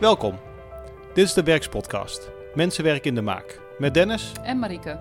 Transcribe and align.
Welkom. 0.00 0.38
Dit 1.14 1.24
is 1.24 1.32
de 1.32 1.42
Werkspodcast. 1.42 2.30
Mensenwerk 2.54 3.04
in 3.04 3.14
de 3.14 3.22
maak. 3.22 3.60
Met 3.78 3.94
Dennis. 3.94 4.32
En 4.42 4.58
Marieke. 4.58 4.98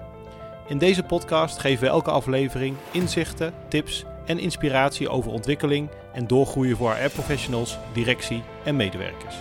In 0.68 0.78
deze 0.78 1.04
podcast 1.04 1.58
geven 1.58 1.84
we 1.84 1.90
elke 1.90 2.12
aflevering 2.12 2.76
inzichten, 2.92 3.54
tips 3.70 4.06
en 4.26 4.40
inspiratie 4.40 5.10
over 5.10 5.32
ontwikkeling 5.32 5.90
en 6.14 6.28
doorgroeien 6.28 6.78
voor 6.78 6.94
HR-professionals, 6.94 7.78
directie 7.94 8.44
en 8.64 8.76
medewerkers. 8.76 9.36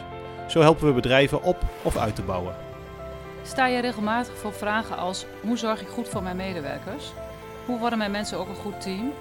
Zo 0.48 0.60
helpen 0.60 0.86
we 0.86 0.92
bedrijven 0.92 1.42
op 1.42 1.56
of 1.82 1.96
uit 1.96 2.14
te 2.14 2.22
bouwen. 2.22 2.54
Sta 3.42 3.66
je 3.66 3.80
regelmatig 3.80 4.36
voor 4.36 4.52
vragen 4.52 4.96
als: 4.96 5.26
hoe 5.40 5.56
zorg 5.56 5.80
ik 5.80 5.88
goed 5.88 6.08
voor 6.08 6.22
mijn 6.22 6.36
medewerkers? 6.36 7.12
Hoe 7.66 7.78
worden 7.78 7.98
mijn 7.98 8.10
mensen 8.10 8.38
ook 8.38 8.48
een 8.48 8.54
goed 8.54 8.80
team? 8.80 9.12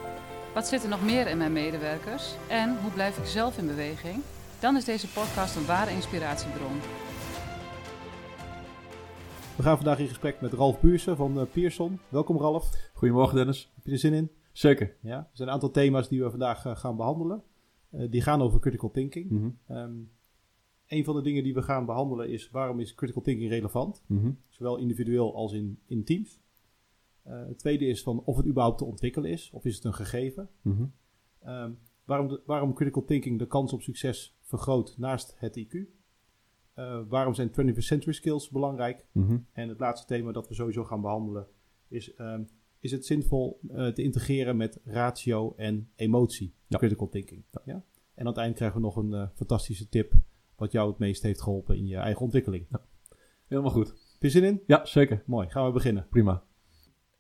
Wat 0.54 0.68
zit 0.68 0.84
er 0.84 0.89
nog 0.89 1.04
meer 1.04 1.27
in 1.27 1.38
mijn 1.38 1.54
medewerkers? 1.54 2.36
En 2.47 2.77
hoe 2.81 2.91
blijf 2.91 3.18
ik 3.18 3.25
zelf 3.25 3.57
in 3.57 3.68
beweging? 3.68 4.23
Dan 4.63 4.75
is 4.75 4.85
deze 4.85 5.07
podcast 5.07 5.55
een 5.55 5.65
ware 5.65 5.91
inspiratiebron. 5.91 6.75
We 9.57 9.63
gaan 9.63 9.75
vandaag 9.75 9.99
in 9.99 10.07
gesprek 10.07 10.41
met 10.41 10.53
Ralf 10.53 10.81
Buursen 10.81 11.15
van 11.15 11.39
uh, 11.39 11.43
Pearson. 11.51 11.99
Welkom 12.09 12.37
Ralf. 12.37 12.89
Goedemorgen 12.93 13.36
Dennis. 13.36 13.71
Heb 13.75 13.86
je 13.86 13.91
er 13.91 13.97
zin 13.97 14.13
in? 14.13 14.31
Zeker. 14.51 14.95
Ja, 15.01 15.17
er 15.17 15.29
zijn 15.31 15.47
een 15.47 15.53
aantal 15.53 15.71
thema's 15.71 16.07
die 16.07 16.23
we 16.23 16.29
vandaag 16.29 16.65
uh, 16.65 16.75
gaan 16.75 16.95
behandelen. 16.95 17.43
Uh, 17.91 18.11
die 18.11 18.21
gaan 18.21 18.41
over 18.41 18.59
critical 18.59 18.91
thinking. 18.91 19.29
Mm 19.29 19.57
-hmm. 19.65 19.77
um, 19.77 20.11
een 20.87 21.03
van 21.03 21.15
de 21.15 21.21
dingen 21.21 21.43
die 21.43 21.53
we 21.53 21.61
gaan 21.61 21.86
behandelen 21.86 22.29
is 22.29 22.50
waarom 22.50 22.79
is 22.79 22.95
critical 22.95 23.21
thinking 23.21 23.50
relevant? 23.50 24.03
Mm 24.07 24.19
-hmm. 24.19 24.37
Zowel 24.50 24.77
individueel 24.77 25.36
als 25.36 25.53
in, 25.53 25.79
in 25.86 26.03
teams. 26.03 26.41
het 27.23 27.59
tweede 27.59 27.86
is 27.86 28.03
van 28.03 28.23
of 28.23 28.37
het 28.37 28.45
überhaupt 28.45 28.77
te 28.77 28.86
ontwikkelen 28.86 29.29
is 29.29 29.50
of 29.53 29.65
is 29.65 29.75
het 29.75 29.83
een 29.83 29.93
gegeven. 29.93 30.50
Mm 30.61 30.75
-hmm. 30.75 31.53
um, 31.53 31.77
waarom, 32.06 32.28
de, 32.28 32.42
waarom 32.45 32.73
critical 32.73 33.06
thinking 33.06 33.39
de 33.39 33.48
kans 33.48 33.73
op 33.73 33.81
succes 33.81 34.38
vergroot 34.42 34.95
naast 34.98 35.36
het 35.38 35.66
IQ. 35.66 35.75
Uh, 36.76 37.02
waarom 37.08 37.34
zijn 37.34 37.50
21st 37.50 37.78
century 37.78 38.14
skills 38.14 38.50
belangrijk? 38.50 39.06
Mm 39.12 39.28
-hmm. 39.28 39.45
En 39.52 39.70
het 39.70 39.80
laatste 39.80 40.08
thema 40.08 40.32
dat 40.32 40.48
we 40.48 40.54
sowieso 40.54 40.84
gaan 40.84 41.02
behandelen 41.02 41.48
is: 41.88 42.20
um, 42.20 42.48
is 42.80 42.92
het 42.92 43.06
zinvol 43.06 43.60
uh, 43.72 43.88
te 43.88 44.04
integreren 44.04 44.58
met 44.58 44.80
ratio 44.84 45.54
en 45.58 45.90
emotie? 45.95 46.54
Ja. 46.68 46.78
Critical 46.78 47.10
thinking. 47.10 47.44
Ja. 47.52 47.62
Ja? 47.66 47.84
En 48.14 48.26
aan 48.26 48.28
het 48.28 48.38
eind 48.38 48.56
krijgen 48.56 48.78
we 48.78 48.84
nog 48.84 48.95
een 48.95 49.12
uh, 49.12 49.28
fantastische 49.34 49.90
tip 49.90 50.14
wat 50.56 50.72
jou 50.72 50.90
het 50.90 50.98
meest 50.98 51.22
heeft 51.22 51.42
geholpen 51.42 51.78
in 51.78 51.88
je 51.88 51.95
eigen 51.95 52.22
ontwikkeling. 52.22 52.66
Ja. 52.70 52.82
Helemaal 53.48 53.72
goed. 53.72 53.88
Heb 53.88 54.22
je 54.22 54.30
zin 54.30 54.44
in? 54.44 54.62
Ja, 54.67 54.86
zeker. 54.86 55.23
Mooi, 55.26 55.50
gaan 55.50 55.66
we 55.66 55.72
beginnen. 55.72 56.08
Prima. 56.10 56.44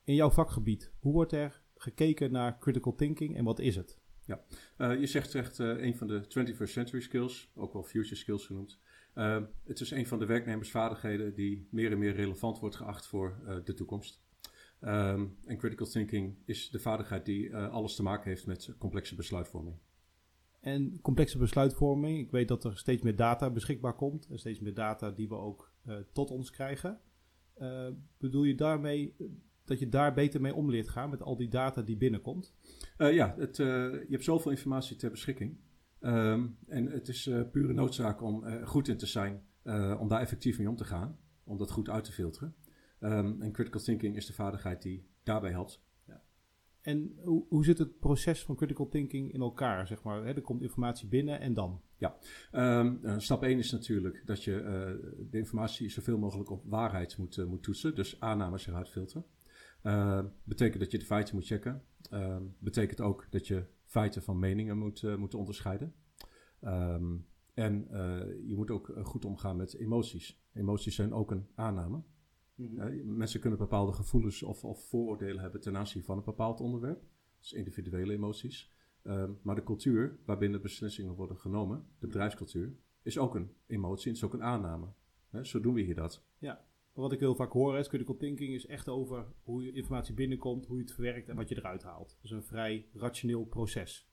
In 0.03 0.15
jouw 0.15 0.29
vakgebied, 0.29 0.91
hoe 0.99 1.13
wordt 1.13 1.31
er 1.31 1.61
gekeken 1.75 2.31
naar 2.31 2.59
critical 2.59 2.95
thinking 2.95 3.35
en 3.35 3.43
wat 3.43 3.59
is 3.59 3.75
het? 3.75 3.99
Ja, 4.25 4.41
uh, 4.77 4.99
je 4.99 5.07
zegt 5.07 5.35
echt 5.35 5.59
uh, 5.59 5.83
een 5.83 5.95
van 5.95 6.07
de 6.07 6.23
21st 6.23 6.71
century 6.71 7.01
skills, 7.01 7.51
ook 7.55 7.73
wel 7.73 7.83
future 7.83 8.15
skills 8.15 8.45
genoemd. 8.45 8.79
Uh, 9.15 9.41
het 9.63 9.79
is 9.79 9.91
een 9.91 10.07
van 10.07 10.19
de 10.19 10.25
werknemersvaardigheden 10.25 11.33
die 11.33 11.67
meer 11.71 11.91
en 11.91 11.97
meer 11.97 12.15
relevant 12.15 12.59
wordt 12.59 12.75
geacht 12.75 13.07
voor 13.07 13.61
de 13.63 13.73
toekomst. 13.73 14.21
Um, 14.81 15.37
en 15.45 15.57
critical 15.57 15.87
thinking 15.87 16.37
is 16.45 16.69
de 16.69 16.79
vaardigheid 16.79 17.25
die 17.25 17.55
alles 17.55 17.95
te 17.95 18.03
maken 18.03 18.29
heeft 18.29 18.45
met 18.45 18.75
complexe 18.77 19.15
besluitvorming. 19.15 19.77
En 20.59 21.01
complexe 21.01 21.37
besluitvorming, 21.37 22.19
ik 22.19 22.31
weet 22.31 22.47
dat 22.47 22.63
er 22.63 22.77
steeds 22.77 23.01
meer 23.01 23.15
data 23.15 23.49
beschikbaar 23.49 23.95
komt 23.95 24.27
en 24.29 24.39
steeds 24.39 24.59
meer 24.59 24.73
data 24.73 25.11
die 25.11 25.27
we 25.27 25.35
ook 25.35 25.73
tot 26.11 26.31
ons 26.31 26.51
krijgen. 26.51 26.99
bedoel 28.17 28.43
je 28.43 28.55
daarmee 28.55 29.15
dat 29.65 29.79
je 29.79 29.89
daar 29.89 30.13
beter 30.13 30.41
mee 30.41 30.53
om 30.53 30.69
leert 30.69 30.89
gaan 30.89 31.09
met 31.09 31.21
al 31.21 31.37
die 31.37 31.47
data 31.47 31.81
die 31.81 31.97
binnenkomt? 31.97 32.53
Uh, 32.97 33.13
ja, 33.13 33.35
het, 33.37 33.57
uh, 33.57 33.67
je 33.91 34.07
hebt 34.09 34.23
zoveel 34.23 34.51
informatie 34.51 34.95
ter 34.95 35.09
beschikking. 35.09 35.57
Um, 36.01 36.57
en 36.67 36.85
het 36.85 37.07
is 37.07 37.27
uh, 37.27 37.41
pure 37.51 37.73
noodzaak 37.73 38.21
om 38.21 38.65
goed 38.65 38.87
in 38.87 38.97
te 38.97 39.05
zijn, 39.05 39.43
om 39.99 40.07
daar 40.07 40.21
effectief 40.21 40.57
mee 40.57 40.69
om 40.69 40.75
te 40.75 40.83
gaan, 40.83 41.17
om 41.43 41.57
dat 41.57 41.71
goed 41.71 41.89
uit 41.89 42.03
te 42.03 42.11
filteren. 42.11 42.55
Um, 42.99 43.41
en 43.41 43.51
critical 43.51 43.81
thinking 43.81 44.15
is 44.15 44.25
de 44.25 44.33
vaardigheid 44.33 44.81
die 44.81 45.07
daarbij 45.23 45.51
helpt. 45.51 45.81
Ja. 46.07 46.21
En 46.81 47.13
hoe, 47.23 47.45
hoe 47.49 47.65
zit 47.65 47.77
het 47.77 47.99
proces 47.99 48.43
van 48.43 48.55
critical 48.55 48.87
thinking 48.87 49.33
in 49.33 49.41
elkaar? 49.41 49.87
Zeg 49.87 50.03
maar? 50.03 50.25
Hè, 50.25 50.33
er 50.33 50.41
komt 50.41 50.61
informatie 50.61 51.07
binnen 51.07 51.39
en 51.39 51.53
dan? 51.53 51.81
Ja, 51.97 52.17
um, 52.51 53.19
stap 53.19 53.43
1 53.43 53.57
is 53.57 53.71
natuurlijk 53.71 54.23
dat 54.25 54.43
je 54.43 54.53
de 55.29 55.37
informatie 55.37 55.89
zoveel 55.89 56.17
mogelijk 56.17 56.49
op 56.49 56.63
waarheid 56.65 57.17
moet, 57.17 57.45
moet 57.47 57.63
toetsen, 57.63 57.95
dus 57.95 58.19
aannames 58.19 58.67
eruit 58.67 58.89
filteren. 58.89 59.25
Uh, 59.83 60.25
betekent 60.43 60.79
dat 60.79 60.91
je 60.91 60.97
de 60.97 61.05
feiten 61.05 61.35
moet 61.35 61.45
checken. 61.45 61.83
Uh, 62.11 62.37
betekent 62.59 63.01
ook 63.01 63.27
dat 63.29 63.47
je 63.47 63.65
feiten 63.85 64.23
van 64.23 64.39
meningen 64.39 64.77
moet, 64.77 65.01
uh, 65.01 65.15
moet 65.15 65.33
onderscheiden. 65.33 65.93
Um, 66.61 67.27
en 67.53 67.87
je 68.45 68.55
moet 68.55 68.71
ook 68.71 68.93
goed 69.01 69.25
omgaan 69.25 69.57
met 69.57 69.73
emoties. 69.73 70.43
Emoties 70.53 70.95
zijn 70.95 71.13
ook 71.13 71.31
een 71.31 71.47
aanname. 71.55 72.03
Mhm. 72.55 72.71
Mm 72.71 72.79
-hmm. 72.79 73.17
mensen 73.17 73.39
kunnen 73.39 73.59
bepaalde 73.59 73.93
gevoelens 73.93 74.43
of, 74.43 74.63
of, 74.63 74.87
vooroordelen 74.87 75.41
hebben 75.41 75.61
ten 75.61 75.77
aanzien 75.77 76.03
van 76.03 76.17
een 76.17 76.23
bepaald 76.23 76.59
onderwerp. 76.59 77.03
Is 77.41 77.53
individuele 77.53 78.13
emoties. 78.13 78.73
Um, 79.03 79.39
maar 79.41 79.55
de 79.55 79.63
cultuur 79.63 80.19
waarbinnen 80.25 80.61
beslissingen 80.61 81.13
worden 81.13 81.37
genomen, 81.37 81.85
de 81.99 82.07
bedrijfscultuur, 82.07 82.75
is 83.01 83.17
ook 83.17 83.35
een 83.35 83.51
emotie 83.65 84.07
en 84.07 84.13
is 84.13 84.23
ook 84.23 84.33
een 84.33 84.43
aanname. 84.43 84.87
zo 85.41 85.59
doen 85.59 85.73
we 85.73 85.81
hier 85.81 85.95
dat. 85.95 86.25
Ja. 86.37 86.65
Wat 86.93 87.11
ik 87.11 87.19
heel 87.19 87.35
vaak 87.35 87.51
hoor 87.51 87.77
is 87.77 87.87
critical 87.87 88.17
thinking 88.17 88.53
is 88.53 88.65
echt 88.65 88.89
over 88.89 89.25
hoe 89.43 89.63
je 89.63 89.71
informatie 89.71 90.13
binnenkomt, 90.13 90.65
hoe 90.65 90.77
je 90.77 90.83
het 90.83 90.93
verwerkt 90.93 91.29
en 91.29 91.35
wat 91.35 91.49
je 91.49 91.57
eruit 91.57 91.83
haalt. 91.83 92.17
Dus 92.21 92.31
een 92.31 92.43
vrij 92.43 92.87
rationeel 92.93 93.45
proces. 93.45 94.09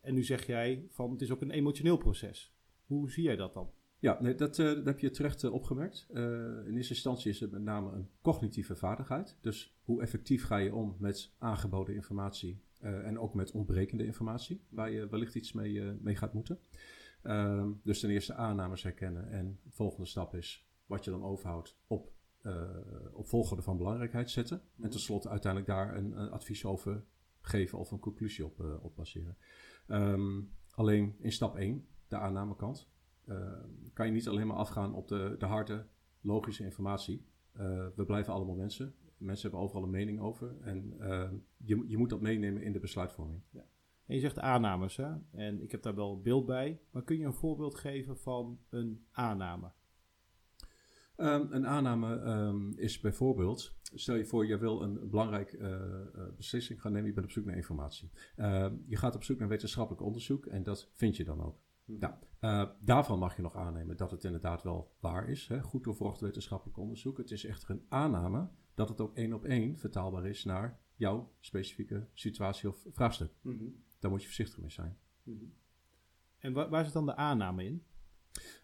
En 0.00 0.14
nu 0.14 0.22
zeg 0.22 0.46
jij 0.46 0.86
van 0.90 1.10
het 1.10 1.20
is 1.20 1.30
ook 1.30 1.40
een 1.40 1.50
emotioneel 1.50 1.96
proces. 1.96 2.54
Hoe 2.86 3.10
zie 3.10 3.24
jij 3.24 3.36
dat 3.36 3.54
dan? 3.54 3.70
Ja, 3.98 4.18
nee, 4.20 4.34
dat, 4.34 4.58
uh, 4.58 4.66
dat 4.66 4.84
heb 4.84 4.98
je 4.98 5.10
terecht 5.10 5.42
uh, 5.42 5.52
opgemerkt. 5.52 6.06
Uh, 6.10 6.22
in 6.66 6.76
eerste 6.76 6.94
instantie 6.94 7.30
is 7.30 7.40
het 7.40 7.50
met 7.50 7.62
name 7.62 7.92
een 7.92 8.08
cognitieve 8.22 8.76
vaardigheid. 8.76 9.38
Dus 9.40 9.76
hoe 9.82 10.02
effectief 10.02 10.44
ga 10.44 10.56
je 10.56 10.74
om 10.74 10.96
met 10.98 11.34
aangeboden 11.38 11.94
informatie 11.94 12.62
en 12.80 13.18
ook 13.18 13.34
met 13.34 13.50
ontbrekende 13.50 14.04
informatie, 14.04 14.64
waar 14.68 14.90
je 14.90 15.08
wellicht 15.08 15.34
iets 15.34 15.52
mee, 15.52 15.82
mee 16.00 16.16
gaat 16.16 16.34
moeten. 16.34 16.58
Ehm, 17.22 17.70
dus 17.82 18.00
ten 18.00 18.10
eerste 18.10 18.34
aannames 18.34 18.82
herkennen 18.82 19.30
en 19.30 19.58
de 19.64 19.70
volgende 19.70 20.06
stap 20.06 20.34
is 20.34 20.68
wat 20.86 21.04
je 21.04 21.10
dan 21.10 21.24
overhoudt 21.24 21.78
op 21.86 22.12
op 23.12 23.28
volgorde 23.28 23.62
van 23.62 23.76
belangrijkheid 23.76 24.30
zetten. 24.30 24.62
En 24.80 24.90
tenslotte 24.90 25.28
uiteindelijk 25.28 25.72
daar 25.72 25.96
een, 25.96 26.20
een, 26.20 26.30
advies 26.30 26.64
over 26.64 27.04
geven 27.40 27.78
of 27.78 27.90
een 27.90 27.98
conclusie 27.98 28.44
op, 28.44 28.60
uh, 28.60 28.84
op 28.84 28.96
baseren. 28.96 29.36
Um, 29.86 30.52
alleen 30.70 31.16
in 31.18 31.32
stap 31.32 31.56
1, 31.56 31.86
de 32.08 32.16
aannamekant, 32.16 32.90
uh, 33.26 33.52
kan 33.92 34.06
je 34.06 34.12
niet 34.12 34.28
alleen 34.28 34.46
maar 34.46 34.56
afgaan 34.56 34.94
op 34.94 35.08
de, 35.08 35.34
de 35.38 35.46
harde, 35.46 35.86
logische 36.20 36.64
informatie. 36.64 37.26
we 37.96 38.04
blijven 38.06 38.32
allemaal 38.32 38.54
mensen. 38.54 38.94
Mensen 39.16 39.42
hebben 39.42 39.66
overal 39.66 39.82
een 39.82 39.90
mening 39.90 40.20
over. 40.20 40.56
En 40.60 40.94
je, 41.56 41.84
je 41.86 41.96
moet 41.96 42.10
dat 42.10 42.20
meenemen 42.20 42.62
in 42.62 42.72
de 42.72 42.80
besluitvorming. 42.80 43.42
Ja. 43.50 43.64
En 44.08 44.14
je 44.14 44.20
zegt 44.20 44.38
aannames, 44.38 44.96
hè? 44.96 45.14
En 45.30 45.62
ik 45.62 45.70
heb 45.70 45.82
daar 45.82 45.94
wel 45.94 46.20
beeld 46.20 46.46
bij. 46.46 46.80
Maar 46.90 47.02
kun 47.02 47.18
je 47.18 47.24
een 47.24 47.34
voorbeeld 47.34 47.74
geven 47.74 48.18
van 48.18 48.58
een 48.68 49.06
aanname? 49.10 49.72
Um, 51.20 51.46
een 51.50 51.66
aanname 51.66 52.20
um, 52.20 52.72
is 52.76 53.00
bijvoorbeeld, 53.00 53.74
stel 53.94 54.14
je 54.14 54.24
voor, 54.24 54.46
je 54.46 54.58
wil 54.58 54.82
een 54.82 55.10
belangrijk 55.10 55.52
uh, 55.52 55.68
uh, 55.68 56.22
beslissing 56.36 56.80
gaan 56.80 56.92
nemen, 56.92 57.08
je 57.08 57.14
bent 57.14 57.26
op 57.26 57.32
zoek 57.32 57.44
naar 57.44 57.56
informatie. 57.56 58.10
Uh, 58.36 58.66
je 58.86 58.96
gaat 58.96 59.14
op 59.14 59.24
zoek 59.24 59.38
naar 59.38 59.48
wetenschappelijk 59.48 60.02
onderzoek 60.02 60.46
en 60.46 60.62
dat 60.62 60.90
vind 60.94 61.16
je 61.16 61.24
dan 61.24 61.42
ook. 61.42 61.58
Hmm. 61.84 61.98
Nou, 62.40 62.68
daarvan 62.80 63.18
mag 63.18 63.36
je 63.36 63.42
nog 63.42 63.56
aannemen 63.56 63.96
dat 63.96 64.10
het 64.10 64.24
inderdaad 64.24 64.62
wel 64.62 64.92
waar 65.00 65.28
is, 65.28 65.48
hè? 65.48 65.62
goed 65.62 65.84
doorvolgd 65.84 66.20
wetenschappelijk 66.20 66.78
onderzoek. 66.78 67.18
Het 67.18 67.30
is 67.30 67.44
echter 67.44 67.70
een 67.70 67.84
aanname 67.88 68.48
dat 68.74 68.88
het 68.88 69.00
ook 69.00 69.14
één 69.14 69.32
op 69.32 69.44
één 69.44 69.78
vertaalbaar 69.78 70.26
is 70.26 70.44
naar 70.44 70.80
jouw 70.94 71.32
specifieke 71.40 72.06
situatie 72.12 72.68
of 72.68 72.86
vraagstuk. 72.92 73.30
Mm 73.40 73.58
-hmm. 73.58 73.82
Daar 73.98 74.10
moet 74.10 74.20
je 74.20 74.26
voorzichtig 74.26 74.58
mee 74.58 74.70
zijn. 74.70 74.98
Mm 75.22 75.38
-hmm. 75.38 75.52
En 76.38 76.52
waar, 76.52 76.68
waar 76.68 76.84
zit 76.84 76.92
dan 76.92 77.06
de 77.06 77.16
aanname 77.16 77.64
in? 77.64 77.82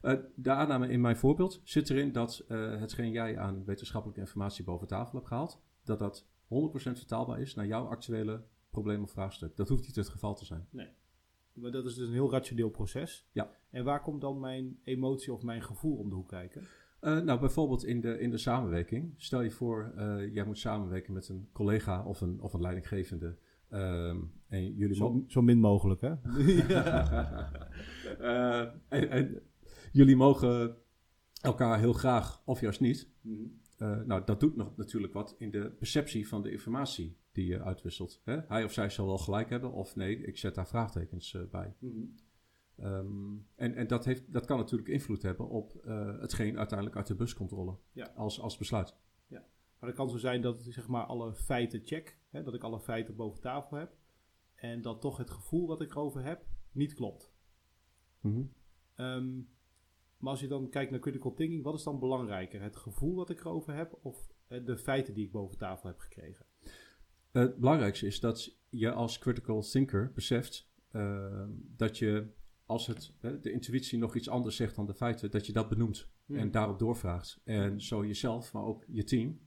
Uh, 0.03 0.15
de 0.35 0.51
aanname 0.51 0.89
in 0.89 1.01
mijn 1.01 1.17
voorbeeld 1.17 1.61
zit 1.65 1.91
erin 1.91 2.13
dat 2.13 2.45
uh, 2.49 2.81
hetgeen 2.81 3.11
jij 3.11 3.39
aan 3.39 3.65
wetenschappelijke 3.65 4.21
informatie 4.21 4.65
boven 4.65 4.87
tafel 4.87 5.15
hebt 5.15 5.29
gehaald, 5.29 5.63
dat 5.85 5.99
dat 5.99 6.25
100% 6.25 6.27
vertaalbaar 6.75 7.41
is 7.41 7.55
naar 7.55 7.67
jouw 7.67 7.87
actuele 7.87 8.43
probleem 8.71 9.03
of 9.03 9.11
vraagstuk. 9.11 9.57
Dat 9.57 9.69
hoeft 9.69 9.87
niet 9.87 9.97
het 9.97 10.09
geval 10.09 10.35
te 10.35 10.45
zijn. 10.45 10.67
Nee. 10.71 10.89
Maar 11.53 11.71
dat 11.71 11.85
is 11.85 11.95
dus 11.95 12.07
een 12.07 12.15
heel 12.15 12.31
rationeel 12.31 12.71
proces. 12.71 13.29
Ja. 13.33 13.51
En 13.71 13.85
waar 13.85 14.03
komt 14.03 14.21
dan 14.21 14.41
mijn 14.41 14.79
emotie 14.85 15.33
of 15.33 15.43
mijn 15.43 15.63
gevoel 15.63 15.97
om 15.97 16.09
de 16.09 16.15
hoek 16.15 16.29
kijken? 16.29 16.67
Uh, 17.01 17.21
nou, 17.21 17.41
bijvoorbeeld 17.41 17.85
in 17.85 18.01
de, 18.01 18.19
in 18.19 18.31
de 18.31 18.39
samenwerking. 18.39 19.15
Stel 19.17 19.41
je 19.41 19.51
voor, 19.51 19.93
jij 20.33 20.45
moet 20.45 20.59
samenwerken 20.59 21.13
met 21.13 21.29
een 21.29 21.49
collega 21.53 22.05
of 22.05 22.21
een, 22.21 22.41
of 22.41 22.53
een 22.53 22.61
leidinggevende. 22.61 23.37
Um, 23.75 24.33
en 24.49 24.75
jullie 24.75 24.97
zo, 24.97 25.25
zo 25.27 25.43
min 25.43 25.59
mogelijk, 25.59 26.01
hè? 26.01 26.11
en, 28.89 29.11
en, 29.11 29.43
jullie 29.95 30.17
mogen 30.17 30.77
elkaar 31.41 31.79
heel 31.79 31.93
graag 31.93 32.43
of 32.45 32.61
juist 32.61 32.81
niet. 32.81 33.09
Mm 33.21 33.63
Uh, 33.79 34.01
nou, 34.03 34.23
dat 34.25 34.41
doet 34.41 34.57
nog 34.57 34.77
natuurlijk 34.77 35.13
wat 35.13 35.35
in 35.39 35.51
de 35.51 35.71
perceptie 35.71 36.29
van 36.29 36.43
de 36.43 36.51
informatie 36.51 37.17
die 37.33 37.47
je 37.47 37.63
uitwisselt. 37.63 38.21
Hè? 38.25 38.41
Hij 38.49 38.65
of 38.65 38.73
zij 38.73 38.91
zal 38.91 39.07
wel 39.07 39.19
gelijk 39.19 39.51
hebben, 39.51 39.73
of 39.73 39.97
nee, 39.97 40.17
ik 40.27 40.39
zet 40.39 40.55
daar 40.55 40.69
vraagtekens 40.69 41.33
uh, 41.33 41.43
bij. 41.51 41.75
Mm 41.79 42.15
Ehm, 42.77 43.37
en 43.55 43.75
en 43.75 43.87
dat, 43.87 44.05
heeft, 44.05 44.33
dat 44.33 44.47
kan 44.47 44.59
natuurlijk 44.59 44.89
invloed 44.89 45.23
hebben 45.23 45.49
op 45.49 45.77
eh, 45.77 46.21
hetgeen 46.21 46.59
uiteindelijk 46.59 46.97
uit 46.97 47.07
de 47.07 47.15
bus 47.15 47.35
komt 47.35 47.51
rollen 47.51 47.79
Ja. 47.93 48.13
als, 48.15 48.41
als 48.41 48.57
besluit. 48.57 48.97
Maar 49.79 49.93
het 49.93 50.03
kan 50.03 50.11
zo 50.11 50.19
zijn 50.19 50.41
dat 50.41 50.67
ik 50.67 50.73
zeg 50.73 50.89
maar 50.89 51.05
alle 51.05 51.35
feiten 51.35 51.81
check, 51.85 52.19
hè, 52.31 52.43
dat 52.43 52.55
ik 52.55 52.63
alle 52.63 52.81
feiten 52.81 53.17
boven 53.17 53.41
tafel 53.41 53.77
heb. 53.77 53.97
En 54.55 54.83
dat 54.83 55.01
toch 55.01 55.17
het 55.17 55.31
gevoel 55.31 55.67
wat 55.67 55.81
ik 55.81 55.91
erover 55.91 56.25
heb 56.25 56.45
niet 56.73 56.95
klopt. 56.95 57.33
Mhm. 58.21 58.43
Ehm, 58.95 59.41
maar 60.25 60.33
als 60.33 60.43
je 60.43 60.49
dan 60.49 60.69
kijkt 60.69 60.91
naar 60.91 61.01
critical 61.01 61.35
thinking, 61.35 61.63
wat 61.63 61.75
is 61.75 61.83
dan 61.83 61.99
belangrijker? 61.99 62.63
Het 62.63 62.77
gevoel 62.77 63.15
dat 63.15 63.31
ik 63.31 63.41
erover 63.41 63.75
heb 63.75 63.99
of 64.03 64.33
eh, 64.47 64.65
de 64.65 64.79
feiten 64.79 65.15
die 65.15 65.25
ik 65.25 65.33
boven 65.33 65.59
tafel 65.59 65.89
heb 65.89 65.99
gekregen? 65.99 66.47
Het 67.33 67.57
belangrijkste 67.57 68.07
is 68.07 68.21
dat 68.21 68.59
je 68.69 68.93
als 68.93 69.19
critical 69.19 69.63
thinker 69.63 70.13
beseft 70.15 70.71
eh, 70.91 71.45
dat 71.77 71.99
je 71.99 72.27
als 72.67 72.87
het, 72.87 73.15
hè, 73.21 73.41
de 73.41 73.53
intuïtie 73.53 73.99
nog 73.99 74.15
iets 74.15 74.29
anders 74.29 74.57
zegt 74.57 74.75
dan 74.75 74.87
de 74.87 74.95
feiten, 74.95 75.31
dat 75.31 75.47
je 75.47 75.53
dat 75.53 75.69
benoemt 75.69 76.09
en 76.29 76.51
daarop 76.51 76.79
doorvraagt. 76.79 77.41
En 77.45 77.81
zo 77.81 78.07
jezelf, 78.07 78.53
maar 78.53 78.65
ook 78.65 78.85
je 78.89 79.05
team, 79.05 79.41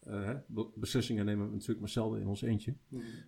eh, 0.00 0.34
beslissingen 0.74 1.24
nemen 1.24 1.46
we 1.46 1.52
natuurlijk 1.52 1.80
maar 1.80 1.88
zelden 1.88 2.20
in 2.20 2.26
ons 2.26 2.42
eentje, 2.42 2.76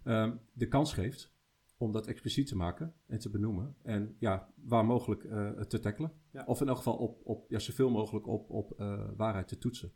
ehm, 0.05 0.37
de 0.53 0.69
kans 0.69 0.93
geeft 0.93 1.35
om 1.79 1.93
dat 1.93 2.07
expliciet 2.07 2.47
te 2.47 2.57
maken 2.57 2.95
en 3.07 3.19
te 3.19 3.31
benoemen. 3.31 3.77
En 3.83 4.17
ja, 4.19 4.53
waar 4.55 4.85
mogelijk 4.85 5.25
eh, 5.25 5.61
te 5.61 5.79
tackelen. 5.79 6.13
Ja. 6.33 6.45
Of 6.47 6.61
in 6.61 6.69
elk 6.69 6.77
geval 6.77 6.97
op, 6.97 7.21
op 7.25 7.51
ja, 7.51 7.59
zoveel 7.59 7.91
mogelijk 7.91 8.27
op, 8.27 8.51
op 8.51 8.73
eh, 8.73 9.09
waarheid 9.17 9.49
te 9.49 9.59
toetsen. 9.59 9.93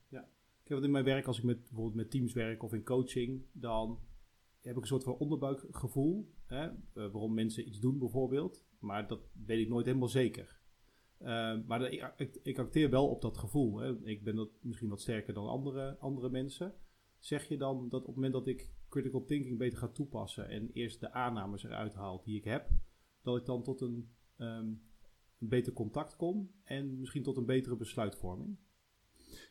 Ik 0.62 0.76
heb 0.76 0.84
in 0.84 0.90
mijn 0.90 1.04
werk, 1.04 1.26
als 1.26 1.38
ik 1.38 1.44
met, 1.44 1.60
bijvoorbeeld 1.60 1.94
met 1.94 2.10
teams 2.10 2.32
werk 2.32 2.62
of 2.62 2.72
in 2.72 2.84
coaching, 2.84 3.42
dan 3.52 3.98
heb 4.60 4.76
ik 4.76 4.80
een 4.80 4.86
soort 4.86 5.04
van 5.04 5.16
onderbuikgevoel. 5.16 6.34
Hè, 6.46 6.66
eh, 6.66 6.72
waarom 6.92 7.34
mensen 7.34 7.68
iets 7.68 7.80
doen 7.80 7.98
bijvoorbeeld. 7.98 8.64
Maar 8.78 9.08
dat 9.08 9.20
weet 9.46 9.60
ik 9.60 9.68
nooit 9.68 9.86
helemaal 9.86 10.08
zeker. 10.08 10.58
Maar 11.66 11.92
ik, 11.92 12.12
ik, 12.16 12.40
ik 12.42 12.58
acteer 12.58 12.90
wel 12.90 13.08
op 13.08 13.22
dat 13.22 13.38
gevoel. 13.38 13.78
Hè. 13.78 14.06
Ik 14.06 14.24
ben 14.24 14.36
dat 14.36 14.50
misschien 14.60 14.88
wat 14.88 15.00
sterker 15.00 15.34
dan 15.34 15.46
andere, 15.46 15.96
andere 15.98 16.30
mensen. 16.30 16.74
Zeg 17.18 17.48
je 17.48 17.56
dan 17.56 17.88
dat 17.88 18.00
op 18.00 18.06
het 18.06 18.14
moment 18.14 18.32
dat 18.32 18.46
ik 18.46 18.70
critical 18.90 19.24
thinking 19.24 19.58
beter 19.58 19.78
ga 19.78 19.88
toepassen 19.88 20.48
en 20.48 20.70
eerst 20.72 21.00
de 21.00 21.12
aannames 21.12 21.64
eruit 21.64 21.94
haal 21.94 22.22
die 22.22 22.36
ik 22.36 22.44
heb, 22.44 22.68
dat 23.22 23.36
ik 23.36 23.44
dan 23.44 23.62
tot 23.62 23.80
een, 23.80 24.10
ehm, 24.36 24.66
een 25.38 25.48
beter 25.48 25.72
contact 25.72 26.16
kom 26.16 26.50
en 26.64 26.98
misschien 26.98 27.22
tot 27.22 27.36
een 27.36 27.46
betere 27.46 27.76
besluitvorming? 27.76 28.58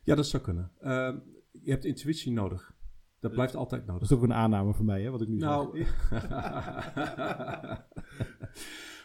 Ja, 0.02 0.14
dat 0.14 0.26
zou 0.26 0.42
kunnen. 0.42 0.72
Ehm, 0.78 1.18
je 1.52 1.70
hebt 1.70 1.84
intuïtie 1.84 2.32
nodig. 2.32 2.78
Dat 3.18 3.32
blijft 3.32 3.54
altijd 3.54 3.86
nodig. 3.86 4.00
Dat 4.00 4.10
is 4.10 4.16
ook 4.16 4.22
een 4.22 4.34
aanname 4.34 4.74
voor 4.74 4.84
mij, 4.84 5.02
hè, 5.02 5.10
wat 5.10 5.20
ik 5.20 5.28
nu 5.28 5.36
Nou, 5.36 5.84
zeg. 5.84 6.08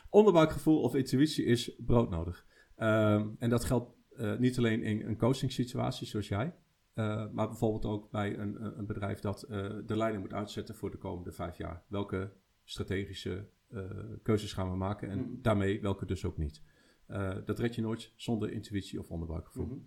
onderbuikgevoel 0.09 0.81
of 0.81 0.95
intuïtie 0.95 1.45
is 1.45 1.75
broodnodig. 1.85 2.45
Ehm, 2.75 3.29
en 3.39 3.49
dat 3.49 3.63
geldt 3.63 3.93
eh, 4.09 4.37
niet 4.37 4.57
alleen 4.57 4.83
in 4.83 5.01
een 5.01 5.17
coaching 5.17 5.51
situatie 5.51 6.07
zoals 6.07 6.27
jij, 6.27 6.55
eh, 6.95 7.29
maar 7.31 7.47
bijvoorbeeld 7.47 7.85
ook 7.85 8.11
bij 8.11 8.37
een, 8.39 8.63
een 8.65 8.77
een 8.79 8.85
bedrijf 8.85 9.19
dat 9.19 9.43
eh, 9.43 9.75
de 9.85 9.97
leiding 9.97 10.23
moet 10.23 10.33
uitzetten 10.33 10.75
voor 10.75 10.91
de 10.91 10.97
komende 10.97 11.31
vijf 11.31 11.57
jaar. 11.57 11.83
Welke 11.87 12.31
strategische 12.63 13.47
eh, 13.69 13.81
keuzes 14.23 14.53
gaan 14.53 14.69
we 14.69 14.75
maken 14.77 15.09
en 15.09 15.19
Mhm. 15.19 15.41
daarmee 15.41 15.81
welke 15.81 16.05
dus 16.05 16.25
ook 16.25 16.37
niet. 16.37 16.61
Eh, 17.07 17.37
dat 17.45 17.59
red 17.59 17.75
je 17.75 17.81
nooit 17.81 18.13
zonder 18.15 18.51
intuïtie 18.51 18.99
of 18.99 19.09
onderbuikgevoel. 19.11 19.65
Mhm. 19.65 19.77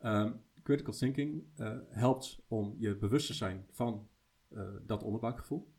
Ehm, 0.00 0.32
critical 0.62 0.92
thinking 0.92 1.44
eh, 1.56 1.78
helpt 1.88 2.42
om 2.48 2.74
je 2.78 2.96
bewust 2.96 3.26
te 3.26 3.34
zijn 3.34 3.66
van 3.70 4.08
eh, 4.48 4.68
dat 4.86 5.02
onderbuikgevoel. 5.02 5.72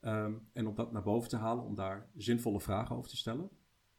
Ehm, 0.00 0.34
en 0.52 0.66
om 0.66 0.74
dat 0.74 0.92
naar 0.92 1.02
boven 1.02 1.28
te 1.28 1.36
halen, 1.36 1.64
om 1.64 1.74
daar 1.74 2.10
zinvolle 2.16 2.60
vragen 2.60 2.96
over 2.96 3.10
te 3.10 3.16
stellen. 3.16 3.48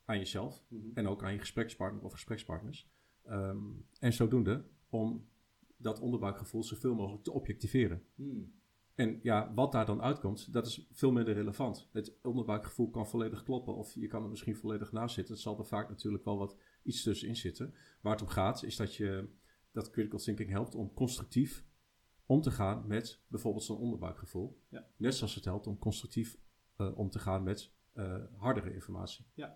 Aan 0.06 0.18
jezelf 0.18 0.64
Mhm. 0.68 0.84
en 0.94 1.08
ook 1.08 1.24
aan 1.24 1.34
je 1.34 1.40
gesprekspartner 1.40 2.04
of 2.04 2.12
gesprekspartners. 2.12 2.90
Ehm, 3.26 3.58
en 4.00 4.14
zodoende 4.14 4.64
om 4.90 5.28
dat 5.82 6.00
onderbuikgevoel 6.00 6.64
zoveel 6.64 6.96
mogelijk 6.96 7.24
te 7.24 7.32
objectiveren. 7.32 8.04
Hmm. 8.16 8.58
En 8.96 9.20
ja, 9.24 9.54
wat 9.54 9.72
daar 9.72 9.86
dan 9.86 10.02
uitkomt, 10.02 10.54
dat 10.54 10.68
is 10.68 10.88
veel 10.92 11.12
minder 11.12 11.34
relevant. 11.34 11.90
Het 11.92 12.18
onderbuikgevoel 12.22 12.90
kan 12.90 13.08
volledig 13.08 13.44
kloppen 13.44 13.76
of 13.76 13.94
je 13.94 14.08
kan 14.08 14.24
er 14.24 14.30
misschien 14.30 14.56
volledig 14.56 14.92
naast 14.92 15.16
zitten. 15.16 15.34
Het 15.34 15.44
zal 15.44 15.58
er 15.58 15.66
vaak 15.66 15.90
natuurlijk 15.90 16.24
wel 16.24 16.38
wat 16.38 16.58
iets 16.84 17.04
tussenin 17.04 17.36
zitten. 17.36 17.74
Waar 18.02 18.12
het 18.12 18.22
om 18.22 18.28
gaat 18.28 18.64
is 18.64 18.76
dat 18.76 18.96
je 18.96 19.30
dat 19.72 19.90
critical 19.90 20.20
thinking 20.20 20.50
helpt 20.50 20.76
om 20.76 20.94
constructief 20.94 21.66
om 22.26 22.42
te 22.42 22.52
gaan 22.52 22.88
met 22.88 23.22
bijvoorbeeld 23.28 23.64
zo'n 23.64 23.78
onderbuikgevoel. 23.78 24.62
Ja. 24.70 24.88
Net 24.98 25.16
zoals 25.16 25.36
het 25.36 25.46
helpt 25.46 25.68
om 25.68 25.80
constructief 25.80 26.40
eh, 26.76 26.98
om 26.98 27.10
te 27.10 27.20
gaan 27.20 27.44
met 27.44 27.72
eh, 27.94 28.16
hardere 28.38 28.74
informatie. 28.74 29.26
Ik, 29.36 29.50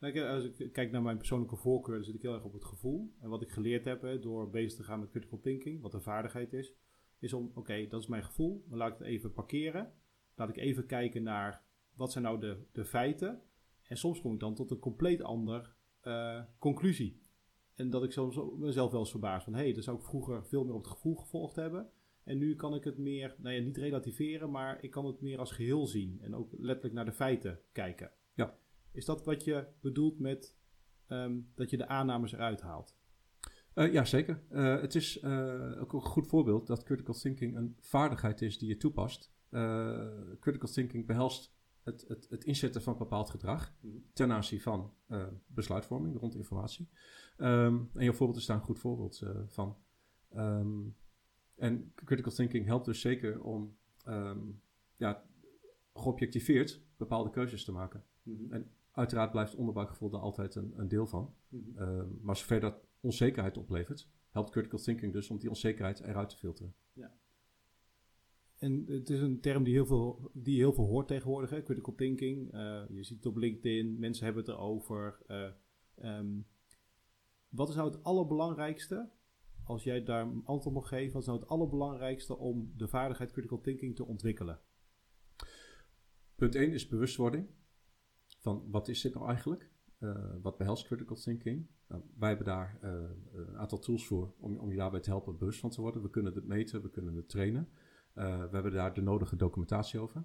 als 0.00 0.44
ik 0.44 0.72
kijk 0.72 0.90
naar 0.90 1.02
mijn 1.02 1.16
persoonlijke 1.16 1.56
voorkeur, 1.56 1.94
dan 1.94 2.04
zit 2.04 2.14
ik 2.14 2.22
heel 2.22 2.34
erg 2.34 2.44
op 2.44 2.52
het 2.52 2.64
gevoel. 2.64 3.14
En 3.20 3.28
wat 3.28 3.42
ik 3.42 3.50
geleerd 3.50 3.84
heb 3.84 4.22
door 4.22 4.50
bezig 4.50 4.78
te 4.78 4.84
gaan 4.84 5.00
met 5.00 5.10
critical 5.10 5.40
thinking, 5.40 5.80
wat 5.80 5.94
een 5.94 6.02
vaardigheid 6.02 6.52
is, 6.52 6.74
is 7.18 7.32
om, 7.32 7.50
oké, 7.54 7.86
dat 7.88 8.00
is 8.00 8.06
mijn 8.06 8.24
gevoel, 8.24 8.64
dan 8.68 8.78
laat 8.78 8.92
ik 8.92 8.98
het 8.98 9.06
even 9.06 9.32
parkeren. 9.32 9.92
Laat 10.34 10.48
ik 10.48 10.56
even 10.56 10.86
kijken 10.86 11.22
naar, 11.22 11.62
wat 11.94 12.12
zijn 12.12 12.24
nou 12.24 12.40
de, 12.40 12.64
de 12.72 12.84
feiten? 12.84 13.42
En 13.82 13.96
soms 13.96 14.20
kom 14.20 14.32
ik 14.32 14.40
dan 14.40 14.54
tot 14.54 14.70
een 14.70 14.78
compleet 14.78 15.22
ander 15.22 15.74
eh, 16.00 16.42
conclusie. 16.58 17.22
En 17.74 17.90
dat 17.90 18.04
ik 18.04 18.12
soms 18.12 18.38
mezelf 18.58 18.90
wel 18.90 19.00
eens 19.00 19.10
verbaas 19.10 19.44
van, 19.44 19.54
hé, 19.54 19.62
hey, 19.62 19.72
dat 19.72 19.84
zou 19.84 19.96
ik 19.96 20.04
vroeger 20.04 20.46
veel 20.46 20.64
meer 20.64 20.74
op 20.74 20.82
het 20.82 20.92
gevoel 20.92 21.14
gevolgd 21.14 21.56
hebben. 21.56 21.90
En 22.24 22.38
nu 22.38 22.56
kan 22.56 22.74
ik 22.74 22.84
het 22.84 22.98
meer, 22.98 23.34
nou 23.38 23.54
ja, 23.54 23.62
niet 23.62 23.76
relativeren, 23.76 24.50
maar 24.50 24.82
ik 24.84 24.90
kan 24.90 25.06
het 25.06 25.20
meer 25.20 25.38
als 25.38 25.52
geheel 25.52 25.86
zien. 25.86 26.18
En 26.20 26.34
ook 26.34 26.52
letterlijk 26.58 26.94
naar 26.94 27.04
de 27.04 27.12
feiten 27.12 27.60
kijken. 27.72 28.10
Ja. 28.34 28.58
Is 28.92 29.04
dat 29.04 29.24
wat 29.24 29.44
je 29.44 29.66
bedoelt 29.80 30.18
met 30.18 30.56
ehm, 31.06 31.40
dat 31.54 31.70
je 31.70 31.76
de 31.76 31.86
aannames 31.86 32.32
eruit 32.32 32.60
haalt? 32.60 32.98
Eh 33.74 33.92
ja, 33.92 34.04
zeker. 34.04 34.42
Eh, 34.48 34.80
het 34.80 34.94
is 34.94 35.18
eh, 35.18 35.80
ook 35.80 35.92
een 35.92 36.00
goed 36.00 36.26
voorbeeld 36.26 36.66
dat 36.66 36.82
critical 36.82 37.14
thinking 37.14 37.56
een 37.56 37.76
vaardigheid 37.80 38.42
is 38.42 38.58
die 38.58 38.68
je 38.68 38.76
toepast. 38.76 39.32
Critical 40.40 40.68
thinking 40.72 41.06
behelst 41.06 41.54
het, 41.82 42.04
het, 42.08 42.26
het 42.30 42.44
inzetten 42.44 42.82
van 42.82 42.98
bepaald 42.98 43.30
gedrag 43.30 43.74
Mhm. 43.80 43.96
ten 44.12 44.32
aanzien 44.32 44.60
van 44.60 44.94
besluitvorming 45.46 46.18
rond 46.18 46.34
informatie. 46.34 46.88
Ehm, 47.36 47.76
en 47.94 48.04
jouw 48.04 48.12
voorbeeld 48.12 48.40
is 48.40 48.46
daar 48.46 48.56
een 48.56 48.62
goed 48.62 48.78
voorbeeld 48.78 49.22
van. 49.46 49.76
Ehm, 50.30 50.88
en 51.56 51.92
critical 51.94 52.32
thinking 52.32 52.66
helpt 52.66 52.84
dus 52.84 53.00
zeker 53.00 53.42
om 53.42 53.76
ja, 54.96 55.24
geobjectiveerd 55.94 56.82
bepaalde 56.96 57.30
keuzes 57.30 57.64
te 57.64 57.72
maken. 57.72 58.04
En 58.50 58.70
uiteraard 58.92 59.30
blijft 59.30 59.54
onderbuikgevoel 59.54 60.10
daar 60.10 60.20
altijd 60.20 60.54
een, 60.54 60.72
een 60.76 60.88
deel 60.88 61.06
van. 61.06 61.34
Mhm. 61.48 61.82
Uh, 61.82 62.02
maar 62.20 62.36
zover 62.36 62.60
dat 62.60 62.86
onzekerheid 63.00 63.56
oplevert, 63.56 64.08
helpt 64.30 64.50
critical 64.50 64.78
thinking 64.78 65.12
dus 65.12 65.30
om 65.30 65.38
die 65.38 65.48
onzekerheid 65.48 66.00
eruit 66.00 66.28
te 66.28 66.36
filteren. 66.36 66.74
En 68.60 68.84
het 68.86 69.10
is 69.10 69.20
een 69.20 69.40
term 69.40 69.64
die 69.64 69.74
heel 69.74 69.86
veel, 69.86 70.30
die 70.32 70.56
heel 70.56 70.72
veel 70.72 70.86
hoort 70.86 71.08
tegenwoordig, 71.08 71.50
hè? 71.50 71.62
critical 71.62 71.94
thinking. 71.94 72.52
Eh, 72.52 72.82
je 72.88 73.04
ziet 73.04 73.16
het 73.16 73.26
op 73.26 73.36
LinkedIn, 73.36 73.98
mensen 73.98 74.24
hebben 74.24 74.42
het 74.42 74.52
erover. 74.52 75.18
Eh, 75.26 75.50
ehm, 75.94 76.40
wat 77.48 77.68
is 77.68 77.74
nou 77.74 77.90
het 77.90 78.04
allerbelangrijkste, 78.04 79.10
als 79.64 79.84
jij 79.84 80.02
daar 80.02 80.22
een 80.22 80.44
antwoord 80.44 80.66
op 80.66 80.72
mag 80.72 80.88
geven, 80.88 81.12
wat 81.12 81.22
is 81.22 81.28
nou 81.28 81.40
het 81.40 81.48
allerbelangrijkste 81.48 82.36
om 82.36 82.72
de 82.76 82.88
vaardigheid 82.88 83.32
critical 83.32 83.60
thinking 83.60 83.96
te 83.96 84.06
ontwikkelen? 84.06 84.60
Punt 86.34 86.54
1 86.54 86.72
is 86.72 86.88
bewustwording 86.88 87.48
van 88.40 88.64
wat 88.70 88.88
is 88.88 89.00
dit 89.00 89.14
nou 89.14 89.26
eigenlijk? 89.26 89.70
Uh, 89.98 90.16
wat 90.42 90.56
behelst 90.56 90.86
critical 90.86 91.16
thinking? 91.16 91.66
Nou, 91.88 92.02
wij 92.18 92.28
hebben 92.28 92.46
daar 92.46 92.78
uh, 92.84 92.90
een 93.32 93.58
aantal 93.58 93.78
tools 93.78 94.06
voor 94.06 94.34
om, 94.38 94.56
om 94.56 94.70
je 94.70 94.76
daarbij 94.76 95.00
te 95.00 95.10
helpen 95.10 95.38
bewust 95.38 95.60
van 95.60 95.70
te 95.70 95.80
worden. 95.80 96.02
We 96.02 96.10
kunnen 96.10 96.34
het 96.34 96.46
meten, 96.46 96.82
we 96.82 96.90
kunnen 96.90 97.16
het 97.16 97.28
trainen. 97.28 97.68
Uh, 98.14 98.38
we 98.38 98.48
hebben 98.50 98.72
daar 98.72 98.94
de 98.94 99.02
nodige 99.02 99.36
documentatie 99.36 100.00
over. 100.00 100.24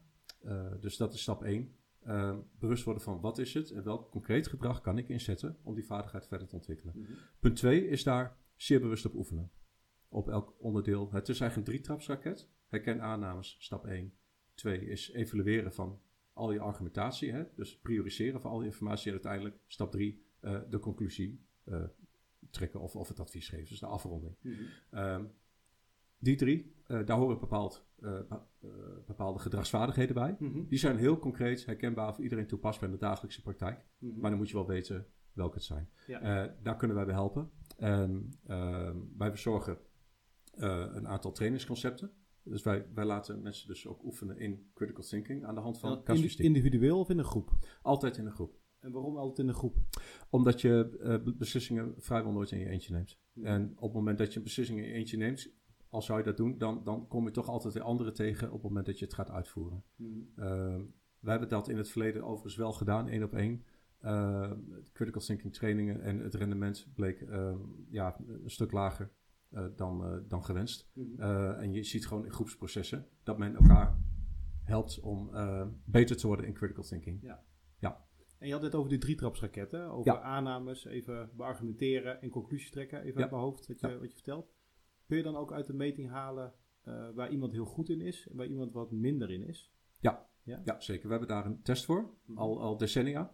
Dus 0.79 0.97
dat 0.97 1.13
is 1.13 1.21
stap 1.21 1.43
1. 1.43 1.75
Uh, 2.07 2.37
bewust 2.59 2.83
worden 2.83 3.03
van 3.03 3.21
wat 3.21 3.37
is 3.37 3.53
het 3.53 3.71
en 3.71 3.83
welk 3.83 4.11
concreet 4.11 4.47
gedrag 4.47 4.81
kan 4.81 4.97
ik 4.97 5.09
inzetten 5.09 5.57
om 5.63 5.75
die 5.75 5.85
vaardigheid 5.85 6.27
verder 6.27 6.47
te 6.47 6.55
ontwikkelen. 6.55 6.93
Mm-hmm. 6.97 7.15
Punt 7.39 7.55
2 7.55 7.87
is 7.87 8.03
daar 8.03 8.37
zeer 8.55 8.79
bewust 8.81 9.05
op 9.05 9.13
oefenen. 9.13 9.51
Op 10.09 10.29
elk 10.29 10.55
onderdeel. 10.59 11.11
Het 11.11 11.29
is 11.29 11.39
eigenlijk 11.39 11.55
een 11.55 11.73
drietrapsraket. 11.73 12.49
Herken 12.67 13.01
aannames, 13.01 13.55
stap 13.59 13.85
1. 13.85 14.13
2 14.53 14.85
is 14.85 15.11
evalueren 15.11 15.73
van 15.73 15.99
al 16.35 16.51
je 16.51 16.59
argumentatie. 16.59 17.31
Hè? 17.31 17.43
Dus 17.55 17.79
prioriseren 17.79 18.41
van 18.41 18.51
al 18.51 18.57
die 18.57 18.67
informatie. 18.67 19.05
En 19.05 19.11
uiteindelijk 19.11 19.57
stap 19.67 19.91
3, 19.91 20.25
uh, 20.41 20.59
de 20.69 20.79
conclusie 20.79 21.45
uh, 21.65 21.83
trekken 22.49 22.79
of, 22.79 22.95
of 22.95 23.07
het 23.07 23.19
advies 23.19 23.49
geven. 23.49 23.69
Dus 23.69 23.79
de 23.79 23.85
afronding. 23.85 24.35
Mm-hmm. 24.41 24.67
Um, 24.91 25.31
die 26.17 26.35
drie, 26.35 26.75
uh, 26.87 27.05
daar 27.05 27.17
horen 27.17 27.39
bepaald, 27.39 27.85
bepaalde 29.05 29.39
gedragsvaardigheden 29.39 30.15
bij. 30.15 30.35
Mm-hmm. 30.39 30.67
Die 30.67 30.79
zijn 30.79 30.97
heel 30.97 31.19
concreet, 31.19 31.65
herkenbaar 31.65 32.15
voor 32.15 32.23
iedereen 32.23 32.47
toepasbaar 32.47 32.89
in 32.89 32.95
de 32.95 33.01
dagelijkse 33.01 33.41
praktijk. 33.41 33.85
Mm-hmm. 33.97 34.19
Maar 34.19 34.29
dan 34.29 34.39
moet 34.39 34.49
je 34.49 34.55
wel 34.55 34.67
weten 34.67 35.07
welke 35.33 35.55
het 35.55 35.63
zijn. 35.63 35.89
Ja. 36.07 36.55
daar 36.63 36.75
kunnen 36.75 36.95
wij 36.95 37.05
bij 37.05 37.15
helpen. 37.15 37.51
En 37.77 38.29
ehm, 38.47 38.97
wij 39.17 39.29
verzorgen 39.29 39.77
een 40.55 41.07
aantal 41.07 41.31
trainingsconcepten. 41.31 42.11
Dus 42.45 42.63
wij, 42.63 42.85
wij 42.93 43.05
laten 43.05 43.41
mensen 43.41 43.67
dus 43.67 43.87
ook 43.87 44.03
oefenen 44.03 44.37
in 44.37 44.69
critical 44.73 45.03
thinking 45.03 45.45
aan 45.45 45.55
de 45.55 45.61
hand 45.61 45.79
van 45.79 46.01
ja, 46.05 46.27
Individueel 46.37 46.99
of 46.99 47.09
in 47.09 47.17
een 47.17 47.25
groep? 47.25 47.51
Altijd 47.81 48.17
in 48.17 48.25
een 48.25 48.31
groep. 48.31 48.59
En 48.79 48.91
waarom 48.91 49.17
altijd 49.17 49.39
in 49.39 49.47
een 49.47 49.53
groep? 49.53 49.75
Omdat 50.29 50.61
je 50.61 50.97
uh, 51.25 51.35
beslissingen 51.37 51.93
vrijwel 51.97 52.31
nooit 52.31 52.51
in 52.51 52.59
je 52.59 52.69
eentje 52.69 52.93
neemt. 52.93 53.19
En 53.41 53.71
op 53.75 53.81
het 53.81 53.93
moment 53.93 54.17
dat 54.17 54.31
je 54.31 54.37
een 54.37 54.43
beslissing 54.43 54.79
in 54.79 54.85
je 54.85 54.93
eentje 54.93 55.17
neemt, 55.17 55.53
als 55.89 56.05
zou 56.05 56.19
je 56.19 56.25
dat 56.25 56.37
doen, 56.37 56.57
dan, 56.57 56.83
dan 56.83 57.07
kom 57.07 57.25
je 57.25 57.31
toch 57.31 57.47
altijd 57.47 57.73
weer 57.73 57.83
anderen 57.83 58.13
tegen 58.13 58.47
op 58.47 58.53
het 58.53 58.63
moment 58.63 58.85
dat 58.85 58.99
je 58.99 59.05
het 59.05 59.13
gaat 59.13 59.29
uitvoeren. 59.29 59.83
Mm. 59.95 60.31
Uh, 60.35 60.45
wij 61.19 61.31
hebben 61.31 61.49
dat 61.49 61.69
in 61.69 61.77
het 61.77 61.89
verleden 61.89 62.23
overigens 62.23 62.55
wel 62.55 62.73
gedaan, 62.73 63.07
één 63.07 63.23
op 63.23 63.33
één. 63.33 63.63
Uh, 64.01 64.51
critical 64.93 65.21
thinking 65.21 65.53
trainingen 65.53 66.01
en 66.01 66.19
het 66.19 66.35
rendement 66.35 66.87
bleek 66.95 67.25
ja, 67.89 68.17
een 68.27 68.49
stuk 68.49 68.71
lager 68.71 69.11
dan, 69.75 70.23
dan 70.27 70.43
gewenst. 70.43 70.89
Mhm. 70.93 71.21
en 71.59 71.73
je 71.73 71.83
ziet 71.83 72.07
gewoon 72.07 72.25
in 72.25 72.31
groepsprocessen 72.31 73.07
dat 73.23 73.37
men 73.37 73.55
elkaar 73.55 73.97
helpt 74.63 74.99
om 74.99 75.29
beter 75.85 76.17
te 76.17 76.27
worden 76.27 76.45
in 76.45 76.53
critical 76.53 76.83
thinking. 76.83 77.21
Ja. 77.21 77.43
ja. 77.79 78.05
En 78.37 78.47
je 78.47 78.53
had 78.53 78.61
het 78.61 78.75
over 78.75 78.89
die 78.89 78.99
drietrapsraketten, 78.99 79.89
over 79.91 80.13
Ja. 80.13 80.21
aannames, 80.21 80.85
even 80.85 81.29
beargumenteren 81.35 82.21
en 82.21 82.29
conclusies 82.29 82.71
trekken, 82.71 82.99
even 83.01 83.13
Ja. 83.15 83.21
uit 83.21 83.31
mijn 83.31 83.43
hoofd 83.43 83.67
wat 83.67 83.79
je, 83.79 83.87
Ja. 83.87 83.97
wat 83.97 84.07
je 84.09 84.15
vertelt. 84.15 84.53
Kun 85.05 85.17
je 85.17 85.23
dan 85.23 85.35
ook 85.35 85.53
uit 85.53 85.65
de 85.67 85.73
meting 85.73 86.09
halen 86.09 86.53
eh, 86.83 87.09
waar 87.13 87.29
iemand 87.31 87.51
heel 87.51 87.65
goed 87.65 87.89
in 87.89 88.01
is 88.01 88.27
en 88.27 88.35
waar 88.37 88.45
iemand 88.47 88.71
wat 88.71 88.91
minder 88.91 89.31
in 89.31 89.47
is? 89.47 89.73
Ja, 89.99 90.79
zeker. 90.79 91.03
We 91.05 91.09
hebben 91.09 91.27
daar 91.27 91.45
een 91.45 91.61
test 91.61 91.85
voor, 91.85 92.13
Mhm. 92.25 92.37
al, 92.39 92.61
al 92.61 92.77
decennia. 92.77 93.33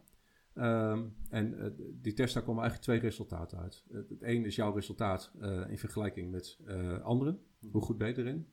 Ehm, 0.53 1.07
en 1.29 1.59
eh, 1.59 1.71
die 2.01 2.13
test, 2.13 2.33
daar 2.33 2.43
komen 2.43 2.61
eigenlijk 2.61 2.91
twee 2.91 3.09
resultaten 3.09 3.59
uit. 3.59 3.85
Het, 3.91 4.21
ene 4.21 4.45
is 4.45 4.55
jouw 4.55 4.73
resultaat 4.73 5.31
eh, 5.39 5.69
in 5.69 5.77
vergelijking 5.77 6.31
met 6.31 6.59
eh, 6.65 7.01
anderen. 7.01 7.39
Hoe 7.71 7.81
goed 7.81 7.97
ben 7.97 8.07
je 8.07 8.17
erin? 8.17 8.47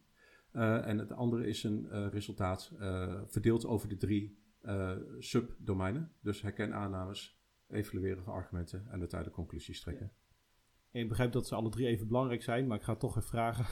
En 0.52 0.99
het 0.99 1.12
andere 1.12 1.47
is 1.47 1.64
een 1.64 2.11
resultaat 2.11 2.73
verdeeld 3.26 3.67
over 3.67 3.88
de 3.88 3.97
drie 3.97 4.38
subdomeinen. 5.19 6.12
Dus 6.21 6.43
herken 6.43 6.75
aannames, 6.75 7.40
evalueren 7.69 8.25
van 8.25 8.33
argumenten 8.33 8.78
en 8.78 8.99
uiteindelijk 8.99 9.40
conclusies 9.40 9.81
trekken. 9.81 10.12
En 10.90 11.00
ik 11.00 11.09
begrijp 11.09 11.33
dat 11.33 11.47
ze 11.47 11.55
alle 11.55 11.71
drie 11.71 11.87
even 11.87 12.09
belangrijk 12.09 12.43
zijn, 12.43 12.67
maar 12.67 12.76
ik 12.76 12.83
ga 12.83 12.97
toch 12.97 13.17
even 13.17 13.28
vragen. 13.28 13.67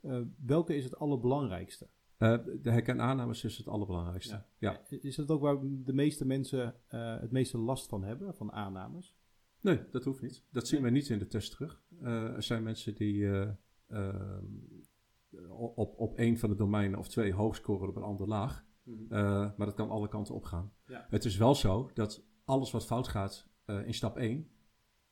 welke 0.46 0.74
is 0.76 0.84
het 0.84 0.96
allerbelangrijkste? 0.96 1.88
Eh, 2.16 2.38
de 2.62 2.70
herken 2.70 3.00
aannames 3.00 3.44
is 3.44 3.56
het 3.56 3.68
allerbelangrijkste. 3.68 4.44
Ja. 4.58 4.80
Is 4.88 5.16
dat 5.16 5.30
ook 5.30 5.40
waar 5.40 5.58
de 5.62 5.92
meeste 5.92 6.26
mensen 6.26 6.74
eh, 6.86 7.20
het 7.20 7.30
meeste 7.30 7.58
last 7.58 7.88
van 7.88 8.04
hebben, 8.04 8.34
van 8.34 8.52
aannames? 8.52 9.16
Nee, 9.60 9.80
dat 9.90 10.04
hoeft 10.04 10.22
niet. 10.22 10.44
Dat 10.50 10.68
zien 10.68 10.82
we 10.82 10.90
niet 10.90 11.08
in 11.08 11.18
de 11.18 11.26
test 11.26 11.50
terug. 11.50 11.82
Eh, 12.00 12.34
er 12.34 12.42
zijn 12.42 12.62
mensen 12.62 12.94
die 12.94 13.28
op, 15.48 15.98
op 15.98 16.14
één 16.14 16.38
van 16.38 16.50
de 16.50 16.56
domeinen 16.56 16.98
of 16.98 17.08
twee 17.08 17.32
hoog 17.32 17.56
scoren 17.56 17.88
op 17.88 17.96
een 17.96 18.02
ander 18.02 18.28
laag. 18.28 18.64
Eh, 18.86 19.50
maar 19.56 19.66
dat 19.66 19.74
kan 19.74 19.90
alle 19.90 20.08
kanten 20.08 20.34
opgaan. 20.34 20.72
Ja. 20.86 21.06
Het 21.10 21.24
is 21.24 21.36
wel 21.36 21.54
zo 21.54 21.90
dat 21.94 22.24
alles 22.44 22.70
wat 22.70 22.86
fout 22.86 23.08
gaat 23.08 23.48
in 23.84 23.94
stap 23.94 24.16
1, 24.16 24.50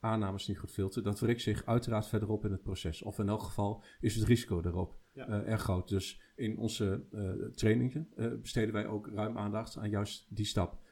aannames 0.05 0.47
niet 0.47 0.57
goed 0.57 0.71
filteren, 0.71 1.03
dat 1.03 1.19
wrikt 1.19 1.41
zich 1.41 1.65
uiteraard 1.65 2.07
verderop 2.07 2.45
in 2.45 2.51
het 2.51 2.61
proces. 2.63 3.01
Of 3.03 3.19
in 3.19 3.29
elk 3.29 3.41
geval 3.41 3.83
is 3.99 4.15
het 4.15 4.27
risico 4.27 4.61
erop 4.61 4.97
Ja. 5.11 5.27
eh, 5.27 5.51
erg 5.51 5.61
groot. 5.61 5.89
Dus 5.89 6.21
in 6.35 6.57
onze 6.57 7.05
eh, 7.11 7.31
trainingen 7.55 8.07
eh, 8.15 8.31
besteden 8.41 8.73
wij 8.73 8.87
ook 8.87 9.07
ruim 9.07 9.37
aandacht 9.37 9.77
aan 9.77 9.89
juist 9.89 10.35
die 10.35 10.45
stap. 10.45 10.83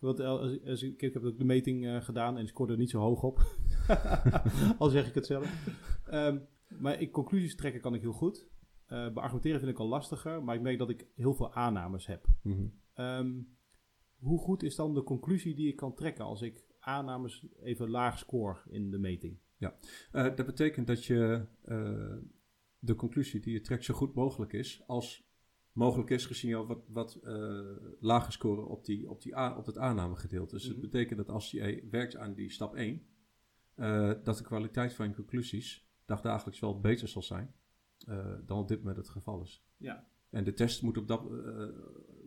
Want 0.00 0.20
als, 0.20 0.52
ik- 0.52 0.66
als, 0.66 0.82
ik, 0.82 1.02
ik 1.02 1.14
heb 1.14 1.24
ook 1.24 1.38
de 1.38 1.44
meting 1.44 2.04
gedaan 2.04 2.36
en 2.36 2.42
ik 2.42 2.48
scoorde 2.48 2.72
er 2.72 2.78
niet 2.78 2.90
zo 2.90 2.98
hoog 3.00 3.22
op. 3.22 3.38
al 4.78 4.88
zeg 4.88 5.08
ik 5.08 5.14
het 5.14 5.26
zelf. 5.26 5.66
Ehm, 6.06 6.38
maar 6.68 7.00
ik, 7.00 7.12
conclusies 7.12 7.56
trekken 7.56 7.80
kan 7.80 7.94
ik 7.94 8.00
heel 8.00 8.12
goed. 8.12 8.48
Eh 8.86 9.12
beargumenteren 9.12 9.58
vind 9.60 9.72
ik 9.72 9.78
al 9.78 9.88
lastiger, 9.88 10.44
maar 10.44 10.54
ik 10.54 10.60
merk 10.60 10.78
dat 10.78 10.90
ik 10.90 11.06
heel 11.14 11.34
veel 11.34 11.52
aannames 11.54 12.06
heb. 12.06 12.24
Ehm, 12.94 13.30
hoe 14.18 14.38
goed 14.38 14.62
is 14.62 14.74
dan 14.76 14.94
de 14.94 15.02
conclusie 15.02 15.54
die 15.54 15.68
ik 15.68 15.76
kan 15.76 15.94
trekken 15.94 16.24
als 16.24 16.42
ik 16.42 16.64
aannames 16.80 17.46
even 17.62 17.90
laag 17.90 18.18
score 18.18 18.58
in 18.68 18.90
de 18.90 18.98
meting? 18.98 19.38
Eh, 20.12 20.36
dat 20.36 20.46
betekent 20.46 20.86
dat 20.86 21.04
je 21.04 21.46
eh, 21.62 22.16
de 22.78 22.94
conclusie 22.94 23.40
die 23.40 23.52
je 23.52 23.60
trekt 23.60 23.84
zo 23.84 23.94
goed 23.94 24.14
mogelijk 24.14 24.52
is, 24.52 24.82
als 24.86 25.28
mogelijk 25.72 26.10
is 26.10 26.26
gezien 26.26 26.50
jou 26.50 26.66
wat, 26.66 26.84
wat 26.88 27.14
eh, 27.14 27.60
lager 28.00 28.32
scoren 28.32 28.68
op, 28.68 28.84
die, 28.84 29.10
op, 29.10 29.22
die 29.22 29.36
a- 29.36 29.56
op 29.56 29.66
het 29.66 29.78
aannamegedeelte. 29.78 30.54
Dus 30.54 30.64
het 30.64 30.80
betekent 30.80 31.18
dat 31.18 31.28
als 31.28 31.50
je 31.50 31.86
werkt 31.90 32.16
aan 32.16 32.34
die 32.34 32.50
stap 32.50 32.74
1, 32.74 33.02
eh, 33.74 34.12
dat 34.22 34.36
de 34.38 34.44
kwaliteit 34.44 34.94
van 34.94 35.08
je 35.08 35.14
conclusies 35.14 35.88
dagdagelijks 36.04 36.60
wel 36.60 36.80
beter 36.80 37.08
zal 37.08 37.22
zijn 37.22 37.54
dan 38.46 38.58
op 38.58 38.68
dit 38.68 38.78
moment 38.78 38.96
het 38.96 39.08
geval 39.08 39.42
is. 39.42 39.64
Ja. 39.76 40.08
En 40.30 40.44
de 40.44 40.52
test 40.54 40.82
moet, 40.82 40.98
op 40.98 41.08
dat, 41.08 41.22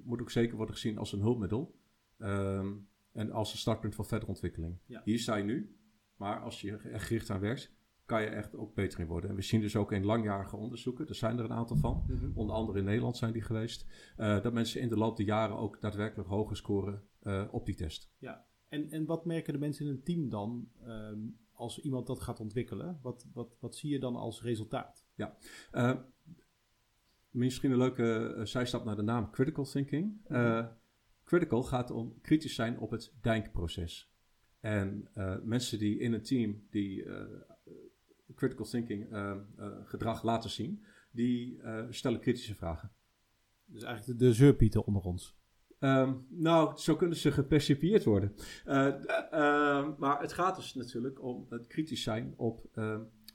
moet 0.03 0.21
ook 0.21 0.31
zeker 0.31 0.55
worden 0.55 0.75
gezien 0.75 0.97
als 0.97 1.13
een 1.13 1.19
hulpmiddel 1.21 1.75
ehm, 2.17 2.73
en 3.13 3.31
als 3.31 3.51
een 3.51 3.57
startpunt 3.57 3.95
voor 3.95 4.05
verdere 4.05 4.31
ontwikkeling. 4.31 4.77
Ja. 4.85 5.01
Hier 5.05 5.19
sta 5.19 5.35
je 5.35 5.43
nu, 5.43 5.77
maar 6.15 6.41
als 6.41 6.61
je 6.61 6.71
er 6.71 6.99
gericht 6.99 7.29
aan 7.29 7.39
werkt, 7.39 7.73
kan 8.05 8.21
je 8.21 8.27
echt 8.27 8.55
ook 8.55 8.73
beter 8.73 8.99
in 8.99 9.07
worden. 9.07 9.29
En 9.29 9.35
we 9.35 9.41
zien 9.41 9.61
dus 9.61 9.75
ook 9.75 9.91
in 9.91 10.05
langjarige 10.05 10.55
onderzoeken, 10.55 11.07
er 11.07 11.15
zijn 11.15 11.37
er 11.37 11.45
een 11.45 11.53
aantal 11.53 11.77
van, 11.77 12.05
onder 12.35 12.55
andere 12.55 12.79
in 12.79 12.85
Nederland 12.85 13.17
zijn 13.17 13.33
die 13.33 13.41
geweest, 13.41 13.85
eh, 14.17 14.41
dat 14.41 14.53
mensen 14.53 14.81
in 14.81 14.89
de 14.89 14.97
loop 14.97 15.17
der 15.17 15.25
jaren 15.25 15.57
ook 15.57 15.81
daadwerkelijk 15.81 16.29
hoger 16.29 16.57
scoren 16.57 17.03
eh, 17.19 17.43
op 17.51 17.65
die 17.65 17.75
test. 17.75 18.11
En, 18.69 18.89
en 18.91 19.05
wat 19.05 19.25
merken 19.25 19.53
de 19.53 19.59
mensen 19.59 19.85
in 19.85 19.91
een 19.91 20.03
team 20.03 20.29
dan 20.29 20.69
ehm, 20.81 21.19
als 21.51 21.79
iemand 21.79 22.07
dat 22.07 22.21
gaat 22.21 22.39
ontwikkelen? 22.39 22.99
Wat, 23.01 23.27
wat, 23.33 23.57
wat 23.59 23.75
zie 23.75 23.91
je 23.91 23.99
dan 23.99 24.15
als 24.15 24.41
resultaat? 24.41 25.05
Eh, 25.71 25.97
misschien 27.29 27.71
een 27.71 27.77
leuke 27.77 28.39
zijstap 28.43 28.85
naar 28.85 28.95
de 28.95 29.01
naam 29.01 29.31
critical 29.31 29.63
thinking. 29.63 30.21
Eh, 30.27 30.67
critical 31.33 31.63
gaat 31.63 31.91
om 31.91 32.21
kritisch 32.21 32.55
zijn 32.55 32.79
op 32.79 32.91
het 32.91 33.13
denkproces. 33.21 34.11
En 34.59 35.09
eh, 35.13 35.35
mensen 35.43 35.79
die 35.79 35.99
in 35.99 36.13
een 36.13 36.21
team 36.21 36.67
die 36.69 37.05
eh, 37.05 37.25
critical 38.35 38.65
thinking 38.65 39.11
eh, 39.11 39.37
gedrag 39.83 40.23
laten 40.23 40.49
zien, 40.49 40.83
die 41.11 41.61
stellen 41.89 42.19
kritische 42.19 42.55
vragen. 42.55 42.91
Dus 43.65 43.83
eigenlijk 43.83 44.19
de, 44.19 44.25
de 44.25 44.33
zeurpieten 44.33 44.85
onder 44.85 45.01
ons. 45.01 45.37
Ehm, 45.79 46.13
nou, 46.29 46.77
zo 46.77 46.95
kunnen 46.95 47.17
ze 47.17 47.31
gepercipieerd 47.31 48.03
worden. 48.03 48.33
Maar 49.97 50.21
het 50.21 50.33
gaat 50.33 50.55
dus 50.55 50.73
natuurlijk 50.73 51.21
om 51.21 51.45
het 51.49 51.67
kritisch 51.67 52.03
zijn 52.03 52.33
op 52.37 52.69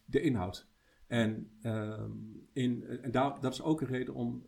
de 0.05 0.21
inhoud. 0.21 0.69
En, 1.07 1.51
ehm, 1.63 2.13
in, 2.53 2.85
en 2.85 3.11
daar, 3.11 3.41
dat 3.41 3.53
is 3.53 3.63
ook 3.63 3.81
een 3.81 3.87
reden 3.87 4.15
om 4.15 4.47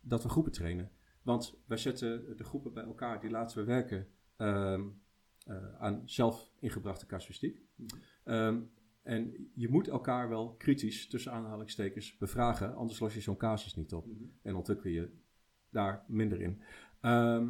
dat 0.00 0.22
we 0.22 0.28
groepen 0.28 0.52
trainen. 0.52 0.90
Want 1.22 1.54
wij 1.66 1.76
zetten 1.76 2.36
de 2.36 2.44
groepen 2.44 2.72
bij 2.72 2.84
elkaar, 2.84 3.20
die 3.20 3.30
laten 3.30 3.58
we 3.58 3.64
werken 3.64 4.08
ehm, 4.36 4.82
eh, 5.46 5.74
aan 5.78 6.02
zelf 6.04 6.50
ingebrachte 6.60 7.06
casuïstiek. 7.06 7.62
Ehm, 8.24 8.60
en 9.02 9.50
je 9.54 9.68
moet 9.68 9.88
elkaar 9.88 10.28
wel 10.28 10.54
kritisch, 10.54 11.08
tussen 11.08 11.32
aanhalingstekens, 11.32 12.16
bevragen, 12.16 12.74
anders 12.74 12.98
los 12.98 13.14
je 13.14 13.20
zo'n 13.20 13.36
casus 13.36 13.74
niet 13.74 13.92
op. 13.92 14.06
En 14.42 14.54
ontwikkel 14.54 14.90
je 14.90 15.10
daar 15.70 16.04
minder 16.08 16.40
in. 16.40 16.62
Ehm, 17.00 17.48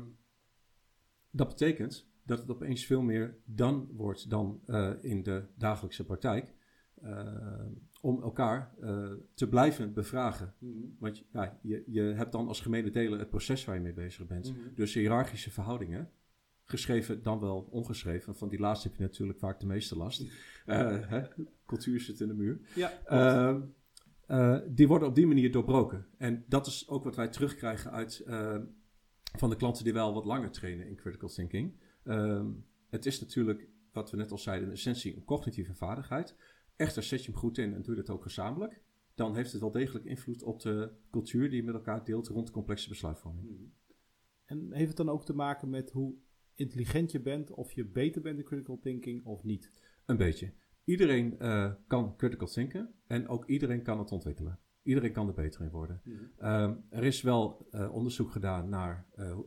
dat 1.31 1.49
betekent 1.49 2.11
dat 2.25 2.39
het 2.39 2.51
opeens 2.51 2.87
veel 2.87 3.03
meer 3.03 3.37
dan 3.45 3.89
wordt 3.93 4.31
dan 4.31 4.63
eh, 4.67 4.93
in 5.01 5.23
de 5.23 5.45
dagelijkse 5.57 6.05
praktijk. 6.05 6.55
eh, 6.95 7.67
om 8.05 8.23
elkaar 8.23 8.75
eh, 8.81 9.11
te 9.35 9.49
blijven 9.49 9.93
bevragen. 9.93 10.55
Want 10.99 11.19
je- 11.19 11.25
ja, 11.33 11.59
je, 11.63 11.83
je 11.87 12.01
hebt 12.03 12.33
dan 12.33 12.49
als 12.49 12.61
gemene 12.61 12.91
deler 12.91 13.19
het 13.19 13.29
proces 13.31 13.65
waar 13.65 13.75
je 13.75 13.81
mee 13.81 13.93
bezig 13.93 14.27
bent. 14.27 14.53
Dus 14.75 14.95
hiërarchische 14.95 15.51
verhoudingen, 15.51 16.11
geschreven 16.65 17.23
dan 17.23 17.41
wel 17.41 17.69
ongeschreven. 17.71 18.37
Van 18.37 18.49
die 18.49 18.59
laatste 18.59 18.89
heb 18.89 18.97
je 18.97 19.03
natuurlijk 19.03 19.39
vaak 19.39 19.61
de 19.61 19.67
meeste 19.67 19.97
last. 19.97 20.21
Eh, 20.67 21.09
hè? 21.09 21.23
Cultuur 21.67 22.01
zit 22.01 22.21
in 22.21 22.29
de 22.29 22.35
muur. 22.35 22.61
Ja, 22.75 22.93
eh, 24.27 24.59
die 24.69 24.89
worden 24.89 25.09
op 25.09 25.15
die 25.15 25.27
manier 25.27 25.53
doorbroken. 25.53 26.07
En 26.19 26.45
dat 26.49 26.67
is 26.67 26.89
ook 26.89 27.05
wat 27.05 27.17
wij 27.17 27.29
terugkrijgen 27.29 27.91
uit 27.91 28.19
eh, 28.27 28.59
van 29.39 29.51
de 29.51 29.57
klanten 29.57 29.85
die 29.85 29.93
wel 29.93 30.15
wat 30.15 30.25
langer 30.25 30.51
trainen 30.51 30.87
in 30.89 30.97
critical 30.97 31.29
thinking. 31.29 31.73
Ehm, 32.05 32.47
het 32.91 33.07
is 33.07 33.21
natuurlijk, 33.21 33.69
wat 33.93 34.11
we 34.11 34.17
net 34.17 34.31
al 34.31 34.39
zeiden, 34.39 34.67
in 34.69 34.75
essentie 34.75 35.17
een 35.17 35.25
cognitieve 35.25 35.75
vaardigheid. 35.75 36.37
Echter, 36.83 37.03
zet 37.03 37.25
je 37.25 37.31
hem 37.31 37.41
goed 37.41 37.59
in 37.59 37.75
en 37.75 37.83
doe 37.83 37.95
je 37.95 38.03
dat 38.03 38.11
ook 38.11 38.23
gezamenlijk. 38.23 38.83
Dan 39.15 39.35
heeft 39.37 39.53
het 39.53 39.61
wel 39.61 39.71
degelijk 39.71 40.05
invloed 40.05 40.43
op 40.43 40.61
de 40.61 40.93
cultuur 41.11 41.49
die 41.49 41.59
je 41.59 41.65
met 41.65 41.75
elkaar 41.75 42.05
deelt 42.05 42.29
rond 42.29 42.51
complexe 42.51 42.89
besluitvorming. 42.89 43.73
En 44.45 44.73
heeft 44.73 44.89
het 44.89 44.97
dan 44.97 45.09
ook 45.09 45.25
te 45.25 45.35
maken 45.35 45.71
met 45.71 45.91
hoe 45.91 46.15
intelligent 46.55 47.13
je 47.13 47.21
bent, 47.21 47.51
of 47.51 47.73
je 47.73 47.85
beter 47.85 48.23
bent 48.23 48.39
in 48.39 48.45
critical 48.45 48.79
thinking 48.79 49.25
of 49.25 49.43
niet? 49.43 49.71
Een 50.07 50.17
beetje. 50.17 50.53
Iedereen 50.85 51.39
eh, 51.39 51.73
kan 51.87 52.17
critical 52.17 52.47
thinken 52.47 52.95
en 53.07 53.29
ook 53.29 53.47
iedereen 53.47 53.83
kan 53.83 53.99
het 53.99 54.13
ontwikkelen. 54.13 54.59
Iedereen 54.83 55.13
kan 55.13 55.29
er 55.29 55.35
beter 55.35 55.61
in 55.63 55.71
worden. 55.71 56.01
Ehm, 56.39 56.75
er 56.91 57.05
is 57.05 57.23
wel 57.23 57.67
eh, 57.71 57.95
onderzoek 57.95 58.31
gedaan 58.31 58.69
naar 58.69 59.07
eh, 59.15 59.31
eh, 59.31 59.39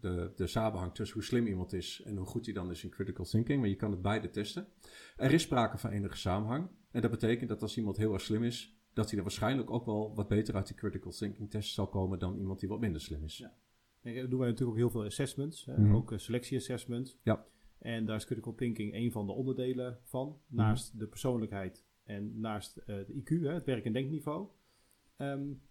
de, 0.00 0.32
de 0.36 0.46
samenhang 0.46 0.94
tussen 0.94 1.16
hoe 1.16 1.24
slim 1.26 1.46
iemand 1.46 1.72
is 1.72 2.02
en 2.04 2.16
hoe 2.16 2.26
goed 2.26 2.44
hij 2.44 2.54
dan 2.54 2.70
is 2.70 2.84
in 2.84 2.90
critical 2.90 3.24
thinking, 3.24 3.60
maar 3.60 3.68
je 3.68 3.76
kan 3.76 3.90
het 3.90 4.02
beide 4.02 4.30
testen. 4.30 4.66
Er 5.16 5.32
is 5.32 5.42
sprake 5.42 5.78
van 5.78 5.90
enige 5.90 6.16
samenhang 6.16 6.68
en 6.90 7.00
dat 7.02 7.10
betekent 7.10 7.48
dat 7.48 7.62
als 7.62 7.76
iemand 7.76 7.96
heel 7.96 8.12
erg 8.12 8.22
slim 8.22 8.42
is, 8.44 8.78
dat 8.92 9.08
hij 9.08 9.16
er 9.18 9.24
waarschijnlijk 9.24 9.70
ook 9.70 9.84
wel 9.86 10.14
wat 10.14 10.28
beter 10.28 10.54
uit 10.54 10.66
die 10.66 10.76
critical 10.76 11.10
thinking 11.12 11.50
test 11.50 11.74
zal 11.74 11.88
komen 11.88 12.18
dan 12.18 12.36
iemand 12.38 12.60
die 12.60 12.68
wat 12.68 12.80
minder 12.80 13.00
slim 13.00 13.24
is. 13.24 13.38
Ja. 13.38 13.54
En 14.02 14.30
doen 14.30 14.38
wij 14.38 14.48
natuurlijk 14.48 14.70
ook 14.78 14.82
heel 14.82 14.90
veel 14.90 15.04
assessments, 15.04 15.64
hè, 15.64 15.78
Mhm. 15.80 15.94
ook 15.94 16.12
selectie-assessments. 16.16 17.18
Ja. 17.22 17.46
En 17.78 18.06
daar 18.06 18.16
is 18.16 18.24
critical 18.24 18.54
thinking 18.54 18.94
een 18.94 19.12
van 19.12 19.26
de 19.26 19.32
onderdelen 19.32 19.98
van, 20.04 20.26
Mhm. 20.46 20.56
naast 20.56 20.98
de 20.98 21.06
persoonlijkheid 21.06 21.84
en 22.04 22.40
naast 22.40 22.78
uh, 22.78 22.84
de 22.86 23.22
IQ, 23.22 23.42
hè, 23.42 23.52
het 23.52 23.64
werk- 23.64 23.84
en 23.84 23.92
denkniveau. 23.92 24.48
Um, 25.16 25.62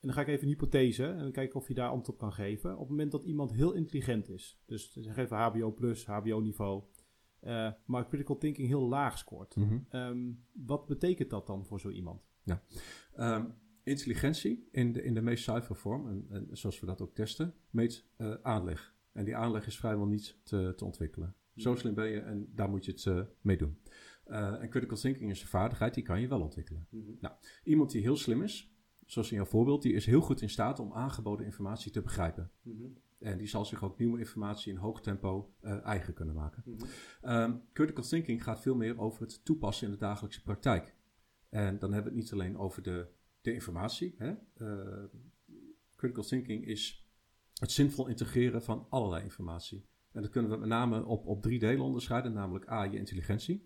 en 0.00 0.12
dan 0.12 0.12
ga 0.12 0.20
ik 0.20 0.28
even 0.28 0.42
een 0.42 0.52
hypothese 0.52 1.06
en 1.06 1.18
dan 1.18 1.32
kijken 1.32 1.60
of 1.60 1.68
je 1.68 1.74
daar 1.74 1.88
antwoord 1.88 2.08
op 2.08 2.18
kan 2.18 2.32
geven. 2.32 2.72
Op 2.72 2.78
het 2.78 2.88
moment 2.88 3.10
dat 3.12 3.24
iemand 3.24 3.52
heel 3.52 3.72
intelligent 3.72 4.28
is, 4.28 4.62
dus 4.66 4.92
zeg 4.92 5.16
even 5.16 5.36
HBO 5.36 5.72
plus, 5.72 6.06
HBO-niveau, 6.06 6.82
uh, 7.42 7.72
maar 7.84 8.08
critical 8.08 8.38
thinking 8.38 8.68
heel 8.68 8.88
laag 8.88 9.18
scoort. 9.18 9.56
Mhm. 9.56 9.78
Um, 9.90 10.44
wat 10.52 10.86
betekent 10.86 11.30
dat 11.30 11.46
dan 11.46 11.66
voor 11.66 11.80
zo 11.80 11.90
iemand? 11.90 12.28
Ja. 12.42 12.62
Um, 13.16 13.54
intelligentie 13.82 14.68
in 14.70 14.92
de, 14.92 15.02
in 15.02 15.14
de 15.14 15.20
meest 15.20 15.44
zuivere 15.44 15.74
vorm, 15.74 16.08
en, 16.08 16.26
en 16.30 16.48
zoals 16.56 16.80
we 16.80 16.86
dat 16.86 17.00
ook 17.00 17.14
testen, 17.14 17.54
meet 17.70 18.06
uh, 18.18 18.34
aanleg. 18.42 18.94
En 19.12 19.24
die 19.24 19.36
aanleg 19.36 19.66
is 19.66 19.78
vrijwel 19.78 20.06
niet 20.06 20.38
te, 20.42 20.72
te 20.76 20.84
ontwikkelen. 20.84 21.34
Zo 21.54 21.74
slim 21.74 21.94
ben 21.94 22.08
je 22.08 22.20
en 22.20 22.48
daar 22.54 22.68
moet 22.68 22.84
je 22.84 22.90
het 22.90 23.04
uh, 23.04 23.20
mee 23.40 23.56
doen. 23.56 23.78
Uh, 24.30 24.62
en 24.62 24.68
critical 24.68 24.96
thinking 24.96 25.30
is 25.30 25.42
een 25.42 25.48
vaardigheid, 25.48 25.94
die 25.94 26.02
kan 26.02 26.20
je 26.20 26.28
wel 26.28 26.40
ontwikkelen. 26.40 26.86
Mm-hmm. 26.90 27.16
Nou, 27.20 27.34
iemand 27.64 27.90
die 27.90 28.02
heel 28.02 28.16
slim 28.16 28.42
is, 28.42 28.74
zoals 29.04 29.30
in 29.30 29.36
jouw 29.36 29.46
voorbeeld, 29.46 29.82
die 29.82 29.92
is 29.92 30.06
heel 30.06 30.20
goed 30.20 30.42
in 30.42 30.50
staat 30.50 30.78
om 30.78 30.92
aangeboden 30.92 31.46
informatie 31.46 31.92
te 31.92 32.02
begrijpen. 32.02 32.50
Mm-hmm. 32.62 32.96
En 33.18 33.38
die 33.38 33.46
zal 33.46 33.64
zich 33.64 33.84
ook 33.84 33.98
nieuwe 33.98 34.18
informatie 34.18 34.72
in 34.72 34.78
hoog 34.78 35.00
tempo 35.00 35.54
uh, 35.62 35.84
eigen 35.84 36.14
kunnen 36.14 36.34
maken. 36.34 36.62
Mm-hmm. 36.66 37.52
Um, 37.52 37.62
critical 37.72 38.04
thinking 38.04 38.42
gaat 38.42 38.60
veel 38.60 38.74
meer 38.74 38.98
over 38.98 39.22
het 39.22 39.44
toepassen 39.44 39.86
in 39.86 39.92
de 39.92 39.98
dagelijkse 39.98 40.42
praktijk. 40.42 40.94
En 41.48 41.78
dan 41.78 41.92
hebben 41.92 42.12
we 42.12 42.18
het 42.18 42.30
niet 42.30 42.40
alleen 42.40 42.58
over 42.58 42.82
de, 42.82 43.08
de 43.40 43.52
informatie. 43.52 44.14
Hè? 44.18 44.34
Uh, 44.58 45.04
critical 45.96 46.24
thinking 46.24 46.66
is 46.66 47.06
het 47.54 47.70
zinvol 47.70 48.06
integreren 48.06 48.62
van 48.62 48.86
allerlei 48.88 49.22
informatie. 49.22 49.86
En 50.12 50.22
dat 50.22 50.30
kunnen 50.30 50.50
we 50.50 50.56
met 50.56 50.68
name 50.68 51.04
op, 51.04 51.26
op 51.26 51.42
drie 51.42 51.58
delen 51.58 51.84
onderscheiden, 51.84 52.32
namelijk 52.32 52.70
A, 52.70 52.82
je 52.82 52.98
intelligentie, 52.98 53.62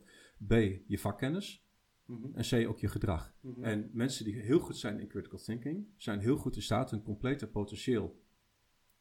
B, 0.47 0.52
je 0.87 0.99
vakkennis 0.99 1.68
Mm-hmm. 2.11 2.35
en 2.35 2.64
C, 2.64 2.68
ook 2.68 2.78
je 2.78 2.88
gedrag. 2.88 3.35
En 3.61 3.90
mensen 3.92 4.25
die 4.25 4.35
heel 4.35 4.59
goed 4.59 4.76
zijn 4.76 5.00
in 5.00 5.09
critical 5.09 5.38
thinking, 5.38 5.87
zijn 5.97 6.20
heel 6.20 6.37
goed 6.37 6.56
in 6.56 6.62
staat 6.62 6.90
hun 6.90 7.02
complete 7.02 7.47
potentieel 7.47 8.23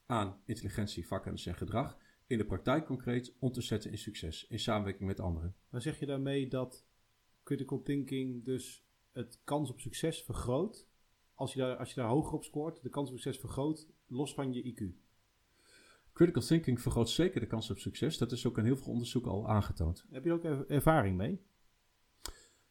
aan 0.06 0.42
intelligentie, 0.46 1.08
vakkennis 1.08 1.46
en 1.46 1.56
gedrag 1.56 1.98
in 2.28 2.38
de 2.38 2.46
praktijk 2.46 2.86
concreet 2.86 3.36
om 3.40 3.52
te 3.52 3.62
zetten 3.62 3.92
in 3.92 3.98
succes, 3.98 4.48
in 4.48 4.60
samenwerking 4.60 5.08
met 5.08 5.20
anderen. 5.20 5.56
Maar 5.70 5.82
zeg 5.82 6.00
je 6.00 6.06
daarmee 6.06 6.48
dat 6.48 6.86
critical 7.44 7.82
thinking 7.82 8.44
dus 8.46 8.86
het 9.12 9.42
kans 9.44 9.70
op 9.70 9.80
succes 9.80 10.24
vergroot? 10.24 10.88
Als 11.34 11.54
je 11.54 11.60
daar, 11.60 11.76
als 11.76 11.90
je 11.90 11.96
daar 11.96 12.10
hoger 12.10 12.34
op 12.34 12.44
scoort, 12.44 12.84
de 12.84 12.90
kans 12.90 13.10
op 13.10 13.16
succes 13.16 13.40
vergroot, 13.40 13.88
los 14.08 14.34
van 14.34 14.54
je 14.54 14.74
IQ? 14.74 15.08
Critical 16.20 16.44
thinking 16.44 16.82
vergroot 16.82 17.10
zeker 17.10 17.40
de 17.40 17.48
kans 17.48 17.70
op 17.70 17.78
succes. 17.78 18.18
Dat 18.18 18.32
is 18.32 18.48
ook 18.48 18.58
in 18.58 18.66
heel 18.66 18.78
veel 18.78 18.92
onderzoeken 18.92 19.32
al 19.32 19.50
aangetoond. 19.50 20.06
Heb 20.12 20.24
je 20.24 20.30
er 20.30 20.36
ook 20.36 20.44
er 20.44 20.70
ervaring 20.70 21.18
mee? 21.18 21.42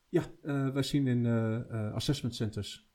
Ja, 0.08 0.24
uh, 0.42 0.72
wij 0.72 0.82
zien 0.82 1.06
in 1.06 1.24
uh, 1.24 1.92
assessment 1.92 2.34
centers 2.34 2.90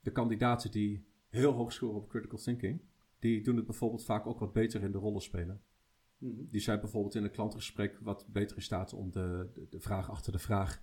de 0.00 0.10
kandidaten 0.12 0.70
die 0.70 1.06
heel 1.28 1.52
hoog 1.52 1.72
scoren 1.72 1.96
op 1.96 2.08
critical 2.08 2.38
thinking, 2.38 2.82
die 3.18 3.42
doen 3.42 3.56
het 3.56 3.66
bijvoorbeeld 3.66 4.04
vaak 4.04 4.26
ook 4.26 4.38
wat 4.38 4.52
beter 4.52 4.82
in 4.82 4.92
de 4.92 4.98
rollen 4.98 5.22
spelen. 5.22 5.62
Mm-hmm. 6.18 6.48
Die 6.50 6.60
zijn 6.60 6.80
bijvoorbeeld 6.80 7.14
in 7.14 7.24
een 7.24 7.30
klantengesprek 7.30 7.98
wat 7.98 8.26
beter 8.28 8.56
in 8.56 8.62
staat 8.62 8.92
om 8.92 9.10
de, 9.10 9.50
de, 9.54 9.66
de 9.70 9.80
vraag 9.80 10.10
achter 10.10 10.32
de 10.32 10.38
vraag 10.38 10.82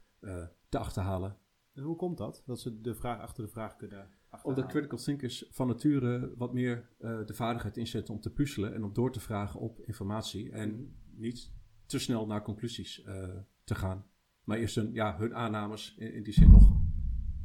te 0.70 0.78
achterhalen. 0.78 1.38
En 1.74 1.84
hoe 1.84 1.96
komt 1.96 2.18
dat? 2.18 2.44
Dat 2.46 2.60
ze 2.60 2.82
de 2.82 2.96
vraag 2.96 3.20
achter 3.20 3.44
de 3.44 3.50
vraag 3.50 3.76
kunnen? 3.76 4.10
Omdat 4.42 4.66
critical 4.66 4.98
thinkers 4.98 5.46
van 5.50 5.68
nature 5.68 6.34
wat 6.38 6.54
meer 6.54 6.90
uh, 7.00 7.26
de 7.26 7.34
vaardigheid 7.34 7.78
inzetten 7.78 8.14
om 8.14 8.20
te 8.20 8.32
puzzelen 8.32 8.74
en 8.74 8.84
om 8.84 8.94
door 8.94 9.12
te 9.12 9.20
vragen 9.20 9.60
op 9.60 9.82
informatie 9.82 10.52
en 10.52 10.70
Mm-hmm. 10.70 10.94
niet 11.22 11.52
te 11.86 12.00
snel 12.00 12.26
naar 12.26 12.44
conclusies 12.44 13.04
uh, 13.06 13.38
te 13.64 13.76
gaan. 13.76 14.06
Maar 14.44 14.58
eerst 14.58 14.76
hun, 14.76 14.94
ja, 14.94 15.18
hun 15.18 15.36
aannames 15.36 15.96
in, 15.98 16.14
in, 16.14 16.24
die 16.24 16.34
zin 16.34 16.52
nog 16.52 16.76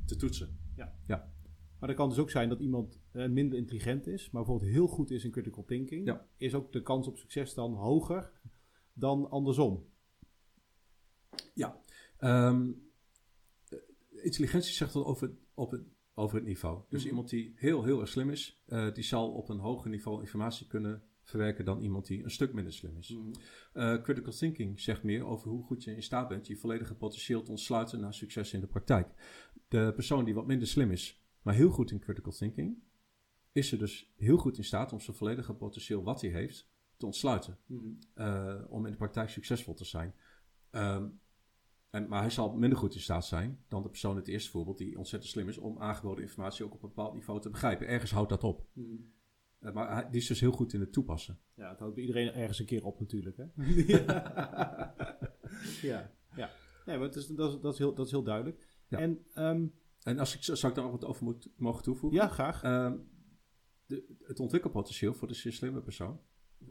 te 0.07 0.17
toetsen. 0.17 0.59
Ja. 0.77 0.95
ja. 1.07 1.33
Maar 1.79 1.89
dat 1.89 1.99
kan 1.99 2.09
dus 2.09 2.19
ook 2.19 2.31
zijn 2.31 2.49
dat 2.49 2.61
iemand 2.61 3.01
uh, 3.13 3.29
minder 3.29 3.59
intelligent 3.59 4.07
is, 4.07 4.31
maar 4.31 4.43
bijvoorbeeld 4.43 4.71
heel 4.71 4.87
goed 4.87 5.11
is 5.11 5.25
in 5.25 5.31
critical 5.31 5.65
thinking. 5.65 6.07
Ja. 6.07 6.27
Is 6.37 6.55
ook 6.55 6.73
de 6.73 6.83
kans 6.83 7.07
op 7.07 7.19
succes 7.19 7.55
dan 7.55 7.75
hoger 7.75 8.33
dan 8.93 9.31
andersom? 9.31 9.87
Ja. 11.55 11.81
Um, 12.21 12.91
intelligentie 14.11 14.73
zegt 14.73 14.93
dat 14.93 15.05
over, 15.05 15.31
op 15.55 15.71
het, 15.71 15.83
over 16.19 16.37
het 16.37 16.47
niveau. 16.47 16.83
Dus 16.89 17.01
Mhm. 17.01 17.09
iemand 17.09 17.29
die 17.29 17.53
heel, 17.57 17.85
heel 17.85 18.01
erg 18.01 18.09
slim 18.09 18.31
is, 18.31 18.63
uh, 18.67 18.95
die 18.95 19.05
zal 19.05 19.33
op 19.33 19.49
een 19.49 19.59
hoger 19.59 19.91
niveau 19.91 20.21
informatie 20.21 20.67
kunnen 20.67 21.03
verwerken 21.23 21.65
dan 21.65 21.81
iemand 21.81 22.07
die 22.07 22.25
een 22.25 22.31
stuk 22.31 22.53
minder 22.53 22.73
slim 22.73 22.97
is. 22.97 23.09
Mhm. 23.09 23.31
Uh, 23.75 24.03
critical 24.03 24.33
thinking 24.33 24.81
zegt 24.81 25.03
meer 25.03 25.27
over 25.27 25.51
hoe 25.51 25.63
goed 25.65 25.85
je 25.85 25.95
in 25.95 26.03
staat 26.03 26.29
bent 26.29 26.47
je 26.47 26.57
volledige 26.57 26.95
potentieel 26.95 27.43
te 27.43 27.51
ontsluiten 27.51 28.01
naar 28.01 28.15
succes 28.15 28.53
in 28.53 28.61
de 28.61 28.67
praktijk. 28.67 29.09
De 29.69 29.93
persoon 29.95 30.25
die 30.25 30.35
wat 30.35 30.47
minder 30.47 30.69
slim 30.69 30.91
is, 30.91 31.23
maar 31.43 31.55
heel 31.55 31.71
goed 31.71 31.91
in 31.91 31.99
critical 31.99 32.33
thinking, 32.33 32.83
is 33.53 33.73
er 33.73 33.79
dus 33.79 34.13
heel 34.17 34.37
goed 34.37 34.57
in 34.59 34.65
staat 34.65 34.93
om 34.93 35.01
zijn 35.01 35.17
volledige 35.17 35.55
potentieel 35.55 36.03
wat 36.03 36.21
hij 36.21 36.31
heeft 36.31 36.71
te 36.97 37.07
ontsluiten. 37.07 37.59
Mhm. 37.67 37.87
Uh, 38.15 38.65
om 38.69 38.85
in 38.85 38.91
de 38.91 38.99
praktijk 38.99 39.29
succesvol 39.31 39.75
te 39.75 39.85
zijn. 39.85 40.15
Um, 40.71 41.21
en, 41.91 42.09
maar 42.09 42.21
hij 42.21 42.31
zal 42.31 42.53
minder 42.53 42.79
goed 42.79 42.95
in 42.95 43.01
staat 43.01 43.27
zijn 43.27 43.65
dan 43.69 43.83
de 43.83 43.89
persoon 43.89 44.13
in 44.13 44.19
het 44.19 44.29
eerste 44.29 44.51
voorbeeld 44.51 44.79
die 44.79 44.99
ontzettend 44.99 45.33
slim 45.33 45.49
is 45.49 45.59
om 45.59 45.79
aangeboden 45.79 46.25
informatie 46.25 46.65
ook 46.65 46.75
op 46.75 46.83
een 46.83 46.89
bepaald 46.89 47.15
niveau 47.15 47.41
te 47.41 47.51
begrijpen. 47.51 47.87
Ergens 47.87 48.11
houdt 48.11 48.29
dat 48.29 48.45
op. 48.45 48.67
Mm. 48.73 49.17
Uh, 49.61 49.73
maar 49.73 49.93
hij, 49.93 50.11
die 50.11 50.21
is 50.21 50.27
dus 50.27 50.41
heel 50.41 50.53
goed 50.53 50.73
in 50.73 50.81
het 50.81 50.93
toepassen. 50.93 51.39
Ja, 51.55 51.69
het 51.69 51.79
houdt 51.79 51.95
bij 51.95 52.05
iedereen 52.05 52.33
ergens 52.33 52.59
een 52.59 52.67
keer 52.67 52.85
op 52.85 53.01
natuurlijk. 53.01 53.37
Hè? 53.37 53.45
ja, 55.89 56.13
ja. 56.37 56.51
Nee, 56.87 56.97
maar 56.97 57.07
het 57.07 57.17
is, 57.17 57.27
dat, 57.27 57.55
is, 57.55 57.61
dat, 57.61 57.73
is 57.73 57.79
heel, 57.79 57.95
dat 57.95 58.07
is 58.07 58.13
heel 58.13 58.23
duidelijk. 58.23 58.67
Ja. 58.89 58.99
En, 58.99 59.27
um, 59.35 59.75
en 60.03 60.19
als 60.19 60.35
ik, 60.35 60.43
zou 60.43 60.69
ik 60.69 60.75
daar 60.75 60.85
nog 60.85 61.01
wat 61.01 61.05
over 61.05 61.25
moet, 61.25 61.51
mogen 61.57 61.83
toevoegen? 61.83 62.19
Ja, 62.19 62.29
graag. 62.29 62.65
Um, 62.65 63.09
de, 63.87 64.17
het 64.23 64.41
ontwikkelpotentieel 64.41 65.15
voor 65.15 65.29
de 65.29 65.35
zeer 65.35 65.53
slimme 65.53 65.83
persoon 65.83 66.21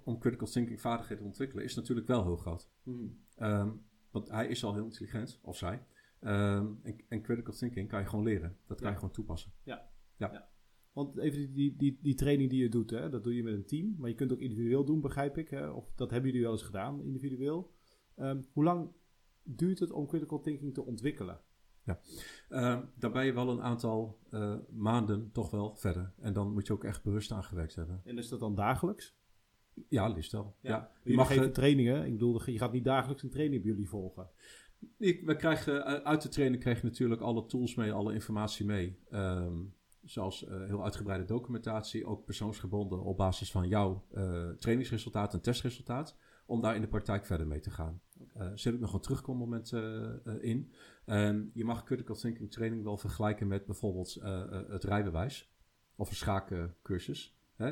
om 0.03 0.19
critical 0.19 0.47
thinking 0.47 0.81
vaardigheden 0.81 1.23
te 1.23 1.29
ontwikkelen 1.29 1.63
is 1.63 1.75
natuurlijk 1.75 2.07
wel 2.07 2.23
heel 2.23 2.37
groot. 2.37 2.69
Mm. 2.83 3.19
Um, 3.39 3.85
want 4.17 4.29
hij 4.29 4.47
is 4.47 4.63
al 4.63 4.73
heel 4.73 4.83
intelligent, 4.83 5.39
of 5.41 5.57
zij. 5.57 5.85
Um, 6.21 6.79
en, 6.83 6.95
en, 7.07 7.21
critical 7.21 7.53
thinking 7.53 7.89
kan 7.89 7.99
je 7.99 8.05
gewoon 8.05 8.25
leren. 8.25 8.57
Dat 8.67 8.81
kan 8.81 8.89
je 8.89 8.95
gewoon 8.95 9.11
toepassen. 9.11 9.51
Ja. 9.63 9.89
ja. 10.15 10.31
ja. 10.31 10.49
Want 10.91 11.17
even 11.17 11.53
die, 11.53 11.75
die, 11.75 11.99
die 12.01 12.15
training 12.15 12.49
die 12.49 12.61
je 12.61 12.69
doet, 12.69 12.89
hè, 12.89 13.09
dat 13.09 13.23
doe 13.23 13.35
je 13.35 13.43
met 13.43 13.53
een 13.53 13.65
team. 13.65 13.95
Maar 13.97 14.09
je 14.09 14.15
kunt 14.15 14.31
ook 14.31 14.39
individueel 14.39 14.85
doen, 14.85 15.01
begrijp 15.01 15.37
ik. 15.37 15.49
Hè? 15.49 15.69
Of 15.69 15.91
dat 15.95 16.09
hebben 16.09 16.29
jullie 16.29 16.45
wel 16.45 16.53
eens 16.53 16.63
gedaan, 16.63 17.03
individueel. 17.03 17.71
Um, 18.15 18.45
hoe 18.51 18.63
lang 18.63 18.91
duurt 19.43 19.79
het 19.79 19.91
om 19.91 20.07
critical 20.07 20.39
thinking 20.39 20.73
te 20.73 20.85
ontwikkelen? 20.85 21.41
Ja, 21.83 21.99
daar 22.95 23.11
ben 23.11 23.25
je 23.25 23.33
wel 23.33 23.49
een 23.49 23.61
aantal 23.61 24.19
uh, 24.31 24.55
maanden 24.69 25.31
toch 25.31 25.51
wel 25.51 25.75
verder. 25.75 26.13
En 26.19 26.33
dan 26.33 26.53
moet 26.53 26.67
je 26.67 26.73
ook 26.73 26.83
echt 26.83 27.03
bewust 27.03 27.31
aan 27.31 27.43
gewerkt 27.43 27.75
hebben. 27.75 28.01
En 28.03 28.17
is 28.17 28.29
dat 28.29 28.39
dan 28.39 28.55
dagelijks? 28.55 29.16
Ja, 29.89 30.07
liefst 30.07 30.31
wel. 30.31 30.55
Ja. 30.61 30.69
ja. 30.69 30.91
Je 31.03 31.13
mag 31.13 31.27
geven 31.27 31.53
trainingen. 31.53 32.05
Ik 32.05 32.11
bedoel, 32.11 32.49
je 32.49 32.57
gaat 32.57 32.71
niet 32.71 32.83
dagelijks 32.83 33.23
een 33.23 33.29
training 33.29 33.61
bij 33.61 33.71
jullie 33.71 33.89
volgen. 33.89 34.29
Ik, 34.97 35.25
we 35.25 35.35
krijgen, 35.35 36.05
uit 36.05 36.21
de 36.21 36.29
training 36.29 36.61
krijg 36.61 36.81
je 36.81 36.87
natuurlijk 36.87 37.21
alle 37.21 37.45
tools 37.45 37.75
mee, 37.75 37.91
alle 37.91 38.13
informatie 38.13 38.65
mee. 38.65 38.99
Um, 39.11 39.75
zoals 40.03 40.43
uh, 40.43 40.65
heel 40.65 40.83
uitgebreide 40.83 41.25
documentatie, 41.25 42.05
ook 42.05 42.25
persoonsgebonden 42.25 43.03
op 43.03 43.17
basis 43.17 43.51
van 43.51 43.67
jouw 43.67 44.05
uh, 44.13 44.49
trainingsresultaat 44.49 45.33
en 45.33 45.41
testresultaat. 45.41 46.17
Om 46.45 46.61
daar 46.61 46.75
in 46.75 46.81
de 46.81 46.87
praktijk 46.87 47.25
verder 47.25 47.47
mee 47.47 47.59
te 47.59 47.71
gaan. 47.71 48.01
Okay. 48.19 48.47
Uh, 48.47 48.55
zit 48.55 48.73
ook 48.73 48.79
nog 48.79 48.93
een 48.93 48.99
terugkommoment 48.99 49.71
in. 50.39 50.71
Um, 51.05 51.51
je 51.53 51.65
mag 51.65 51.83
critical 51.83 52.15
thinking 52.15 52.51
training 52.51 52.83
wel 52.83 52.97
vergelijken 52.97 53.47
met 53.47 53.65
bijvoorbeeld 53.65 54.13
het 54.67 54.83
rijbewijs. 54.83 55.51
Of 55.95 56.09
een 56.09 56.15
schaakcursus. 56.15 57.37
Hè? 57.55 57.69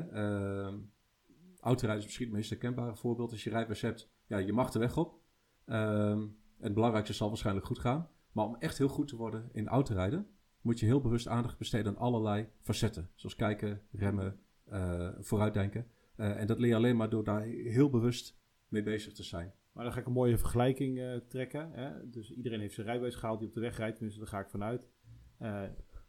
Autorijden 1.65 1.99
is 1.99 2.06
misschien 2.06 2.28
het 2.28 2.36
meest 2.36 2.49
herkenbare 2.49 2.95
voorbeeld. 2.95 3.32
Als 3.32 3.43
je 3.43 3.49
rijbewijs 3.49 3.82
hebt, 3.82 4.10
ja, 4.28 4.38
je 4.38 4.54
mag 4.54 4.71
de 4.71 4.80
weg 4.80 4.97
op. 4.97 5.19
En 5.65 6.38
het 6.60 6.73
belangrijkste 6.73 7.13
zal 7.13 7.28
waarschijnlijk 7.28 7.65
goed 7.65 7.80
gaan. 7.80 8.10
Maar 8.32 8.45
om 8.45 8.56
echt 8.56 8.78
heel 8.78 8.88
goed 8.88 9.08
te 9.08 9.15
worden 9.15 9.49
in 9.51 9.67
autorijden, 9.67 10.28
moet 10.62 10.80
je 10.80 10.86
heel 10.86 11.01
bewust 11.01 11.28
aandacht 11.28 11.58
besteden 11.58 11.91
aan 11.91 11.97
allerlei 11.97 12.47
facetten. 12.62 13.10
Zoals 13.15 13.36
kijken, 13.36 13.82
remmen, 13.91 14.39
uh, 14.71 15.10
vooruitdenken. 15.19 15.88
Uh, 16.17 16.39
en 16.39 16.47
dat 16.47 16.60
leer 16.60 16.69
je 16.69 16.75
alleen 16.75 16.95
maar 16.95 17.10
door 17.10 17.23
daar 17.23 17.41
heel 17.43 17.89
bewust 17.89 18.38
mee 18.67 18.84
bezig 18.84 19.13
te 19.13 19.23
zijn. 19.23 19.54
Maar 19.71 19.84
dan 19.84 19.93
ga 19.93 19.99
ik 19.99 20.06
een 20.06 20.12
mooie 20.12 20.38
vergelijking 20.38 20.97
uh, 20.97 21.15
trekken. 21.28 21.71
Hè? 21.71 22.10
Dus 22.10 22.32
iedereen 22.32 22.60
heeft 22.60 22.73
zijn 22.73 22.86
rijbewijs 22.86 23.15
gehaald 23.15 23.39
die 23.39 23.47
op 23.47 23.54
de 23.54 23.60
weg 23.60 23.78
rijdt, 23.78 23.95
tenminste 23.95 24.21
daar 24.21 24.30
ga 24.30 24.39
ik 24.39 24.49
vanuit. 24.49 24.89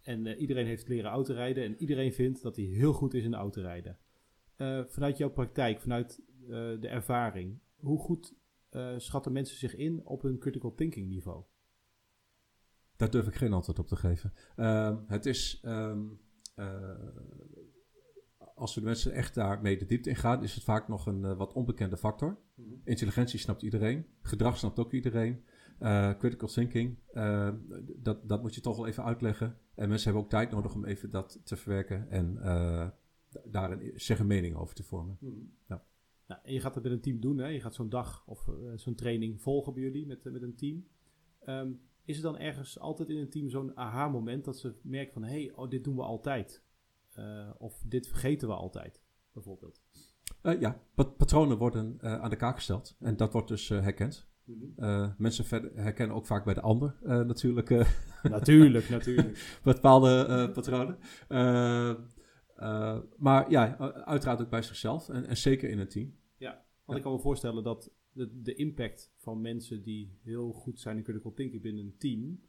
en 0.03 0.27
iedereen 0.27 0.67
heeft 0.67 0.89
leren 0.89 1.11
autorijden 1.11 1.65
en 1.65 1.77
iedereen 1.77 2.13
vindt 2.13 2.43
dat 2.43 2.57
hij 2.57 2.65
heel 2.65 2.93
goed 2.93 3.15
is 3.15 3.25
in 3.25 3.35
autorijden. 3.35 3.99
Vanuit 4.89 5.17
jouw 5.17 5.31
praktijk, 5.31 5.81
vanuit 5.81 6.23
de 6.81 6.89
ervaring, 6.89 7.59
hoe 7.77 7.99
goed 7.99 8.35
uh, 8.71 8.95
schatten 8.97 9.33
mensen 9.33 9.57
zich 9.57 9.75
in 9.77 10.01
op 10.05 10.23
hun 10.23 10.39
critical 10.39 10.75
thinking 10.75 11.09
niveau? 11.09 11.45
Daar 12.97 13.11
durf 13.11 13.27
ik 13.27 13.35
geen 13.35 13.53
antwoord 13.53 13.79
op 13.79 13.87
te 13.87 13.97
geven. 13.97 14.33
Uh, 14.57 14.97
het 15.07 15.27
is. 15.27 15.63
Um, 15.65 16.21
uh, 16.57 16.95
als 18.57 18.75
we 18.75 18.81
de 18.81 18.87
mensen 18.87 19.13
echt 19.13 19.35
daarmee 19.35 19.79
de 19.79 19.87
diepte 19.87 20.11
in 20.11 20.17
gaan, 20.17 20.43
is 20.43 20.55
het 20.55 20.65
vaak 20.65 20.89
nog 20.89 21.07
een 21.07 21.25
eh, 21.25 21.37
wat 21.37 21.53
onbekende 21.53 21.97
factor. 21.97 22.39
Mhm. 22.55 22.69
Intelligentie 22.85 23.39
snapt 23.39 23.63
iedereen, 23.63 24.07
gedrag 24.23 24.57
snapt 24.57 24.79
ook 24.79 24.93
iedereen. 24.93 25.45
Eh, 25.79 26.11
critical 26.19 26.49
thinking, 26.49 26.99
eh, 27.13 27.51
dat, 27.97 28.29
dat 28.29 28.43
moet 28.43 28.55
je 28.55 28.61
toch 28.61 28.77
wel 28.77 28.87
even 28.87 29.05
uitleggen. 29.05 29.59
En 29.75 29.89
mensen 29.89 30.05
hebben 30.05 30.23
ook 30.23 30.31
tijd 30.31 30.51
nodig 30.51 30.75
om 30.75 30.85
even 30.85 31.11
dat 31.11 31.41
te 31.45 31.57
verwerken 31.57 32.11
en 32.11 32.39
eh, 32.43 32.89
daar 33.45 33.73
een, 33.73 33.93
zich 33.95 34.19
een 34.19 34.27
mening 34.27 34.57
over 34.57 34.75
te 34.75 34.83
vormen. 34.83 35.19
Ja. 35.69 35.85
Nou, 36.27 36.41
en 36.45 36.53
je 36.53 36.61
gaat 36.61 36.75
dat 36.75 36.83
met 36.83 36.93
een 36.93 37.01
team 37.01 37.21
doen, 37.21 37.39
hè? 37.39 37.47
je 37.47 37.61
gaat 37.61 37.75
zo'n 37.75 37.89
dag 37.89 38.27
of 38.27 38.49
eh, 38.49 38.55
zo'n 38.75 38.95
training 38.95 39.41
volgen 39.41 39.73
bij 39.75 39.83
jullie 39.83 40.07
met, 40.07 40.27
eh, 40.27 40.33
met 40.33 40.43
een 40.43 40.57
team. 40.57 40.87
Ehm, 41.41 41.73
is 42.05 42.17
er 42.17 42.23
dan 42.23 42.39
ergens 42.39 42.79
altijd 42.79 43.09
in 43.09 43.17
een 43.17 43.31
team 43.31 43.49
zo'n 43.49 43.77
aha-moment 43.77 44.45
dat 44.45 44.59
ze 44.59 44.75
merken 44.83 45.13
van, 45.13 45.23
hé, 45.23 45.45
hey, 45.45 45.53
oh, 45.55 45.71
dit 45.71 45.85
doen 45.85 45.97
we 45.97 46.03
altijd. 46.03 46.65
Eh, 47.13 47.51
of 47.59 47.85
dit 47.87 48.09
vergeten 48.09 48.49
we 48.49 48.55
altijd, 48.55 49.03
bijvoorbeeld. 49.33 49.83
Ja, 50.43 50.81
pat- 50.95 51.17
patronen 51.17 51.59
worden 51.59 51.99
aan 52.01 52.31
de 52.31 52.37
kaak 52.37 52.55
gesteld 52.55 52.97
en 53.01 53.17
dat 53.17 53.33
wordt 53.33 53.49
dus 53.49 53.69
herkend. 53.69 54.29
Eh, 54.77 55.11
mensen 55.19 55.71
herkennen 55.75 56.17
ook 56.17 56.27
vaak 56.27 56.45
bij 56.45 56.55
de 56.55 56.61
ander 56.61 56.97
natuurlijk 57.03 57.87
natuurlijk, 58.23 58.89
natuurlijk. 58.89 59.59
bepaalde 59.63 60.51
patronen. 60.51 60.99
Eh, 62.57 62.99
maar 63.17 63.51
ja, 63.51 63.77
uiteraard 64.05 64.41
ook 64.41 64.51
bij 64.51 64.63
zichzelf 64.63 65.09
en, 65.09 65.27
en 65.27 65.37
zeker 65.37 65.71
in 65.71 65.79
een 65.79 65.89
team. 65.89 66.15
Want 66.85 66.99
ik 66.99 67.05
kan 67.05 67.13
me 67.15 67.21
voorstellen 67.21 67.63
dat 67.63 67.91
de, 68.13 68.43
de 68.43 68.55
impact 68.55 69.13
van 69.17 69.41
mensen 69.41 69.83
die 69.83 70.19
heel 70.23 70.53
goed 70.53 70.81
zijn 70.81 70.97
in 70.97 71.03
critical 71.03 71.33
thinking 71.33 71.63
binnen 71.63 71.85
een 71.85 71.97
team 71.99 72.41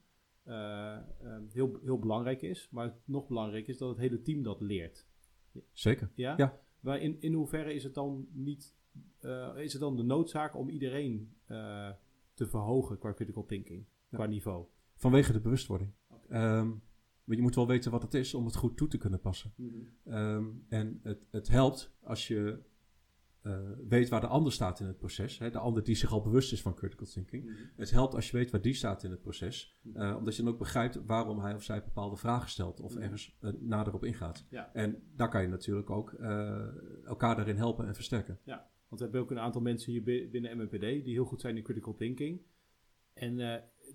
eh, 0.44 0.96
eh, 0.96 1.04
heel, 1.52 1.80
heel 1.84 2.00
belangrijk 2.00 2.42
is. 2.42 2.70
Maar 2.72 2.96
nog 3.06 3.28
belangrijker 3.28 3.70
is 3.70 3.78
dat 3.78 3.90
het 3.90 3.98
hele 3.98 4.22
team 4.22 4.44
dat 4.44 4.62
leert. 4.62 5.08
Zeker. 5.72 6.12
Ja? 6.16 6.34
Ja. 6.38 6.60
Maar 6.80 7.02
in, 7.02 7.22
in 7.22 7.34
hoeverre 7.34 7.74
is 7.74 7.84
het 7.84 7.94
dan 7.94 8.28
niet, 8.32 8.76
is 9.56 9.74
het 9.74 9.82
dan 9.82 9.96
de 9.96 10.04
noodzaak 10.04 10.56
om 10.56 10.70
iedereen 10.70 11.36
te 12.34 12.48
verhogen 12.48 12.98
qua 12.98 13.14
critical 13.14 13.46
thinking, 13.46 13.86
Ja. 14.10 14.18
qua 14.18 14.26
niveau? 14.26 14.66
Vanwege 14.96 15.32
de 15.32 15.40
bewustwording. 15.40 15.92
Maar 17.28 17.36
je 17.36 17.42
moet 17.42 17.56
wel 17.56 17.68
weten 17.68 17.92
wat 17.92 18.02
het 18.02 18.14
is 18.14 18.34
om 18.34 18.46
het 18.46 18.56
goed 18.56 18.78
toe 18.78 18.88
te 18.88 18.98
kunnen 18.98 19.20
passen. 19.20 19.54
Ehm, 20.06 20.46
en 20.70 21.00
het, 21.04 21.28
het 21.32 21.48
helpt 21.48 21.92
als 22.04 22.28
je 22.28 22.60
eh, 23.42 23.60
weet 23.88 24.10
waar 24.10 24.22
de 24.22 24.28
ander 24.28 24.52
staat 24.52 24.80
in 24.80 24.86
het 24.88 24.98
proces. 24.98 25.38
Hè, 25.40 25.50
de 25.52 25.58
ander 25.58 25.84
die 25.84 25.96
zich 25.96 26.12
al 26.12 26.22
bewust 26.22 26.52
is 26.52 26.62
van 26.62 26.76
critical 26.76 27.06
thinking. 27.06 27.50
Het 27.76 27.92
helpt 27.92 28.14
als 28.16 28.30
je 28.32 28.38
weet 28.38 28.52
waar 28.52 28.62
die 28.62 28.74
staat 28.74 29.04
in 29.04 29.12
het 29.12 29.22
proces. 29.22 29.80
eh, 29.94 30.16
omdat 30.18 30.36
je 30.36 30.44
dan 30.44 30.52
ook 30.52 30.58
begrijpt 30.60 31.06
waarom 31.06 31.40
hij 31.40 31.54
of 31.56 31.64
zij 31.64 31.84
bepaalde 31.84 32.16
vragen 32.16 32.50
stelt. 32.50 32.80
Of 32.80 32.94
Mhm. 32.94 33.02
ergens 33.04 33.38
eh, 33.42 33.52
nader 33.60 33.94
op 33.94 34.04
ingaat. 34.06 34.46
Ja. 34.50 34.74
En 34.74 35.04
daar 35.16 35.30
kan 35.30 35.42
je 35.42 35.48
natuurlijk 35.48 35.90
ook 35.90 36.12
elkaar 37.04 37.36
daarin 37.36 37.56
helpen 37.58 37.88
en 37.88 37.96
versterken. 37.96 38.40
Want 38.88 39.00
we 39.02 39.04
hebben 39.04 39.22
ook 39.22 39.32
een 39.32 39.40
aantal 39.40 39.62
mensen 39.62 39.92
hier 39.92 40.04
bi- 40.04 40.30
binnen 40.32 40.58
MNPD 40.58 40.80
die 40.80 41.14
heel 41.14 41.26
goed 41.26 41.42
zijn 41.42 41.58
in 41.58 41.64
critical 41.64 41.96
thinking. 41.96 42.42
En 43.14 43.40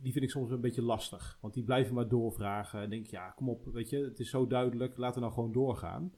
die 0.02 0.12
vind 0.12 0.24
ik 0.24 0.30
soms 0.30 0.50
een 0.50 0.60
beetje 0.60 0.82
lastig. 0.82 1.38
Want 1.40 1.54
die 1.54 1.64
blijven 1.64 1.94
maar 1.94 2.08
doorvragen. 2.08 2.80
En 2.80 2.90
denk, 2.90 3.06
ja, 3.06 3.30
kom 3.30 3.48
op, 3.48 3.64
weet 3.64 3.90
je, 3.90 3.96
het 3.96 4.20
is 4.20 4.30
zo 4.30 4.46
duidelijk, 4.46 4.96
laten 4.96 5.14
we 5.14 5.20
nou 5.20 5.32
gewoon 5.32 5.52
doorgaan. 5.52 6.12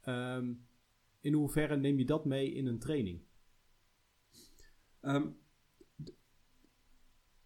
Ehm, 0.00 0.52
in 1.20 1.32
hoeverre 1.32 1.76
neem 1.76 1.98
je 1.98 2.04
dat 2.04 2.24
mee 2.24 2.52
in 2.52 2.66
een 2.66 2.78
training? 2.78 3.20
Ehm, 5.00 5.26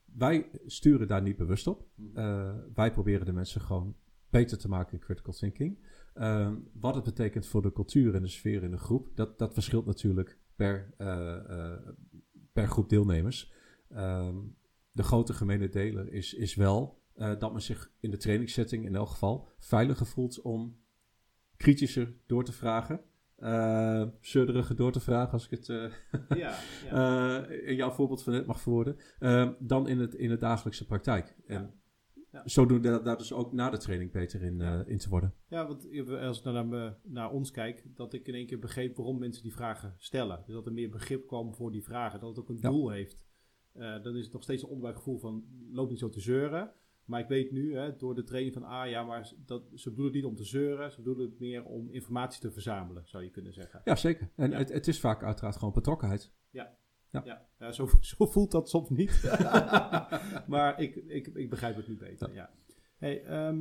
wij 0.04 0.50
sturen 0.66 1.08
daar 1.08 1.22
niet 1.22 1.37
bewust 1.37 1.66
op. 1.66 1.87
Eh, 2.14 2.56
wij 2.74 2.92
proberen 2.92 3.26
de 3.26 3.32
mensen 3.32 3.60
gewoon 3.60 3.96
beter 4.30 4.58
te 4.58 4.68
maken 4.68 4.92
in 4.92 4.98
critical 4.98 5.32
thinking. 5.32 5.78
Ehm, 6.14 6.56
wat 6.72 6.94
het 6.94 7.04
betekent 7.04 7.46
voor 7.46 7.62
de 7.62 7.72
cultuur 7.72 8.14
en 8.14 8.22
de 8.22 8.28
sfeer 8.28 8.62
in 8.62 8.70
de 8.70 8.78
groep, 8.78 9.10
dat, 9.14 9.38
dat 9.38 9.52
verschilt 9.52 9.87
natuurlijk 9.87 10.38
per, 10.56 10.94
eh, 10.96 11.72
eh, 11.72 11.88
per 12.52 12.68
groep 12.68 12.88
deelnemers. 12.88 13.52
De 14.94 15.02
grote 15.02 15.33
gemene 15.33 15.68
deler 15.68 16.12
is, 16.12 16.35
is 16.35 16.54
wel 16.54 17.02
eh, 17.14 17.38
dat 17.38 17.52
men 17.52 17.62
zich 17.62 17.90
in 18.00 18.11
de 18.11 18.16
trainingssetting 18.16 18.85
in 18.87 18.94
elk 18.94 19.09
geval 19.09 19.48
veiliger 19.59 20.07
voelt 20.07 20.40
om 20.42 20.76
kritischer 21.57 22.14
door 22.26 22.44
te 22.44 22.52
vragen. 22.52 23.00
eh 23.37 24.04
zeurderiger 24.20 24.76
door 24.76 24.92
te 24.92 25.00
vragen, 25.00 25.33
als 25.33 25.44
ik 25.44 25.50
het 25.50 25.68
eh, 25.68 25.92
Ja, 26.38 26.57
eh, 27.48 27.68
in 27.68 27.74
jouw 27.76 27.90
voorbeeld 27.90 28.22
van 28.22 28.33
net 28.33 28.46
mag 28.46 28.61
verwoorden, 28.61 28.96
dan 29.59 29.88
in, 29.88 29.98
het, 29.98 30.14
in 30.14 30.28
de 30.28 30.38
dagelijkse 30.38 30.87
praktijk. 30.87 31.37
En 31.46 31.74
Ja. 32.30 32.42
zodoende 32.44 32.88
daar, 32.90 33.02
daar 33.02 33.16
dus 33.18 33.33
ook 33.33 33.52
na 33.52 33.70
de 33.70 33.78
training 33.78 34.12
beter 34.12 34.42
in, 34.42 34.59
Ja. 34.59 34.85
in 34.87 34.98
te 34.98 35.09
worden. 35.09 35.35
Ja, 35.48 35.66
want 35.66 35.88
als 36.11 36.38
ik 36.38 36.44
naar, 36.44 36.66
me, 36.66 36.92
naar 37.02 37.30
ons 37.30 37.50
kijk, 37.50 37.85
dat 37.94 38.12
ik 38.12 38.26
in 38.28 38.35
één 38.35 38.46
keer 38.46 38.59
begreep 38.59 38.96
waarom 38.96 39.18
mensen 39.18 39.42
die 39.42 39.52
vragen 39.52 39.94
stellen. 39.98 40.42
Dus 40.46 40.54
dat 40.54 40.66
er 40.66 40.72
meer 40.72 40.90
begrip 40.90 41.26
kwam 41.26 41.54
voor 41.54 41.72
die 41.72 41.83
vragen, 41.85 42.20
dat 42.20 42.28
het 42.28 42.38
ook 42.38 42.48
een 42.48 42.59
Ja. 42.61 42.68
doel 42.70 42.90
heeft. 42.90 43.24
Eh, 43.74 44.02
dan 44.02 44.16
is 44.16 44.24
het 44.24 44.32
nog 44.32 44.42
steeds 44.42 44.62
een 44.62 44.68
onderbuikgevoel 44.68 45.18
van, 45.18 45.44
loop 45.70 45.88
niet 45.90 45.98
zo 45.98 46.08
te 46.08 46.20
zeuren. 46.20 46.72
Maar 47.04 47.20
ik 47.20 47.28
weet 47.28 47.50
nu, 47.50 47.76
hè, 47.76 47.96
door 47.96 48.14
de 48.14 48.22
training 48.24 48.54
van, 48.54 48.62
ah 48.64 48.88
ja, 48.90 49.02
maar 49.04 49.32
dat, 49.46 49.62
ze 49.74 49.88
bedoelen 49.90 50.12
het 50.14 50.22
niet 50.22 50.30
om 50.30 50.37
te 50.37 50.44
zeuren, 50.44 50.90
ze 50.92 50.96
bedoelen 50.96 51.30
het 51.30 51.38
meer 51.38 51.64
om 51.64 51.90
informatie 51.90 52.40
te 52.40 52.50
verzamelen, 52.50 53.02
zou 53.06 53.24
je 53.24 53.30
kunnen 53.30 53.52
zeggen. 53.52 53.80
Ja, 53.84 53.96
zeker. 53.96 54.30
En 54.37 54.50
Ja. 54.50 54.56
Het, 54.58 54.72
het 54.72 54.87
is 54.88 55.00
vaak 55.00 55.22
uiteraard 55.22 55.56
gewoon 55.56 55.74
betrokkenheid. 55.74 56.32
Ja, 56.50 56.76
Ja. 57.10 57.46
ja 57.58 57.72
zo, 57.72 57.88
zo 58.00 58.26
voelt 58.26 58.50
dat 58.50 58.68
soms 58.68 58.88
niet. 58.90 59.22
maar 60.46 60.80
ik, 60.80 60.94
ik, 60.96 61.26
ik 61.26 61.50
begrijp 61.50 61.76
het 61.76 61.88
nu 61.88 61.96
beter, 61.96 62.34
ja. 62.34 62.50
Hey, 62.96 63.24
ehm, 63.24 63.60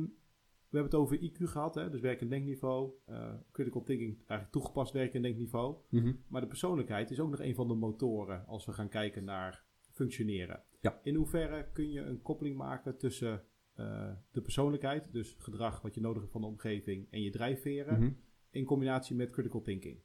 we 0.68 0.80
hebben 0.80 0.90
het 1.00 1.00
over 1.00 1.18
IQ 1.30 1.36
gehad, 1.44 1.74
hè, 1.74 1.90
dus 1.90 2.00
werk- 2.00 2.20
en 2.20 2.28
denkniveau. 2.28 2.92
eh, 3.06 3.34
critical 3.52 3.82
thinking, 3.82 4.16
eigenlijk 4.16 4.50
toegepast 4.50 4.92
werk- 4.92 5.14
en 5.14 5.22
denkniveau. 5.22 5.76
Mhm. 5.90 6.12
Maar 6.28 6.40
de 6.40 6.46
persoonlijkheid 6.46 7.10
is 7.10 7.20
ook 7.20 7.30
nog 7.30 7.40
een 7.40 7.54
van 7.54 7.68
de 7.68 7.74
motoren 7.74 8.46
als 8.46 8.66
we 8.66 8.72
gaan 8.72 8.88
kijken 8.88 9.24
naar 9.24 9.63
functioneren. 9.94 10.62
Ja. 10.80 11.00
In 11.02 11.14
hoeverre 11.14 11.68
kun 11.72 11.90
je 11.90 12.00
een 12.00 12.22
koppeling 12.22 12.56
maken 12.56 12.96
tussen 12.98 13.42
eh, 13.74 14.12
de 14.30 14.40
persoonlijkheid, 14.42 15.12
dus 15.12 15.36
gedrag 15.38 15.80
wat 15.82 15.94
je 15.94 16.00
nodig 16.00 16.20
hebt 16.20 16.32
van 16.32 16.40
de 16.40 16.46
omgeving 16.46 17.06
en 17.10 17.22
je 17.22 17.30
drijfveren, 17.30 18.00
Mhm. 18.00 18.12
in 18.50 18.64
combinatie 18.64 19.16
met 19.16 19.30
critical 19.30 19.60
thinking? 19.62 19.98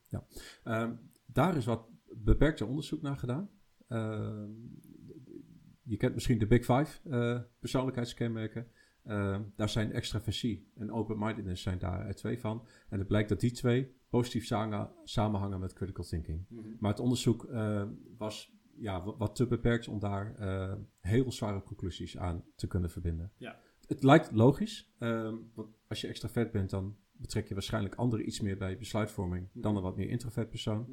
Ehm, 0.64 0.96
daar 1.26 1.58
is 1.58 1.66
wat 1.66 1.88
beperkter 2.14 2.68
onderzoek 2.68 3.02
naar 3.02 3.18
gedaan. 3.18 3.50
Ehm, 3.88 4.50
je 5.84 5.98
kent 5.98 6.14
misschien 6.14 6.40
de 6.40 6.48
Big 6.48 6.66
Five 6.66 7.10
eh, 7.10 7.42
persoonlijkheidskenmerken. 7.60 8.68
Ehm, 9.04 9.44
daar 9.56 9.70
zijn 9.70 9.92
extraversie 9.92 10.72
en 10.76 10.92
open-mindedness 10.92 11.64
zijn 11.64 11.80
daar 11.80 12.08
er 12.08 12.16
twee 12.16 12.40
van. 12.40 12.68
En 12.90 13.00
het 13.00 13.08
blijkt 13.08 13.30
dat 13.30 13.40
die 13.40 13.52
twee 13.52 13.96
positief 14.10 14.46
samenhangen 15.04 15.60
met 15.60 15.74
critical 15.74 16.04
thinking. 16.04 16.46
Maar 16.80 16.92
het 16.92 17.00
onderzoek 17.00 17.48
was 18.18 18.58
ja, 18.82 19.04
wat, 19.04 19.18
wat 19.18 19.36
te 19.36 19.48
beperkt 19.48 19.88
om 19.88 20.00
daar 20.00 20.36
eh, 20.36 20.74
heel 21.00 21.32
zware 21.32 21.64
conclusies 21.64 22.18
aan 22.18 22.44
te 22.56 22.68
kunnen 22.68 22.90
verbinden. 22.90 23.32
Ja. 23.38 23.60
Het 23.88 24.04
lijkt 24.04 24.32
logisch, 24.32 24.94
ehm, 24.98 25.36
want 25.54 25.68
als 25.88 26.02
je 26.02 26.08
extravert 26.08 26.52
bent, 26.52 26.70
dan 26.70 26.98
betrek 27.12 27.48
je 27.48 27.54
waarschijnlijk 27.54 27.96
anderen 27.96 28.28
iets 28.28 28.40
meer 28.40 28.58
bij 28.58 28.78
besluitvorming 28.78 29.48
dan 29.54 29.76
een 29.76 29.82
wat 29.82 29.96
meer 29.96 30.10
introvert 30.10 30.50
persoon. 30.50 30.88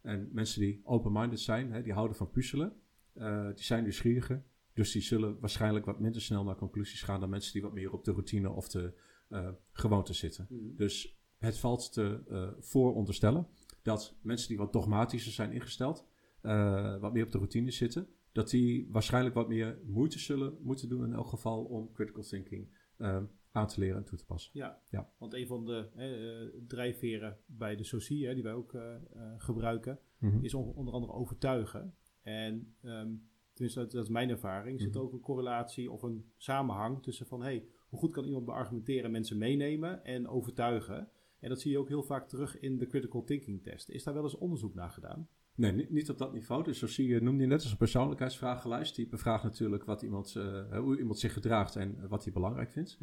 En 0.00 0.28
mensen 0.32 0.60
die 0.60 0.80
open-minded 0.84 1.40
zijn, 1.40 1.72
hè, 1.72 1.82
die 1.82 1.92
houden 1.92 2.16
van 2.16 2.30
puzzelen, 2.30 2.72
eh, 3.12 3.46
die 3.54 3.64
zijn 3.64 3.82
nieuwsgieriger. 3.82 4.42
Dus 4.72 4.92
die 4.92 5.02
zullen 5.02 5.40
waarschijnlijk 5.40 5.84
wat 5.84 6.00
minder 6.00 6.20
snel 6.22 6.44
naar 6.44 6.56
conclusies 6.56 7.02
gaan 7.02 7.20
dan 7.20 7.30
mensen 7.30 7.52
die 7.52 7.62
wat 7.62 7.72
meer 7.72 7.92
op 7.92 8.04
de 8.04 8.10
routine 8.12 8.50
of 8.50 8.68
de 8.68 8.92
eh, 9.28 9.48
gewoonte 9.72 10.12
zitten. 10.12 10.46
Dus 10.76 11.18
het 11.38 11.58
valt 11.58 11.92
te 11.92 12.56
vooronderstellen 12.60 13.46
dat 13.82 14.14
mensen 14.22 14.48
die 14.48 14.58
wat 14.58 14.72
dogmatischer 14.72 15.32
zijn 15.32 15.52
ingesteld, 15.52 16.06
eh, 16.42 16.98
wat 17.00 17.12
meer 17.12 17.24
op 17.24 17.30
de 17.32 17.38
routine 17.38 17.70
zitten, 17.70 18.06
dat 18.32 18.50
die 18.50 18.88
waarschijnlijk 18.90 19.34
wat 19.34 19.48
meer 19.48 19.78
moeite 19.84 20.18
zullen 20.18 20.56
moeten 20.60 20.88
doen 20.88 21.04
in 21.04 21.12
elk 21.12 21.26
geval 21.26 21.64
om 21.64 21.92
critical 21.92 22.22
thinking 22.22 22.68
eh, 22.96 23.22
aan 23.52 23.66
te 23.66 23.80
leren 23.80 23.96
en 23.96 24.04
toe 24.04 24.18
te 24.18 24.24
passen. 24.24 24.50
Ja, 24.54 24.82
Ja. 24.90 25.10
want 25.18 25.34
een 25.34 25.46
van 25.46 25.64
de 25.64 25.88
eh, 25.96 26.42
eh, 26.42 26.48
drijfveren 26.66 27.38
bij 27.46 27.76
de 27.76 27.84
SOCIE, 27.84 28.26
hè, 28.26 28.34
die 28.34 28.42
wij 28.42 28.52
ook 28.52 28.74
eh, 28.74 28.94
gebruiken, 29.38 29.98
Mhm. 30.18 30.44
is 30.44 30.54
on- 30.54 30.74
onder 30.74 30.94
andere 30.94 31.12
overtuigen. 31.12 31.94
En 32.22 32.74
ehm, 32.82 33.10
tenminste, 33.52 33.80
dat, 33.80 33.90
dat 33.90 34.02
is 34.04 34.08
mijn 34.10 34.30
ervaring, 34.30 34.80
zit 34.80 34.94
Mhm. 34.94 35.02
ook 35.02 35.12
een 35.12 35.20
correlatie 35.20 35.90
of 35.90 36.02
een 36.02 36.24
samenhang 36.36 37.02
tussen 37.02 37.26
van, 37.26 37.42
hey, 37.42 37.66
hoe 37.88 37.98
goed 37.98 38.12
kan 38.12 38.24
iemand 38.24 38.44
beargumenteren, 38.44 39.10
mensen 39.10 39.38
meenemen 39.38 40.04
en 40.04 40.28
overtuigen. 40.28 41.08
En 41.38 41.48
dat 41.48 41.60
zie 41.60 41.70
je 41.70 41.78
ook 41.78 41.88
heel 41.88 42.02
vaak 42.02 42.28
terug 42.28 42.58
in 42.60 42.78
de 42.78 42.86
critical 42.86 43.24
thinking 43.24 43.62
test. 43.62 43.88
Is 43.88 44.04
daar 44.04 44.14
wel 44.14 44.22
eens 44.22 44.36
onderzoek 44.38 44.74
naar 44.74 44.90
gedaan? 44.90 45.28
Nee, 45.54 45.72
niet, 45.72 45.90
niet 45.90 46.10
op 46.10 46.18
dat 46.18 46.32
niveau. 46.32 46.64
Dus 46.64 46.78
zo 46.78 46.86
zie 46.86 47.08
je, 47.08 47.22
noemde 47.22 47.42
je 47.42 47.48
net 47.48 47.62
als 47.62 47.70
een 47.70 47.76
persoonlijkheidsvragenlijst. 47.76 48.96
Die 48.96 49.08
bevraagt 49.08 49.42
natuurlijk 49.42 49.84
wat 49.84 50.02
iemand, 50.02 50.36
eh, 50.36 50.78
hoe 50.78 50.98
iemand 50.98 51.18
zich 51.18 51.32
gedraagt 51.32 51.76
en 51.76 52.08
wat 52.08 52.24
hij 52.24 52.32
belangrijk 52.32 52.70
vindt. 52.70 52.98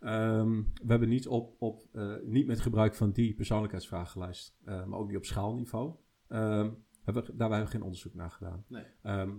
Ehm, 0.00 0.62
we 0.62 0.86
hebben 0.86 1.08
niet, 1.08 1.28
op, 1.28 1.56
op, 1.58 1.88
eh, 1.92 2.14
niet 2.24 2.46
met 2.46 2.60
gebruik 2.60 2.94
van 2.94 3.10
die 3.10 3.34
persoonlijkheidsvragenlijst, 3.34 4.56
eh, 4.64 4.84
maar 4.84 4.98
ook 4.98 5.08
niet 5.08 5.16
op 5.16 5.24
schaalniveau, 5.24 5.94
ehm, 6.28 6.70
hebben 7.04 7.24
we, 7.24 7.36
daar 7.36 7.48
hebben 7.50 7.66
we 7.66 7.72
geen 7.72 7.82
onderzoek 7.82 8.14
naar 8.14 8.30
gedaan. 8.30 8.64
Nee. 8.68 8.84
Ehm, 9.02 9.30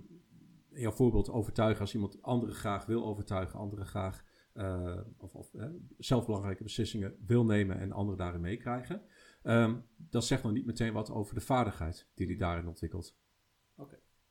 jouw 0.70 0.92
voorbeeld 0.92 1.30
overtuigen 1.30 1.82
als 1.82 1.94
iemand 1.94 2.22
anderen 2.22 2.56
graag 2.56 2.86
wil 2.86 3.06
overtuigen, 3.06 3.60
anderen 3.60 3.86
graag 3.86 4.24
eh, 4.56 4.98
of, 5.18 5.34
of 5.34 5.54
eh, 5.54 5.68
zelf 5.98 6.26
belangrijke 6.26 6.64
beslissingen 6.64 7.16
wil 7.26 7.46
nemen 7.46 7.80
en 7.80 7.92
anderen 7.92 8.18
daarin 8.18 8.42
meekrijgen. 8.42 9.02
Ehm, 9.46 9.76
dat 9.98 10.26
zegt 10.26 10.44
nog 10.44 10.52
niet 10.52 10.66
meteen 10.66 10.94
wat 10.94 11.12
over 11.12 11.36
de 11.36 11.42
vaardigheid 11.42 12.08
die 12.14 12.28
hij 12.28 12.36
daarin 12.36 12.68
ontwikkelt. 12.68 13.18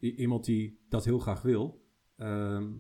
I- 0.01 0.15
iemand 0.17 0.45
die 0.45 0.85
dat 0.89 1.05
heel 1.05 1.19
graag 1.19 1.43
wil, 1.43 1.85
ehm, 2.17 2.73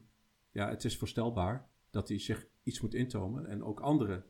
ja, 0.50 0.68
het 0.68 0.84
is 0.84 0.98
voorstelbaar 0.98 1.68
dat 1.90 2.08
hij 2.08 2.18
zich 2.18 2.46
iets 2.62 2.80
moet 2.80 2.94
intomen 2.94 3.46
en 3.46 3.62
ook 3.62 3.80
anderen 3.80 4.24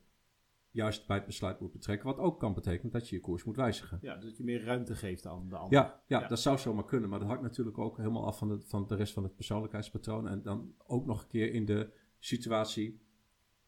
juist 0.70 1.06
bij 1.06 1.16
het 1.16 1.26
besluit 1.26 1.60
moet 1.60 1.72
betrekken, 1.72 2.06
wat 2.06 2.18
ook 2.18 2.40
kan 2.40 2.54
betekenen 2.54 2.92
dat 2.92 3.08
je 3.08 3.14
je 3.16 3.20
koers 3.22 3.44
moet 3.44 3.56
wijzigen. 3.56 3.98
Ja, 4.02 4.14
dus 4.14 4.24
dat 4.24 4.36
je 4.36 4.44
meer 4.44 4.64
ruimte 4.64 4.96
geeft 4.96 5.26
aan 5.26 5.48
de 5.48 5.56
ander. 5.56 5.78
Ja, 5.78 6.02
ja, 6.06 6.20
Ja. 6.20 6.28
dat 6.28 6.40
zou 6.40 6.58
zomaar 6.58 6.84
kunnen, 6.84 7.08
maar 7.10 7.18
dat 7.18 7.28
hangt 7.28 7.42
natuurlijk 7.42 7.78
ook 7.78 7.96
helemaal 7.96 8.26
af 8.26 8.38
van 8.38 8.48
de, 8.48 8.60
van 8.60 8.86
de 8.86 8.94
rest 8.94 9.12
van 9.12 9.22
het 9.22 9.34
persoonlijkheidspatroon 9.34 10.28
en 10.28 10.42
dan 10.42 10.74
ook 10.86 11.06
nog 11.06 11.22
een 11.22 11.28
keer 11.28 11.52
in 11.52 11.64
de 11.64 11.92
situatie, 12.18 13.03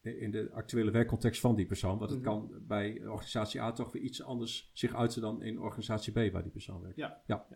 in 0.07 0.31
de 0.31 0.49
actuele 0.53 0.91
werkcontext 0.91 1.41
van 1.41 1.55
die 1.57 1.67
persoon, 1.67 1.99
want 1.99 2.11
het 2.11 2.21
Mhm. 2.21 2.29
kan 2.29 2.51
bij 2.67 3.07
organisatie 3.07 3.61
A 3.63 3.73
toch 3.73 3.93
weer 3.93 4.03
iets 4.03 4.23
anders 4.23 4.71
zich 4.75 4.95
uiten 4.95 5.21
dan 5.21 5.43
in 5.43 5.61
organisatie 5.61 6.13
B 6.29 6.33
waar 6.33 6.43
die 6.43 6.53
persoon 6.53 6.81
werkt. 6.83 6.97
Ja. 6.97 7.23
Ja. 7.27 7.47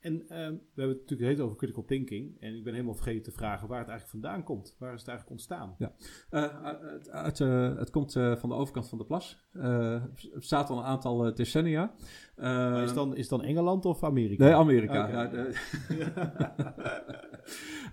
En 0.00 0.20
ehm, 0.28 0.52
we 0.52 0.60
hebben 0.74 0.88
het 0.96 1.00
natuurlijk 1.10 1.30
het 1.30 1.40
over 1.40 1.56
critical 1.56 1.84
thinking. 1.84 2.40
En 2.40 2.54
ik 2.56 2.64
ben 2.64 2.72
helemaal 2.72 2.94
vergeten 2.94 3.22
te 3.22 3.30
vragen 3.32 3.68
waar 3.68 3.78
het 3.78 3.88
eigenlijk 3.88 4.22
vandaan 4.24 4.42
komt. 4.44 4.76
Waar 4.78 4.92
is 4.94 5.00
het 5.00 5.08
eigenlijk 5.08 5.38
ontstaan? 5.38 5.76
Eh, 5.78 6.62
uit, 6.64 7.10
uit, 7.10 7.40
eh, 7.40 7.76
het 7.76 7.90
komt 7.90 8.16
eh, 8.16 8.36
van 8.36 8.48
de 8.48 8.54
overkant 8.54 8.88
van 8.88 8.98
de 8.98 9.04
plas. 9.04 9.46
Eh, 9.52 10.02
het 10.02 10.30
bestaat 10.34 10.70
al 10.70 10.78
een 10.78 10.84
aantal 10.84 11.26
eh, 11.26 11.34
decennia. 11.34 11.94
Eh, 12.36 12.42
Maar 12.44 12.82
is, 12.82 12.94
dan, 12.94 13.12
is 13.14 13.20
het 13.20 13.28
dan 13.30 13.42
Engeland 13.42 13.84
of 13.84 14.04
Amerika? 14.04 14.44
Nee, 14.44 14.54
Amerika. 14.54 15.08
Ja, 15.08 15.26
de- 15.26 15.52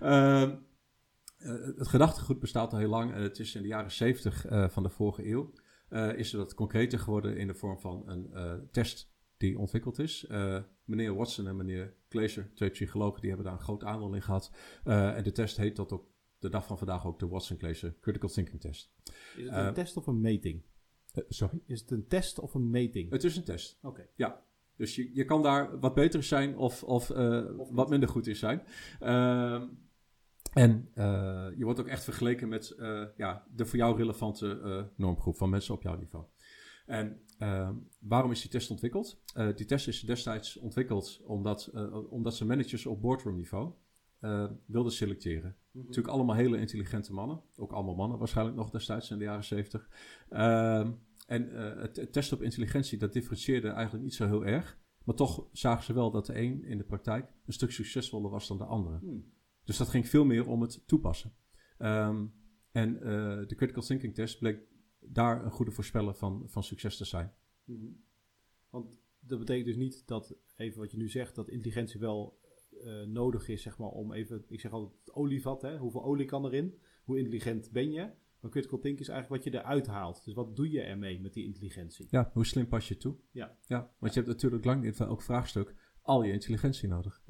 Ehm, 0.00 0.50
eh, 0.50 0.50
het 1.76 1.88
gedachtegoed 1.88 2.38
bestaat 2.38 2.72
al 2.72 2.78
heel 2.78 2.88
lang. 2.88 3.12
en 3.12 3.22
het 3.22 3.38
is 3.38 3.54
in 3.54 3.62
de 3.62 3.68
jaren 3.68 3.90
70 3.90 4.46
eh, 4.46 4.68
van 4.68 4.82
de 4.82 4.88
vorige 4.90 5.26
eeuw. 5.28 5.52
eh, 5.88 6.16
is 6.18 6.32
er 6.32 6.38
dat 6.38 6.54
concreter 6.54 6.98
geworden 6.98 7.36
in 7.36 7.46
de 7.46 7.54
vorm 7.54 7.78
van 7.80 8.02
een 8.06 8.32
eh, 8.32 8.52
test 8.70 9.10
die 9.36 9.58
ontwikkeld 9.58 9.98
is. 9.98 10.26
Eh, 10.26 10.58
meneer 10.84 11.14
Watson 11.14 11.46
en 11.46 11.56
meneer 11.56 11.94
Glaser, 12.08 12.50
twee 12.54 12.70
psychologen, 12.70 13.20
die 13.20 13.28
hebben 13.30 13.46
daar 13.46 13.56
een 13.58 13.64
groot 13.64 13.84
aandeel 13.84 14.14
in 14.14 14.22
gehad. 14.22 14.50
Eh, 14.84 15.16
en 15.16 15.22
de 15.24 15.32
test 15.32 15.56
heet 15.56 15.74
tot 15.74 15.92
op 15.92 16.10
de 16.38 16.48
dag 16.48 16.66
van 16.66 16.78
vandaag 16.78 17.06
ook 17.06 17.18
de 17.18 17.28
Watson-Glaser 17.28 17.94
Critical 18.00 18.28
Thinking 18.28 18.60
Test. 18.60 18.92
Is 19.04 19.12
het 19.44 19.52
een 19.52 19.66
Eh, 19.66 19.72
test 19.72 19.96
of 19.96 20.06
een 20.06 20.20
meting? 20.20 20.62
Eh, 21.12 21.24
sorry? 21.28 21.60
Is 21.66 21.80
het 21.80 21.90
een 21.90 22.06
test 22.06 22.38
of 22.38 22.54
een 22.54 22.70
meting? 22.70 23.10
Het 23.10 23.24
is 23.24 23.36
een 23.36 23.44
test. 23.44 23.78
Oké. 23.82 24.08
Dus 24.76 24.94
je, 24.96 25.10
je 25.14 25.24
kan 25.24 25.42
daar 25.42 25.78
wat 25.80 25.94
beter 25.94 26.22
zijn 26.22 26.56
of, 26.56 26.82
of, 26.84 27.10
eh, 27.10 27.44
wat 27.70 27.88
minder 27.88 28.08
goed 28.08 28.26
in 28.26 28.36
zijn. 28.36 28.62
Ehm, 29.00 29.66
en 30.52 30.88
eh, 30.94 31.48
je 31.56 31.64
wordt 31.64 31.80
ook 31.80 31.86
echt 31.86 32.04
vergeleken 32.04 32.48
met 32.48 32.70
eh, 32.70 33.04
ja, 33.16 33.46
de 33.54 33.66
voor 33.66 33.78
jou 33.78 33.96
relevante 33.96 34.60
eh, 34.60 34.82
normgroep 34.96 35.36
van 35.36 35.50
mensen 35.50 35.74
op 35.74 35.82
jouw 35.82 35.96
niveau. 35.96 36.24
En 36.86 37.20
waarom 38.00 38.30
is 38.30 38.40
die 38.40 38.50
test 38.50 38.70
ontwikkeld? 38.70 39.22
Die 39.54 39.66
test 39.66 39.88
is 39.88 40.00
destijds 40.00 40.56
ontwikkeld 40.56 41.20
omdat, 41.24 41.70
omdat 42.08 42.36
ze 42.36 42.46
managers 42.46 42.86
op 42.86 43.00
boardroom 43.00 43.36
niveau 43.36 43.72
wilden 44.66 44.92
selecteren. 44.92 45.56
Mhm. 45.70 45.86
Natuurlijk 45.86 46.14
allemaal 46.14 46.36
hele 46.36 46.58
intelligente 46.58 47.12
mannen. 47.12 47.42
Ook 47.56 47.72
allemaal 47.72 47.94
mannen 47.94 48.18
waarschijnlijk 48.18 48.56
nog 48.56 48.70
destijds 48.70 49.10
in 49.10 49.18
de 49.18 49.24
jaren 49.24 49.44
zeventig. 49.44 49.88
Ehm, 50.28 50.92
en 51.26 51.48
het, 51.80 52.12
testen 52.12 52.36
op 52.36 52.42
intelligentie, 52.42 52.98
dat 52.98 53.12
differentieerde 53.12 53.68
eigenlijk 53.68 54.04
niet 54.04 54.14
zo 54.14 54.26
heel 54.26 54.44
erg. 54.44 54.78
Maar 55.04 55.14
toch 55.14 55.46
zagen 55.52 55.84
ze 55.84 55.92
wel 55.92 56.10
dat 56.10 56.26
de 56.26 56.38
een 56.38 56.64
in 56.64 56.78
de 56.78 56.84
praktijk 56.84 57.30
een 57.46 57.52
stuk 57.52 57.70
succesvoller 57.70 58.30
was 58.30 58.48
dan 58.48 58.58
de 58.58 58.64
andere. 58.64 58.98
Hmm. 58.98 59.32
Dus 59.72 59.80
dat 59.80 59.90
ging 59.90 60.08
veel 60.08 60.24
meer 60.24 60.48
om 60.48 60.62
het 60.62 60.82
toepassen. 60.86 61.32
Ehm, 61.78 62.26
en 62.72 62.96
eh, 62.96 63.46
de 63.46 63.54
critical 63.54 63.82
thinking 63.82 64.14
test 64.14 64.38
bleek 64.38 64.60
daar 65.00 65.44
een 65.44 65.50
goede 65.50 65.70
voorspeller 65.70 66.14
van, 66.14 66.42
van 66.46 66.62
succes 66.62 66.96
te 66.96 67.04
zijn. 67.04 67.32
Mhm. 67.64 67.86
Want 68.70 68.86
dat 69.20 69.38
betekent 69.38 69.66
dus 69.66 69.76
niet 69.76 70.06
dat, 70.06 70.36
even 70.56 70.78
wat 70.78 70.90
je 70.90 70.96
nu 70.96 71.08
zegt, 71.08 71.34
dat 71.34 71.48
intelligentie 71.48 72.00
wel 72.00 72.40
eh, 72.84 73.02
nodig 73.02 73.48
is, 73.48 73.62
zeg 73.62 73.78
maar, 73.78 73.88
om 73.88 74.12
even, 74.12 74.44
ik 74.48 74.60
zeg 74.60 74.72
altijd 74.72 74.98
het 74.98 75.14
olievat, 75.14 75.62
hè? 75.62 75.78
hoeveel 75.78 76.04
olie 76.04 76.26
kan 76.26 76.44
erin? 76.44 76.78
Hoe 77.04 77.18
intelligent 77.18 77.70
ben 77.70 77.92
je? 77.92 78.10
Maar 78.40 78.50
critical 78.50 78.78
thinking 78.78 79.00
is 79.00 79.08
eigenlijk 79.08 79.44
wat 79.44 79.52
je 79.52 79.60
eruit 79.60 79.86
haalt. 79.86 80.24
Dus 80.24 80.34
wat 80.34 80.56
doe 80.56 80.70
je 80.70 80.80
ermee 80.80 81.20
met 81.20 81.34
die 81.34 81.44
intelligentie? 81.44 82.06
Ja, 82.10 82.30
hoe 82.32 82.46
slim 82.46 82.68
pas 82.68 82.88
je 82.88 82.96
toe? 82.96 83.16
Ja. 83.30 83.58
ja 83.66 83.94
want 83.98 84.14
je 84.14 84.20
hebt 84.20 84.32
natuurlijk 84.32 84.64
lang 84.64 84.84
in 84.84 84.94
elk 84.94 85.22
vraagstuk 85.22 85.74
al 86.02 86.22
je 86.22 86.32
intelligentie 86.32 86.88
nodig. 86.88 87.22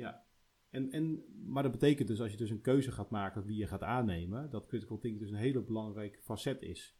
En, 0.72 0.90
en, 0.90 1.22
maar 1.46 1.62
dat 1.62 1.72
betekent 1.72 2.08
dus, 2.08 2.20
als 2.20 2.30
je 2.30 2.37
dus 2.37 2.50
een 2.50 2.61
keuze 2.61 2.92
gaat 2.92 3.11
maken 3.11 3.44
wie 3.44 3.56
je 3.56 3.66
gaat 3.66 3.82
aannemen, 3.82 4.50
dat 4.50 4.66
critical 4.66 4.98
thinking 4.98 5.22
dus 5.22 5.30
een 5.32 5.37
hele 5.44 5.62
belangrijk 5.62 6.18
facet 6.22 6.62
is. 6.62 6.96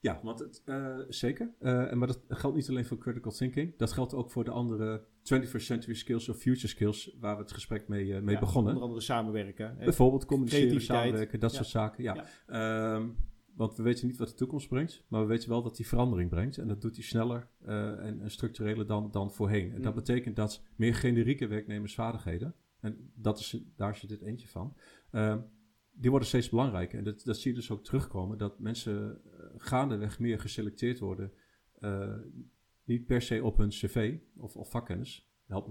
Ja, 0.00 0.20
want 0.22 0.38
het, 0.38 0.62
eh, 0.64 0.98
zeker. 1.08 1.54
En 1.58 1.98
maar 1.98 2.06
dat 2.08 2.24
geldt 2.28 2.56
niet 2.56 2.68
alleen 2.68 2.84
voor 2.84 2.98
critical 2.98 3.32
thinking. 3.32 3.76
Dat 3.76 3.92
geldt 3.92 4.14
ook 4.14 4.30
voor 4.30 4.44
de 4.44 4.50
andere 4.50 5.04
21st 5.22 5.66
century 5.66 5.94
skills 5.94 6.28
of 6.28 6.36
future 6.36 6.68
skills 6.68 7.16
waar 7.20 7.36
we 7.36 7.42
het 7.42 7.52
gesprek 7.52 7.88
mee, 7.88 8.14
eh, 8.14 8.22
mee 8.22 8.34
Ja, 8.34 8.40
begonnen. 8.40 8.70
Onder 8.72 8.82
andere 8.84 9.04
samenwerken. 9.04 9.76
Bijvoorbeeld 9.78 10.24
communiceren, 10.24 10.80
samenwerken, 10.80 11.40
dat 11.40 11.50
Ja. 11.50 11.56
soort 11.56 11.68
zaken. 11.68 12.02
Ja. 12.04 12.24
Ehm, 12.46 13.08
want 13.54 13.76
we 13.76 13.82
weten 13.82 14.06
niet 14.06 14.16
wat 14.16 14.28
de 14.28 14.34
toekomst 14.34 14.68
brengt, 14.68 15.04
maar 15.08 15.20
we 15.20 15.26
weten 15.26 15.48
wel 15.48 15.62
dat 15.62 15.76
die 15.76 15.86
verandering 15.86 16.30
brengt. 16.30 16.58
En 16.58 16.68
dat 16.68 16.80
doet 16.80 16.94
hij 16.96 17.04
sneller 17.04 17.48
en, 17.64 18.20
en 18.20 18.30
structureler 18.30 18.86
dan, 18.86 19.10
dan 19.10 19.32
voorheen. 19.32 19.68
En 19.68 19.82
dat 19.82 19.94
Mhm. 19.94 20.04
betekent 20.04 20.36
dat 20.36 20.62
meer 20.76 20.94
generieke 20.94 21.46
werknemersvaardigheden, 21.46 22.54
en 22.86 23.10
dat 23.14 23.38
is, 23.38 23.62
daar 23.76 23.90
is 23.90 24.00
dit 24.00 24.22
eentje 24.22 24.48
van, 24.48 24.76
ehm, 25.10 25.40
die 25.92 26.10
worden 26.10 26.28
steeds 26.28 26.48
belangrijker. 26.48 26.98
En 26.98 27.04
dat, 27.04 27.22
dat 27.24 27.36
zie 27.36 27.50
je 27.50 27.56
dus 27.56 27.70
ook 27.70 27.84
terugkomen, 27.84 28.38
dat 28.38 28.58
mensen 28.58 29.20
eh, 29.24 29.46
gaandeweg 29.56 30.18
meer 30.18 30.40
geselecteerd 30.40 30.98
worden. 30.98 31.32
eh, 31.80 32.14
niet 32.84 33.06
per 33.06 33.22
se 33.22 33.44
op 33.44 33.56
hun 33.56 33.68
cv 33.68 34.18
of, 34.36 34.56
of 34.56 34.70
vakkennis. 34.70 35.28
Dat, 35.46 35.64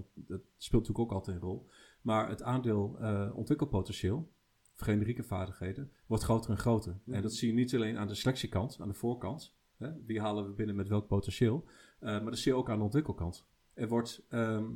speelt 0.56 0.82
natuurlijk 0.82 0.98
ook 0.98 1.12
altijd 1.12 1.36
een 1.36 1.42
rol. 1.42 1.68
Maar 2.02 2.28
het 2.28 2.42
aandeel 2.42 2.98
eh, 2.98 3.30
ontwikkelpotentieel, 3.34 4.32
generieke 4.74 5.22
vaardigheden, 5.22 5.92
wordt 6.06 6.24
groter 6.24 6.50
en 6.50 6.58
groter. 6.58 7.00
Mhm. 7.04 7.16
En 7.16 7.22
dat 7.22 7.34
zie 7.34 7.48
je 7.48 7.54
niet 7.54 7.74
alleen 7.74 7.96
aan 7.96 8.08
de 8.08 8.14
selectiekant, 8.14 8.80
aan 8.80 8.88
de 8.88 8.94
voorkant. 8.94 9.56
Hè, 9.76 10.04
wie 10.04 10.20
halen 10.20 10.46
we 10.46 10.52
binnen 10.52 10.76
met 10.76 10.88
welk 10.88 11.06
potentieel. 11.06 11.64
maar 12.00 12.24
dat 12.24 12.38
zie 12.38 12.52
je 12.52 12.58
ook 12.58 12.70
aan 12.70 12.78
de 12.78 12.84
ontwikkelkant. 12.84 13.46
Er 13.74 13.88
wordt 13.88 14.26
ehm, 14.28 14.66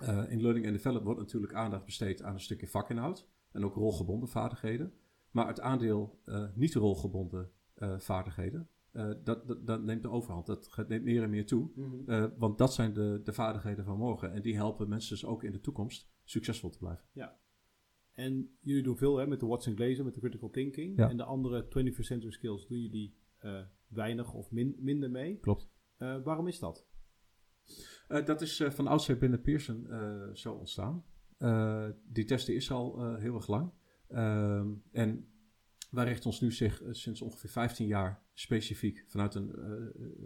eh, 0.00 0.30
in 0.30 0.40
learning 0.40 0.66
and 0.66 0.74
development 0.74 1.04
wordt 1.04 1.20
natuurlijk 1.20 1.54
aandacht 1.54 1.84
besteed 1.84 2.22
aan 2.22 2.34
een 2.34 2.40
stukje 2.40 2.66
vakinhoud. 2.68 3.28
En 3.52 3.64
ook 3.64 3.74
rolgebonden 3.74 4.28
vaardigheden. 4.28 4.92
Maar 5.30 5.46
het 5.46 5.60
aandeel 5.60 6.20
eh, 6.24 6.44
niet 6.54 6.74
rolgebonden 6.74 7.50
eh, 7.74 7.98
vaardigheden, 7.98 8.68
dat, 8.92 9.46
dat, 9.46 9.66
dat 9.66 9.82
neemt 9.82 10.02
de 10.02 10.10
overhand. 10.10 10.46
Dat 10.46 10.88
neemt 10.88 11.04
meer 11.04 11.22
en 11.22 11.30
meer 11.30 11.46
toe. 11.46 11.70
Mhm. 11.74 12.30
Want 12.38 12.58
dat 12.58 12.74
zijn 12.74 12.92
de, 12.92 13.20
de 13.24 13.32
vaardigheden 13.32 13.84
van 13.84 13.96
morgen. 13.96 14.32
En 14.32 14.42
die 14.42 14.54
helpen 14.54 14.88
mensen 14.88 15.10
dus 15.10 15.24
ook 15.24 15.44
in 15.44 15.52
de 15.52 15.60
toekomst 15.60 16.08
succesvol 16.24 16.70
te 16.70 16.78
blijven. 16.78 17.04
En 18.12 18.56
jullie 18.60 18.82
doen 18.82 18.96
veel 18.96 19.16
hè, 19.16 19.26
met 19.26 19.40
de 19.40 19.46
Watson 19.46 19.74
Glaser, 19.74 20.04
met 20.04 20.14
de 20.14 20.20
critical 20.20 20.50
thinking. 20.50 20.96
Ja. 20.96 21.08
En 21.08 21.16
de 21.16 21.24
andere 21.24 21.64
21st 21.64 22.00
century 22.00 22.32
skills 22.32 22.66
doen 22.66 22.80
jullie 22.80 23.14
weinig 23.88 24.32
of 24.34 24.50
min- 24.50 24.76
minder 24.78 25.10
mee. 25.10 25.38
Klopt. 25.38 25.70
Waarom 25.98 26.46
is 26.46 26.58
dat? 26.58 26.86
Eh, 28.10 28.24
dat 28.24 28.40
is 28.40 28.60
eh, 28.60 28.70
van 28.70 28.86
oudsher 28.86 29.18
binnen 29.18 29.40
Pearson 29.40 29.90
eh, 29.90 30.28
zo 30.32 30.52
ontstaan. 30.52 31.04
Die 32.06 32.24
testen 32.24 32.54
is 32.54 32.70
al 32.70 33.14
heel 33.14 33.34
erg 33.34 33.46
lang. 33.46 33.72
Ehm, 34.08 34.68
en 34.92 35.28
wij 35.90 36.04
richten 36.04 36.26
ons 36.26 36.40
nu 36.40 36.52
zich 36.52 36.82
sinds 36.90 37.22
ongeveer 37.22 37.50
15 37.50 37.86
jaar 37.86 38.22
specifiek 38.32 39.04
vanuit 39.08 39.34
een 39.34 39.52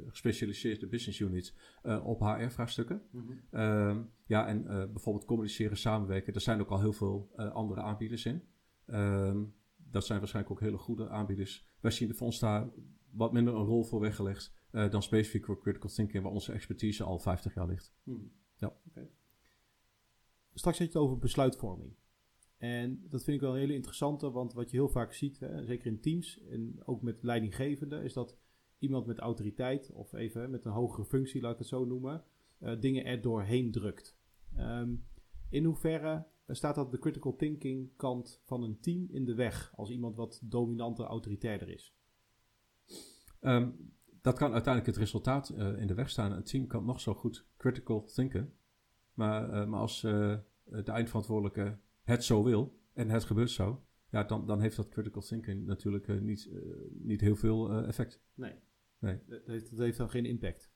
gespecialiseerde 0.07 0.87
business 0.87 1.21
unit 1.21 1.55
op 2.03 2.21
HR-vraagstukken. 2.21 3.03
Ehm, 3.51 4.03
ja, 4.27 4.47
en 4.47 4.65
bijvoorbeeld 4.93 5.25
communiceren, 5.25 5.77
samenwerken. 5.77 6.35
Er 6.35 6.41
zijn 6.41 6.61
ook 6.61 6.71
al 6.71 6.81
heel 6.81 6.93
veel 6.93 7.31
andere 7.37 7.81
aanbieders 7.81 8.25
in. 8.25 8.43
Ehm, 8.87 9.45
dat 9.77 10.07
zijn 10.07 10.19
waarschijnlijk 10.19 10.55
ook 10.55 10.67
hele 10.67 10.79
goede 10.79 11.09
aanbieders. 11.09 11.67
Wij 11.81 11.91
zien 11.91 12.15
voor 12.15 12.27
ons 12.27 12.39
daar 12.39 12.69
wat 13.11 13.33
minder 13.33 13.55
een 13.55 13.65
rol 13.65 13.85
voor 13.85 14.01
weggelegd 14.01 14.53
eh, 14.75 14.91
dan 14.91 15.03
specifiek 15.03 15.45
voor 15.45 15.61
critical 15.61 15.91
thinking, 15.91 16.23
waar 16.23 16.33
onze 16.33 16.53
expertise 16.53 17.05
al 17.05 17.19
50 17.19 17.55
jaar 17.55 17.67
ligt. 17.67 17.95
Ja. 18.57 18.77
Oké. 18.89 19.09
Straks 20.55 20.79
had 20.79 20.87
je 20.87 20.93
het 20.93 21.03
over 21.03 21.19
besluitvorming. 21.19 21.95
En 22.57 23.07
dat 23.09 23.25
vind 23.25 23.37
ik 23.37 23.43
wel 23.43 23.53
een 23.53 23.61
hele 23.61 23.75
interessante, 23.75 24.31
want 24.31 24.53
wat 24.53 24.71
je 24.71 24.77
heel 24.77 24.89
vaak 24.89 25.13
ziet, 25.13 25.41
hè, 25.41 25.65
zeker 25.65 25.87
in 25.87 26.01
teams 26.01 26.41
en 26.41 26.83
ook 26.85 27.03
met 27.03 27.23
leidinggevenden, 27.23 28.03
is 28.03 28.13
dat 28.13 28.37
iemand 28.79 29.07
met 29.07 29.19
autoriteit 29.19 29.91
of 29.93 30.13
even 30.13 30.41
hè, 30.41 30.49
met 30.49 30.65
een 30.65 30.73
hogere 30.73 31.05
functie, 31.07 31.41
laat 31.41 31.53
ik 31.53 31.59
het 31.59 31.67
zo 31.67 31.85
noemen, 31.85 32.25
eh, 32.59 32.81
dingen 32.81 33.05
er 33.05 33.21
doorheen 33.21 33.73
drukt. 33.73 34.17
Ehm, 34.57 34.95
in 35.49 35.65
hoeverre 35.65 36.27
staat 36.47 36.75
dat 36.75 36.91
de 36.91 36.99
critical 36.99 37.37
thinking 37.37 37.97
kant 37.97 38.41
van 38.45 38.63
een 38.63 38.81
team 38.81 39.07
in 39.11 39.25
de 39.25 39.35
weg 39.35 39.73
als 39.77 39.91
iemand 39.91 40.17
wat 40.17 40.41
dominanter, 40.45 41.05
autoritairder 41.05 41.69
is? 41.69 41.95
Ehm, 43.41 43.71
dat 44.25 44.39
kan 44.39 44.53
uiteindelijk 44.53 44.87
het 44.87 45.05
resultaat 45.05 45.49
eh, 45.49 45.79
in 45.79 45.87
de 45.87 45.95
weg 45.95 46.11
staan. 46.11 46.33
Een 46.33 46.43
team 46.43 46.67
kan 46.67 46.85
nog 46.85 47.01
zo 47.01 47.15
goed 47.15 47.47
critical 47.57 48.05
thinken. 48.05 48.53
Maar, 49.15 49.51
eh, 49.51 49.67
maar 49.67 49.81
als 49.81 50.05
eh, 50.05 50.37
de 50.65 50.93
eindverantwoordelijke 50.93 51.79
het 52.03 52.25
zo 52.25 52.43
wil 52.43 52.81
en 52.93 53.09
het 53.09 53.25
gebeurt 53.25 53.51
zo, 53.51 53.85
ja, 54.11 54.25
dan, 54.25 54.47
dan 54.47 54.61
heeft 54.61 54.77
dat 54.77 54.89
critical 54.89 55.23
thinking 55.23 55.67
natuurlijk 55.67 56.21
niet, 56.21 56.51
niet 56.91 57.21
heel 57.21 57.37
veel 57.37 57.73
effect. 57.73 58.23
Nee. 58.35 58.55
Nee. 58.99 59.21
Dat 59.27 59.47
heeft, 59.47 59.71
dat 59.71 59.79
heeft 59.79 59.99
dan 59.99 60.11
geen 60.11 60.27
impact. 60.27 60.73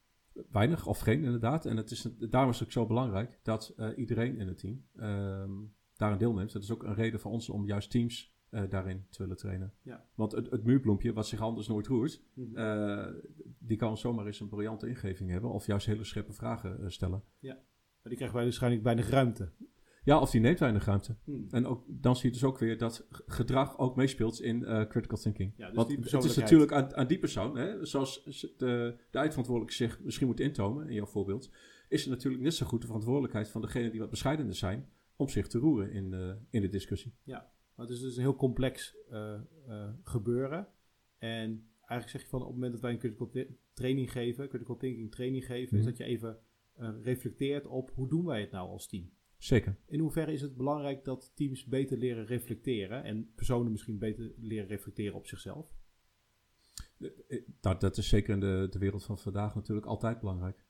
weinig 0.51 0.87
of 0.87 0.99
geen 0.99 1.25
inderdaad. 1.25 1.67
En 1.67 1.77
het 1.77 1.91
is, 1.91 2.09
daarom 2.19 2.51
is 2.51 2.59
het 2.59 2.69
ook 2.69 2.73
zo 2.73 2.87
belangrijk 2.87 3.39
dat 3.43 3.75
iedereen 3.97 4.37
in 4.37 4.49
het 4.49 4.59
team 4.59 4.85
ehm, 4.97 5.53
daarin 5.97 6.19
deelneemt. 6.19 6.53
Dat 6.53 6.63
is 6.63 6.71
ook 6.71 6.83
een 6.83 6.95
reden 6.95 7.21
voor 7.21 7.31
ons 7.31 7.49
om 7.49 7.67
juist 7.67 7.91
teams 7.91 8.37
daarin 8.51 9.07
te 9.11 9.23
willen 9.23 9.37
trainen. 9.37 9.73
Ja. 9.83 10.05
Want 10.15 10.33
het, 10.33 10.51
het 10.51 10.65
muurbloempje, 10.65 11.13
wat 11.13 11.27
zich 11.27 11.41
anders 11.41 11.69
nooit 11.69 11.87
roert, 11.87 12.23
Mhm. 12.35 13.13
die 13.59 13.77
kan 13.77 13.99
zomaar 13.99 14.27
eens 14.27 14.41
een 14.41 14.49
briljante 14.49 14.89
ingeving 14.89 15.31
hebben. 15.31 15.51
Of 15.51 15.67
juist 15.67 15.87
hele 15.87 16.05
scherpe 16.05 16.33
vragen 16.33 16.93
stellen. 16.93 17.23
Maar 17.41 18.03
die 18.03 18.17
krijgen 18.17 18.37
wij 18.37 18.45
waarschijnlijk 18.45 18.83
weinig 18.83 19.09
ruimte. 19.11 19.53
Ja, 20.05 20.21
of 20.21 20.31
die 20.31 20.41
neemt 20.41 20.59
weinig 20.59 20.85
ruimte. 20.85 21.17
Hmm. 21.25 21.47
En 21.51 21.67
ook, 21.67 21.85
dan 21.87 22.17
zie 22.17 22.27
je 22.27 22.33
dus 22.33 22.45
ook 22.45 22.59
weer 22.59 22.79
dat 22.79 23.07
gedrag 23.27 23.79
ook 23.79 23.97
meespeelt 23.97 24.41
in 24.41 24.65
eh, 24.65 24.87
critical 24.87 25.19
thinking. 25.19 25.53
Ja, 25.57 25.67
dus 25.67 25.77
Want 25.77 25.89
het 26.11 26.25
is 26.25 26.37
natuurlijk 26.37 26.73
aan, 26.73 26.95
aan 26.95 27.07
die 27.07 27.19
persoon, 27.19 27.57
hè, 27.57 27.87
zoals 27.87 28.23
de, 28.25 28.97
de 29.11 29.19
eindverantwoordelijke 29.19 29.75
zich 29.75 30.01
misschien 30.01 30.27
moet 30.27 30.41
intomen, 30.41 30.89
in 30.89 30.95
jouw 30.95 31.07
voorbeeld, 31.07 31.51
is 31.89 32.01
het 32.01 32.11
natuurlijk 32.11 32.43
net 32.43 32.55
zo 32.55 32.67
goed 32.67 32.81
de 32.81 32.87
verantwoordelijkheid 32.87 33.49
van 33.49 33.61
degene 33.61 33.91
die 33.91 34.01
wat 34.01 34.11
bescheidener 34.11 34.55
zijn, 34.55 34.89
om 35.17 35.29
zich 35.29 35.47
te 35.47 35.59
roeren 35.59 35.93
in, 35.93 36.15
eh, 36.15 36.33
in 36.51 36.61
de 36.61 36.69
discussie. 36.69 37.15
Maar 37.79 37.87
het 37.87 37.97
is 37.97 38.03
dus 38.03 38.17
een 38.17 38.23
heel 38.23 38.37
complex 38.37 38.97
eh, 39.11 39.35
eh, 39.67 39.89
gebeuren. 40.03 40.69
En 41.19 41.69
eigenlijk 41.79 42.09
zeg 42.11 42.21
je 42.23 42.29
van 42.29 42.41
op 42.41 42.47
het 42.47 42.55
moment 42.55 42.73
dat 42.73 42.81
wij 42.83 42.93
een 42.93 42.99
critical 42.99 43.31
training 43.73 44.13
geven, 44.13 44.49
critical 44.49 44.77
thinking 44.77 45.11
training 45.11 45.45
geven, 45.47 45.79
is 45.79 45.85
Mhm. 45.85 45.89
dat 45.91 45.97
je 45.97 46.05
even 46.05 46.39
eh, 46.75 46.91
reflecteert 47.03 47.67
op 47.67 47.91
hoe 47.95 48.09
doen 48.09 48.25
wij 48.25 48.41
het 48.41 48.51
nou 48.51 48.69
als 48.69 48.89
team. 48.89 49.11
Zeker. 49.37 49.77
In 49.87 49.99
hoeverre 49.99 50.33
is 50.33 50.41
het 50.41 50.57
belangrijk 50.57 51.05
dat 51.05 51.33
teams 51.35 51.65
beter 51.65 51.99
leren 51.99 52.27
reflecteren 52.27 53.05
en 53.05 53.33
personen 53.35 53.73
misschien 53.73 53.99
beter 53.99 54.33
leren 54.37 54.67
reflecteren 54.69 55.15
op 55.15 55.27
zichzelf? 55.27 55.67
Eh, 56.99 57.43
Dat, 57.61 57.81
dat 57.81 57.97
is 57.97 58.09
zeker 58.09 58.35
in 58.35 58.41
de, 58.41 58.67
de 58.71 58.79
wereld 58.79 59.05
van 59.05 59.19
vandaag 59.19 59.55
natuurlijk 59.55 59.87
altijd 59.87 60.21
belangrijk. 60.21 60.65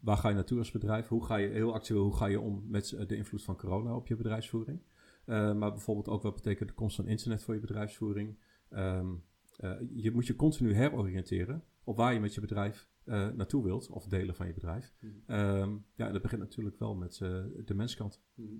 Waar 0.00 0.16
ga 0.16 0.28
je 0.28 0.34
naartoe 0.34 0.58
als 0.58 0.70
bedrijf? 0.70 1.08
Hoe 1.08 1.24
ga 1.24 1.36
je, 1.36 1.48
heel 1.48 1.74
actueel, 1.74 2.02
hoe 2.02 2.16
ga 2.16 2.26
je 2.26 2.40
om 2.40 2.64
met 2.68 2.88
de 3.06 3.16
invloed 3.16 3.42
van 3.42 3.56
corona 3.56 3.96
op 3.96 4.06
je 4.06 4.16
bedrijfsvoering? 4.16 4.80
Eh, 5.26 5.54
maar 5.54 5.70
bijvoorbeeld 5.70 6.08
ook 6.08 6.22
wat 6.22 6.34
betekent 6.34 6.68
de 6.68 6.74
komst 6.74 6.96
van 6.96 7.06
internet 7.06 7.42
voor 7.42 7.54
je 7.54 7.60
bedrijfsvoering? 7.60 8.38
Ehm, 8.68 9.14
eh, 9.56 9.72
je 9.94 10.10
moet 10.10 10.26
je 10.26 10.36
continu 10.36 10.72
heroriënteren 10.72 11.64
op 11.84 11.96
waar 11.96 12.12
je 12.12 12.20
met 12.20 12.34
je 12.34 12.40
bedrijf 12.40 12.88
eh, 13.04 13.28
naartoe 13.28 13.64
wilt, 13.64 13.90
of 13.90 14.06
delen 14.06 14.34
van 14.34 14.46
je 14.46 14.52
bedrijf. 14.52 14.94
Ehm, 15.26 15.76
ja, 15.94 16.10
dat 16.10 16.22
begint 16.22 16.40
natuurlijk 16.40 16.78
wel 16.78 16.94
met 16.94 17.16
de 17.64 17.74
menskant. 17.74 18.22
Mhm. 18.34 18.54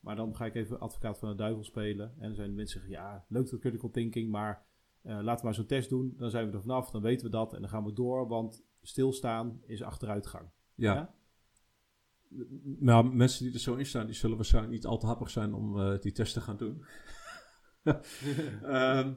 Maar 0.00 0.16
dan 0.16 0.36
ga 0.36 0.46
ik 0.46 0.54
even 0.54 0.80
advocaat 0.80 1.18
van 1.18 1.28
de 1.28 1.34
duivel 1.34 1.64
spelen. 1.64 2.14
En 2.18 2.26
dan 2.26 2.34
zijn 2.34 2.48
de 2.48 2.54
mensen 2.54 2.80
zeggen, 2.80 2.98
ja, 2.98 3.24
leuk 3.28 3.50
dat 3.50 3.60
critical 3.60 3.90
thinking, 3.90 4.30
maar 4.30 4.66
laten 5.02 5.36
we 5.36 5.44
maar 5.44 5.54
zo'n 5.54 5.66
test 5.66 5.88
doen. 5.88 6.14
Dan 6.16 6.30
zijn 6.30 6.46
we 6.46 6.52
er 6.52 6.60
vanaf, 6.60 6.90
dan 6.90 7.02
weten 7.02 7.26
we 7.26 7.32
dat 7.32 7.54
en 7.54 7.60
dan 7.60 7.70
gaan 7.70 7.84
we 7.84 7.92
door, 7.92 8.28
want 8.28 8.64
stilstaan 8.82 9.60
is 9.66 9.82
achteruitgang. 9.82 10.48
Ja. 10.74 10.94
Ja? 10.94 11.14
Nou, 12.78 13.14
mensen 13.14 13.44
die 13.44 13.54
er 13.54 13.60
zo 13.60 13.74
in 13.74 13.86
staan, 13.86 14.06
die 14.06 14.14
zullen 14.14 14.36
waarschijnlijk 14.36 14.74
niet 14.74 14.86
al 14.86 14.98
te 14.98 15.06
happig 15.06 15.30
zijn 15.30 15.54
om 15.54 15.80
eh, 15.80 16.00
die 16.00 16.12
test 16.12 16.32
te 16.32 16.40
gaan 16.40 16.56
doen. 16.56 16.84
Ehm, 18.62 19.12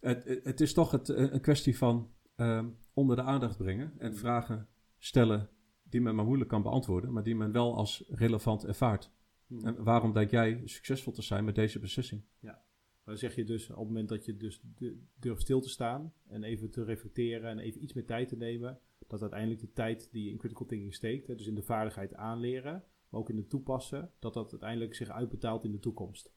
het, 0.00 0.24
het- 0.42 0.60
is 0.60 0.72
toch 0.72 0.90
het, 0.90 1.08
een 1.08 1.40
kwestie 1.40 1.76
van 1.78 2.10
ehm, 2.36 2.68
onder 2.92 3.16
de 3.16 3.22
aandacht 3.22 3.56
brengen 3.56 3.92
en 3.98 4.16
vragen 4.16 4.68
stellen 4.98 5.48
die 5.82 6.00
men 6.00 6.14
maar 6.14 6.24
moeilijk 6.24 6.50
kan 6.50 6.62
beantwoorden, 6.62 7.12
maar 7.12 7.22
die 7.22 7.36
men 7.36 7.52
wel 7.52 7.76
als 7.76 8.04
relevant 8.08 8.64
ervaart. 8.64 9.10
Mhm. 9.46 9.66
En 9.66 9.82
waarom 9.84 10.12
denk 10.12 10.30
jij 10.30 10.62
succesvol 10.64 11.12
te 11.12 11.22
zijn 11.22 11.44
met 11.44 11.54
deze 11.54 11.78
beslissing? 11.78 12.22
Maar 13.04 13.14
dan 13.14 13.16
zeg 13.16 13.34
je 13.34 13.44
dus 13.44 13.70
op 13.70 13.76
het 13.76 13.86
moment 13.86 14.08
dat 14.08 14.24
je 14.24 14.36
dus 14.36 14.60
du- 14.74 15.06
durft 15.14 15.42
stil 15.42 15.60
te 15.60 15.68
staan 15.68 16.12
en 16.28 16.42
even 16.44 16.70
te 16.70 16.84
reflecteren 16.84 17.50
en 17.50 17.58
even 17.58 17.82
iets 17.82 17.92
meer 17.92 18.06
tijd 18.06 18.28
te 18.28 18.36
nemen, 18.36 18.78
dat 19.08 19.20
uiteindelijk 19.20 19.60
de 19.60 19.72
tijd 19.72 20.08
die 20.12 20.24
je 20.24 20.30
in 20.30 20.36
critical 20.36 20.66
thinking 20.66 20.94
steekt, 20.94 21.26
hè, 21.26 21.34
dus 21.34 21.46
in 21.46 21.54
de 21.54 21.62
vaardigheid 21.62 22.14
aanleren, 22.14 22.84
maar 23.08 23.20
ook 23.20 23.30
in 23.30 23.36
het 23.36 23.48
toepassen, 23.50 24.10
dat 24.18 24.34
dat 24.34 24.50
uiteindelijk 24.50 24.94
zich 24.94 25.08
uitbetaalt 25.08 25.64
in 25.64 25.72
de 25.72 25.78
toekomst. 25.80 26.32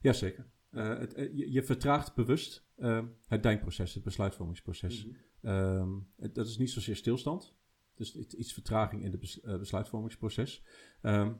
Jazeker. 0.00 0.46
Eh 0.70 0.98
het, 0.98 1.14
eh, 1.14 1.36
je, 1.36 1.52
je 1.52 1.62
vertraagt 1.62 2.14
bewust 2.14 2.66
ehm, 2.76 3.06
het 3.26 3.42
denkproces, 3.42 3.94
het 3.94 4.04
besluitvormingsproces. 4.04 5.06
Mhm. 5.06 5.16
Ehm, 5.40 5.98
het- 6.16 6.34
dat 6.34 6.46
is 6.46 6.58
niet 6.58 6.70
zozeer 6.70 6.96
stilstand. 6.96 7.56
Dus 7.94 8.16
iets- 8.16 8.52
vertraging 8.52 9.04
in 9.04 9.10
het 9.10 9.20
bes- 9.20 9.40
eh, 9.40 9.58
besluitvormingsproces. 9.58 10.64
Ehm, 11.02 11.32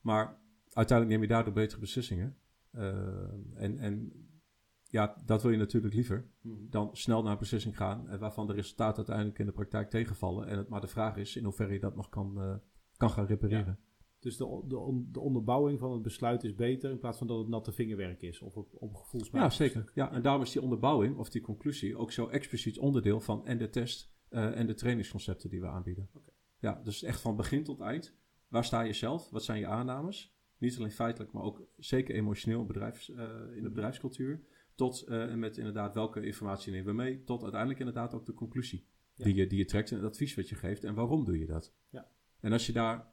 maar 0.00 0.40
uiteindelijk 0.72 1.18
neem 1.18 1.28
je 1.28 1.34
daardoor 1.34 1.52
betere 1.52 1.80
beslissingen. 1.80 2.36
En, 3.54 3.78
en 3.78 4.12
ja, 4.90 5.16
dat 5.24 5.42
wil 5.42 5.50
je 5.50 5.56
natuurlijk 5.56 5.94
liever 5.94 6.28
Mhm. 6.40 6.54
dan 6.70 6.88
snel 6.92 7.22
naar 7.22 7.32
een 7.32 7.38
beslissing 7.38 7.76
gaan... 7.76 8.08
eh, 8.08 8.18
waarvan 8.18 8.46
de 8.46 8.52
resultaten 8.52 8.96
uiteindelijk 8.96 9.38
in 9.38 9.46
de 9.46 9.52
praktijk 9.52 9.90
tegenvallen. 9.90 10.46
En 10.48 10.58
het, 10.58 10.68
maar 10.68 10.80
de 10.80 10.86
vraag 10.86 11.16
is 11.16 11.36
in 11.36 11.44
hoeverre 11.44 11.72
je 11.72 11.80
dat 11.80 11.96
nog 11.96 12.08
kan, 12.08 12.40
eh, 12.40 12.54
kan 12.96 13.10
gaan 13.10 13.26
repareren. 13.26 13.78
Dus 14.20 14.36
de, 14.36 14.64
de, 14.68 14.78
on- 14.78 15.08
de 15.12 15.20
onderbouwing 15.20 15.78
van 15.78 15.92
het 15.92 16.02
besluit 16.02 16.44
is 16.44 16.54
beter 16.54 16.90
in 16.90 16.98
plaats 16.98 17.18
van 17.18 17.26
dat 17.26 17.38
het 17.38 17.48
natte 17.48 17.72
vingerwerk 17.72 18.22
is 18.22 18.40
of 18.40 18.56
op, 18.56 18.68
op 18.74 18.96
Ja, 19.32 19.50
zeker. 19.50 19.90
Ja, 19.94 20.12
en 20.12 20.22
daarom 20.22 20.42
is 20.42 20.52
die 20.52 20.62
onderbouwing 20.62 21.16
of 21.16 21.30
die 21.30 21.40
conclusie 21.40 21.96
ook 21.96 22.12
zo 22.12 22.26
expliciet 22.28 22.78
onderdeel 22.78 23.20
van 23.20 23.46
en 23.46 23.58
de 23.58 23.70
test 23.70 24.12
eh, 24.28 24.58
en 24.58 24.66
de 24.66 24.74
trainingsconcepten 24.74 25.50
die 25.50 25.60
we 25.60 25.66
aanbieden. 25.66 26.08
Ja, 26.58 26.80
dus 26.84 27.02
echt 27.02 27.20
van 27.20 27.36
begin 27.36 27.64
tot 27.64 27.80
eind. 27.80 28.16
Waar 28.48 28.64
sta 28.64 28.80
je 28.80 28.92
zelf? 28.92 29.30
Wat 29.30 29.44
zijn 29.44 29.58
je 29.58 29.66
aannames? 29.66 30.34
Niet 30.58 30.76
alleen 30.76 30.90
feitelijk, 30.90 31.32
maar 31.32 31.42
ook 31.42 31.62
zeker 31.76 32.14
emotioneel 32.14 32.64
bedrijfs, 32.66 33.08
in 33.54 33.62
de 33.62 33.70
bedrijfscultuur. 33.70 34.42
Tot 34.80 35.02
eh, 35.02 35.22
en 35.30 35.38
met 35.38 35.56
inderdaad 35.56 35.94
welke 35.94 36.24
informatie 36.26 36.72
nemen 36.72 36.86
we 36.86 36.92
mee. 37.02 37.24
Tot 37.24 37.42
uiteindelijk 37.42 37.80
inderdaad 37.80 38.14
ook 38.14 38.26
de 38.26 38.34
conclusie 38.34 38.84
Ja. 39.14 39.24
die, 39.24 39.34
je, 39.34 39.46
die 39.46 39.58
je 39.58 39.64
trekt 39.64 39.90
en 39.90 39.96
het 39.96 40.06
advies 40.06 40.34
wat 40.34 40.48
je 40.48 40.54
geeft. 40.54 40.84
En 40.84 40.94
waarom 40.94 41.24
doe 41.24 41.38
je 41.38 41.46
dat? 41.46 41.72
Ja. 41.90 42.08
En 42.40 42.52
als 42.52 42.66
je 42.66 42.72
daar... 42.72 43.12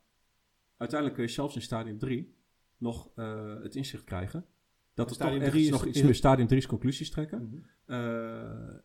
Uiteindelijk 0.78 1.20
kun 1.20 1.28
je 1.28 1.34
zelfs 1.34 1.56
in 1.56 1.62
stadium 1.62 1.98
3 1.98 2.36
nog 2.78 3.12
eh, 3.16 3.62
het 3.62 3.76
inzicht 3.76 4.04
krijgen... 4.04 4.46
Dat 4.94 5.10
er 5.10 5.16
Stadium 5.16 5.38
toch 5.40 5.48
ergens 5.48 5.64
is- 5.66 5.70
nog 5.72 5.86
iets 5.86 6.02
meer 6.02 6.16
stadium 6.16 6.48
3's 6.54 6.66
conclusies 6.68 7.10
trekken. 7.10 7.44
Mhm. 7.44 7.56
Eh, 7.86 7.98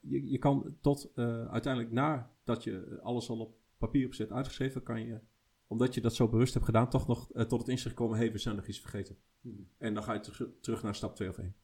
je, 0.00 0.30
je 0.30 0.38
kan 0.38 0.76
tot 0.80 1.10
eh, 1.14 1.46
uiteindelijk 1.48 1.92
nadat 1.92 2.64
je 2.64 2.98
alles 3.02 3.28
al 3.28 3.38
op 3.38 3.56
papier 3.78 4.02
hebt 4.02 4.16
zet 4.16 4.32
uitgeschreven, 4.32 4.82
kan 4.82 5.06
je, 5.06 5.20
omdat 5.66 5.94
je 5.94 6.00
dat 6.00 6.14
zo 6.14 6.28
bewust 6.28 6.54
hebt 6.54 6.66
gedaan, 6.66 6.90
toch 6.90 7.06
nog 7.06 7.30
tot 7.32 7.58
het 7.60 7.68
inzicht 7.68 7.94
komen, 7.94 8.16
hé, 8.16 8.22
hey, 8.24 8.32
we 8.32 8.38
zijn 8.38 8.56
nog 8.56 8.66
iets 8.66 8.80
vergeten. 8.80 9.16
Mhm. 9.40 9.54
En 9.78 9.94
dan 9.94 10.02
ga 10.02 10.12
je 10.12 10.20
terug- 10.20 10.50
terug 10.60 10.82
naar 10.82 10.94
stap 10.94 11.14
2 11.14 11.28
of 11.28 11.38
1. 11.38 11.54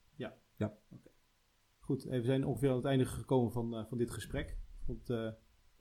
Goed, 1.89 2.05
eh, 2.05 2.19
we 2.19 2.25
zijn 2.25 2.45
ongeveer 2.45 2.69
aan 2.69 2.77
het 2.77 2.85
einde 2.85 3.05
gekomen 3.05 3.53
van, 3.53 3.77
eh, 3.77 3.85
van 3.89 3.99
dit 3.99 4.11
gesprek. 4.11 4.49
Ik 4.49 4.85
vond 4.85 4.99
het 4.99 5.11
eh, 5.11 5.31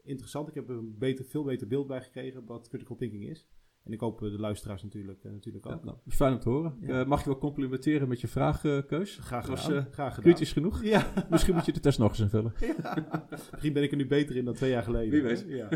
interessant. 0.04 0.48
Ik 0.48 0.54
heb 0.54 0.70
er 0.70 0.78
een 0.78 0.98
beter, 0.98 1.26
veel 1.26 1.44
beter 1.44 1.68
beeld 1.68 1.88
bij 1.88 2.02
gekregen 2.02 2.46
wat 2.46 2.68
critical 2.68 2.96
thinking 2.96 3.30
is. 3.30 3.48
En 3.84 3.94
ik 3.94 4.00
hoop 4.00 4.20
de 4.20 4.40
luisteraars 4.40 4.84
natuurlijk, 4.84 5.24
natuurlijk 5.24 5.66
ook. 5.66 5.80
Ja, 5.80 5.86
nou, 5.86 5.98
fijn 6.08 6.34
om 6.34 6.40
te 6.40 6.50
horen. 6.50 6.78
Ja. 6.82 7.04
Mag 7.04 7.20
je 7.24 7.30
wel 7.30 7.38
complimenteren 7.38 8.08
met 8.08 8.22
je 8.22 8.28
vraagkeus? 8.28 9.18
Graag 9.18 9.48
Was, 9.48 9.66
gedaan. 9.66 9.82
Graag 9.92 10.16
gedaan. 10.16 10.32
Kritisch 10.32 10.54
genoeg? 10.54 10.84
Ja. 10.84 11.14
Misschien 11.30 11.54
moet 11.54 11.66
je 11.66 11.74
de 11.74 11.80
test 11.80 12.00
nog 12.00 12.10
eens 12.10 12.20
invullen. 12.20 12.54
Ja. 12.60 13.28
Misschien 13.52 13.74
ben 13.74 13.84
ik 13.84 13.92
er 13.92 13.98
nu 13.98 14.08
beter 14.08 14.36
in 14.36 14.46
dan 14.46 14.54
twee 14.54 14.72
jaar 14.72 14.84
geleden. 14.84 15.12
Wie 15.12 15.22
weet. 15.22 15.46
Ja. 15.48 15.70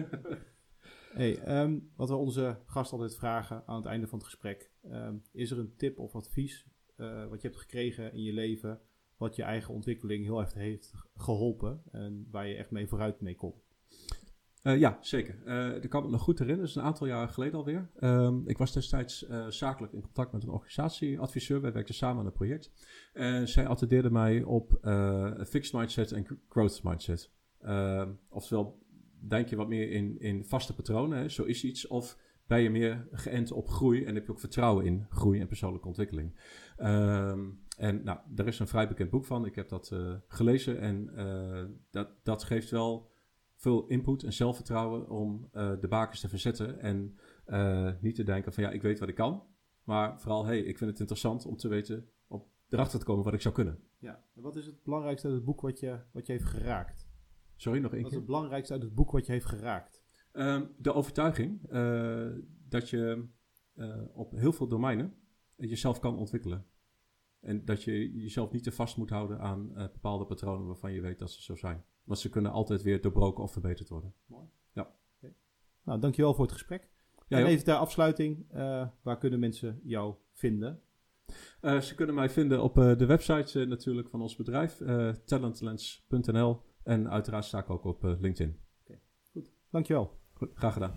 Hey, 1.11 1.39
ehm, 1.39 1.79
wat 1.95 2.09
we 2.09 2.15
onze 2.15 2.59
gast 2.65 2.91
altijd 2.91 3.15
vragen 3.15 3.63
aan 3.65 3.75
het 3.75 3.85
einde 3.85 4.07
van 4.07 4.17
het 4.17 4.27
gesprek. 4.27 4.71
ehm, 4.81 5.15
is 5.31 5.51
er 5.51 5.59
een 5.59 5.75
tip 5.75 5.99
of 5.99 6.15
advies 6.15 6.67
wat 7.29 7.41
je 7.41 7.47
hebt 7.47 7.59
gekregen 7.59 8.13
in 8.13 8.23
je 8.23 8.33
leven... 8.33 8.81
wat 9.21 9.35
je 9.35 9.43
eigen 9.43 9.73
ontwikkeling 9.73 10.23
heel 10.23 10.39
erg 10.39 10.53
heeft 10.53 10.93
geholpen... 11.15 11.81
en 11.91 12.27
waar 12.31 12.47
je 12.47 12.55
echt 12.55 12.71
mee 12.71 12.87
vooruit 12.87 13.21
mee 13.21 13.35
kon? 13.35 13.53
Eh, 14.61 14.79
ja, 14.79 14.97
zeker. 15.01 15.41
Eh 15.45 15.83
ik 15.83 15.89
kan 15.89 16.03
me 16.03 16.09
nog 16.09 16.21
goed 16.21 16.39
herinneren. 16.39 16.67
Dat 16.67 16.75
is 16.75 16.81
een 16.81 16.89
aantal 16.89 17.07
jaren 17.07 17.33
geleden 17.33 17.57
alweer. 17.57 17.89
Ehm, 17.99 18.39
ik 18.45 18.57
was 18.57 18.73
destijds 18.73 19.27
eh, 19.27 19.47
zakelijk 19.47 19.93
in 19.93 20.01
contact 20.01 20.31
met 20.31 20.43
een 20.43 20.49
organisatieadviseur. 20.49 21.61
Wij 21.61 21.73
werkten 21.73 21.95
samen 21.95 22.19
aan 22.19 22.25
een 22.25 22.31
project. 22.31 22.71
En 23.13 23.47
zij 23.47 23.67
attendeerde 23.67 24.11
mij 24.11 24.43
op 24.43 24.79
fixed 25.47 25.73
mindset 25.73 26.11
en 26.11 26.25
growth 26.49 26.83
mindset. 26.83 27.31
Ehm, 27.59 28.11
oftewel, 28.29 28.79
denk 29.19 29.47
je 29.47 29.55
wat 29.55 29.67
meer 29.67 29.91
in, 29.91 30.19
in 30.19 30.45
vaste 30.45 30.75
patronen, 30.75 31.31
zo 31.31 31.43
is 31.43 31.63
iets. 31.63 31.87
Of 31.87 32.17
ben 32.51 32.61
je 32.61 32.69
meer 32.69 33.07
geënt 33.11 33.51
op 33.51 33.69
groei 33.69 34.05
en 34.05 34.15
heb 34.15 34.25
je 34.25 34.31
ook 34.31 34.39
vertrouwen 34.39 34.85
in 34.85 35.05
groei 35.09 35.39
en 35.39 35.47
persoonlijke 35.47 35.87
ontwikkeling. 35.87 36.33
Ehm, 36.77 37.39
en 37.81 38.03
nou, 38.03 38.19
daar 38.27 38.47
is 38.47 38.59
een 38.59 38.67
vrij 38.67 38.87
bekend 38.87 39.09
boek 39.09 39.25
van. 39.25 39.45
Ik 39.45 39.55
heb 39.55 39.69
dat 39.69 39.91
eh, 39.91 40.13
gelezen 40.27 40.79
en 40.79 41.15
eh, 41.15 41.65
dat, 41.89 42.09
dat 42.23 42.43
geeft 42.43 42.69
wel 42.69 43.11
veel 43.55 43.87
input 43.87 44.23
en 44.23 44.33
zelfvertrouwen 44.33 45.09
om 45.09 45.49
eh, 45.51 45.71
de 45.79 45.87
bakens 45.87 46.19
te 46.19 46.29
verzetten. 46.29 46.79
En 46.79 47.17
niet 48.01 48.15
te 48.15 48.23
denken 48.23 48.53
van 48.53 48.63
ja, 48.63 48.69
ik 48.69 48.81
weet 48.81 48.99
wat 48.99 49.09
ik 49.09 49.15
kan. 49.15 49.43
Maar 49.83 50.19
vooral, 50.19 50.45
hey, 50.45 50.59
ik 50.59 50.77
vind 50.77 50.89
het 50.89 50.99
interessant 50.99 51.45
om 51.45 51.57
te 51.57 51.67
weten, 51.67 52.09
om 52.27 52.45
erachter 52.69 52.99
te 52.99 53.05
komen 53.05 53.23
wat 53.23 53.33
ik 53.33 53.41
zou 53.41 53.53
kunnen. 53.53 53.79
Ja. 53.97 54.23
En 54.35 54.41
wat 54.41 54.55
is 54.55 54.65
het 54.65 54.83
belangrijkste 54.83 55.27
uit 55.27 55.35
het 55.35 55.45
boek 55.45 55.61
wat 55.61 55.79
je, 55.79 55.99
wat 56.11 56.25
je 56.25 56.31
heeft 56.31 56.45
geraakt? 56.45 57.09
Sorry, 57.55 57.79
nog 57.79 57.93
één 57.93 58.01
Wat 58.01 58.11
is 58.11 58.17
keer. 58.17 58.25
het 58.25 58.27
belangrijkste 58.27 58.73
uit 58.73 58.83
het 58.83 58.95
boek 58.95 59.11
wat 59.11 59.25
je 59.25 59.31
heeft 59.31 59.45
geraakt? 59.45 60.03
Ehm, 60.31 60.65
de 60.77 60.93
overtuiging 60.93 61.61
dat 62.69 62.89
je 62.89 63.27
op 64.13 64.31
heel 64.31 64.53
veel 64.53 64.67
domeinen 64.67 65.13
jezelf 65.55 65.99
kan 65.99 66.17
ontwikkelen. 66.17 66.65
En 67.41 67.65
dat 67.65 67.83
je 67.83 68.13
jezelf 68.13 68.51
niet 68.51 68.63
te 68.63 68.71
vast 68.71 68.97
moet 68.97 69.09
houden 69.09 69.39
aan 69.39 69.75
eh, 69.75 69.83
bepaalde 69.83 70.25
patronen 70.25 70.67
waarvan 70.67 70.93
je 70.93 71.01
weet 71.01 71.19
dat 71.19 71.31
ze 71.31 71.41
zo 71.41 71.55
zijn. 71.55 71.83
Want 72.03 72.19
ze 72.19 72.29
kunnen 72.29 72.51
altijd 72.51 72.81
weer 72.81 73.01
doorbroken 73.01 73.43
of 73.43 73.51
verbeterd 73.51 73.89
worden. 73.89 74.13
Nou, 75.83 75.99
dankjewel 75.99 76.33
voor 76.33 76.43
het 76.45 76.53
gesprek. 76.53 76.89
Ja, 77.27 77.37
en 77.37 77.45
even 77.45 77.63
ter 77.63 77.75
afsluiting, 77.75 78.45
eh, 78.49 78.87
waar 79.01 79.17
kunnen 79.17 79.39
mensen 79.39 79.79
jou 79.83 80.15
vinden? 80.33 80.81
Eh, 81.61 81.79
ze 81.79 81.95
kunnen 81.95 82.15
mij 82.15 82.29
vinden 82.29 82.63
op 82.63 82.77
eh, 82.77 82.97
de 82.97 83.05
website 83.05 83.65
natuurlijk 83.65 84.09
van 84.09 84.21
ons 84.21 84.35
bedrijf, 84.35 84.81
eh, 84.81 85.09
talentlens.nl. 85.09 86.61
En 86.83 87.09
uiteraard 87.09 87.45
sta 87.45 87.59
ik 87.59 87.69
ook 87.69 87.83
op 87.83 88.03
eh, 88.03 88.11
LinkedIn. 88.19 88.59
Dankjewel. 89.69 90.19
Goed, 90.33 90.49
graag 90.53 90.73
gedaan. 90.73 90.93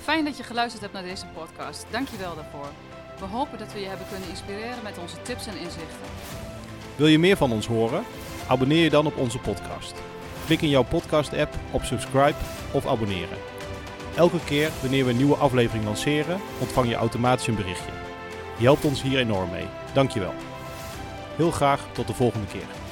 Fijn 0.00 0.24
dat 0.24 0.36
je 0.36 0.42
geluisterd 0.42 0.82
hebt 0.82 0.94
naar 0.94 1.02
deze 1.02 1.26
podcast. 1.34 1.92
Dank 1.92 2.08
je 2.08 2.18
wel 2.18 2.34
daarvoor. 2.34 2.68
We 3.18 3.24
hopen 3.24 3.58
dat 3.58 3.72
we 3.72 3.80
je 3.80 3.86
hebben 3.86 4.06
kunnen 4.10 4.28
inspireren 4.28 4.82
met 4.82 4.98
onze 4.98 5.22
tips 5.22 5.46
en 5.46 5.56
inzichten. 5.56 6.06
Wil 6.96 7.06
je 7.06 7.18
meer 7.18 7.36
van 7.36 7.52
ons 7.52 7.66
horen? 7.66 8.04
Abonneer 8.46 8.82
je 8.82 8.90
dan 8.90 9.06
op 9.06 9.16
onze 9.16 9.38
podcast. 9.38 9.94
Klik 10.46 10.62
in 10.62 10.68
jouw 10.68 10.82
podcast-app 10.82 11.54
op 11.70 11.82
subscribe 11.82 12.38
of 12.72 12.86
abonneren. 12.86 13.38
Elke 14.16 14.44
keer 14.44 14.70
wanneer 14.80 15.04
we 15.04 15.10
een 15.10 15.16
nieuwe 15.16 15.36
aflevering 15.36 15.84
lanceren, 15.84 16.40
ontvang 16.60 16.88
je 16.88 16.94
automatisch 16.94 17.46
een 17.46 17.54
berichtje. 17.54 17.90
Je 18.58 18.64
helpt 18.64 18.84
ons 18.84 19.02
hier 19.02 19.18
enorm 19.18 19.50
mee. 19.50 19.66
Dankjewel. 19.92 20.34
Heel 21.36 21.50
graag 21.50 21.80
tot 21.92 22.06
de 22.06 22.14
volgende 22.14 22.46
keer. 22.46 22.83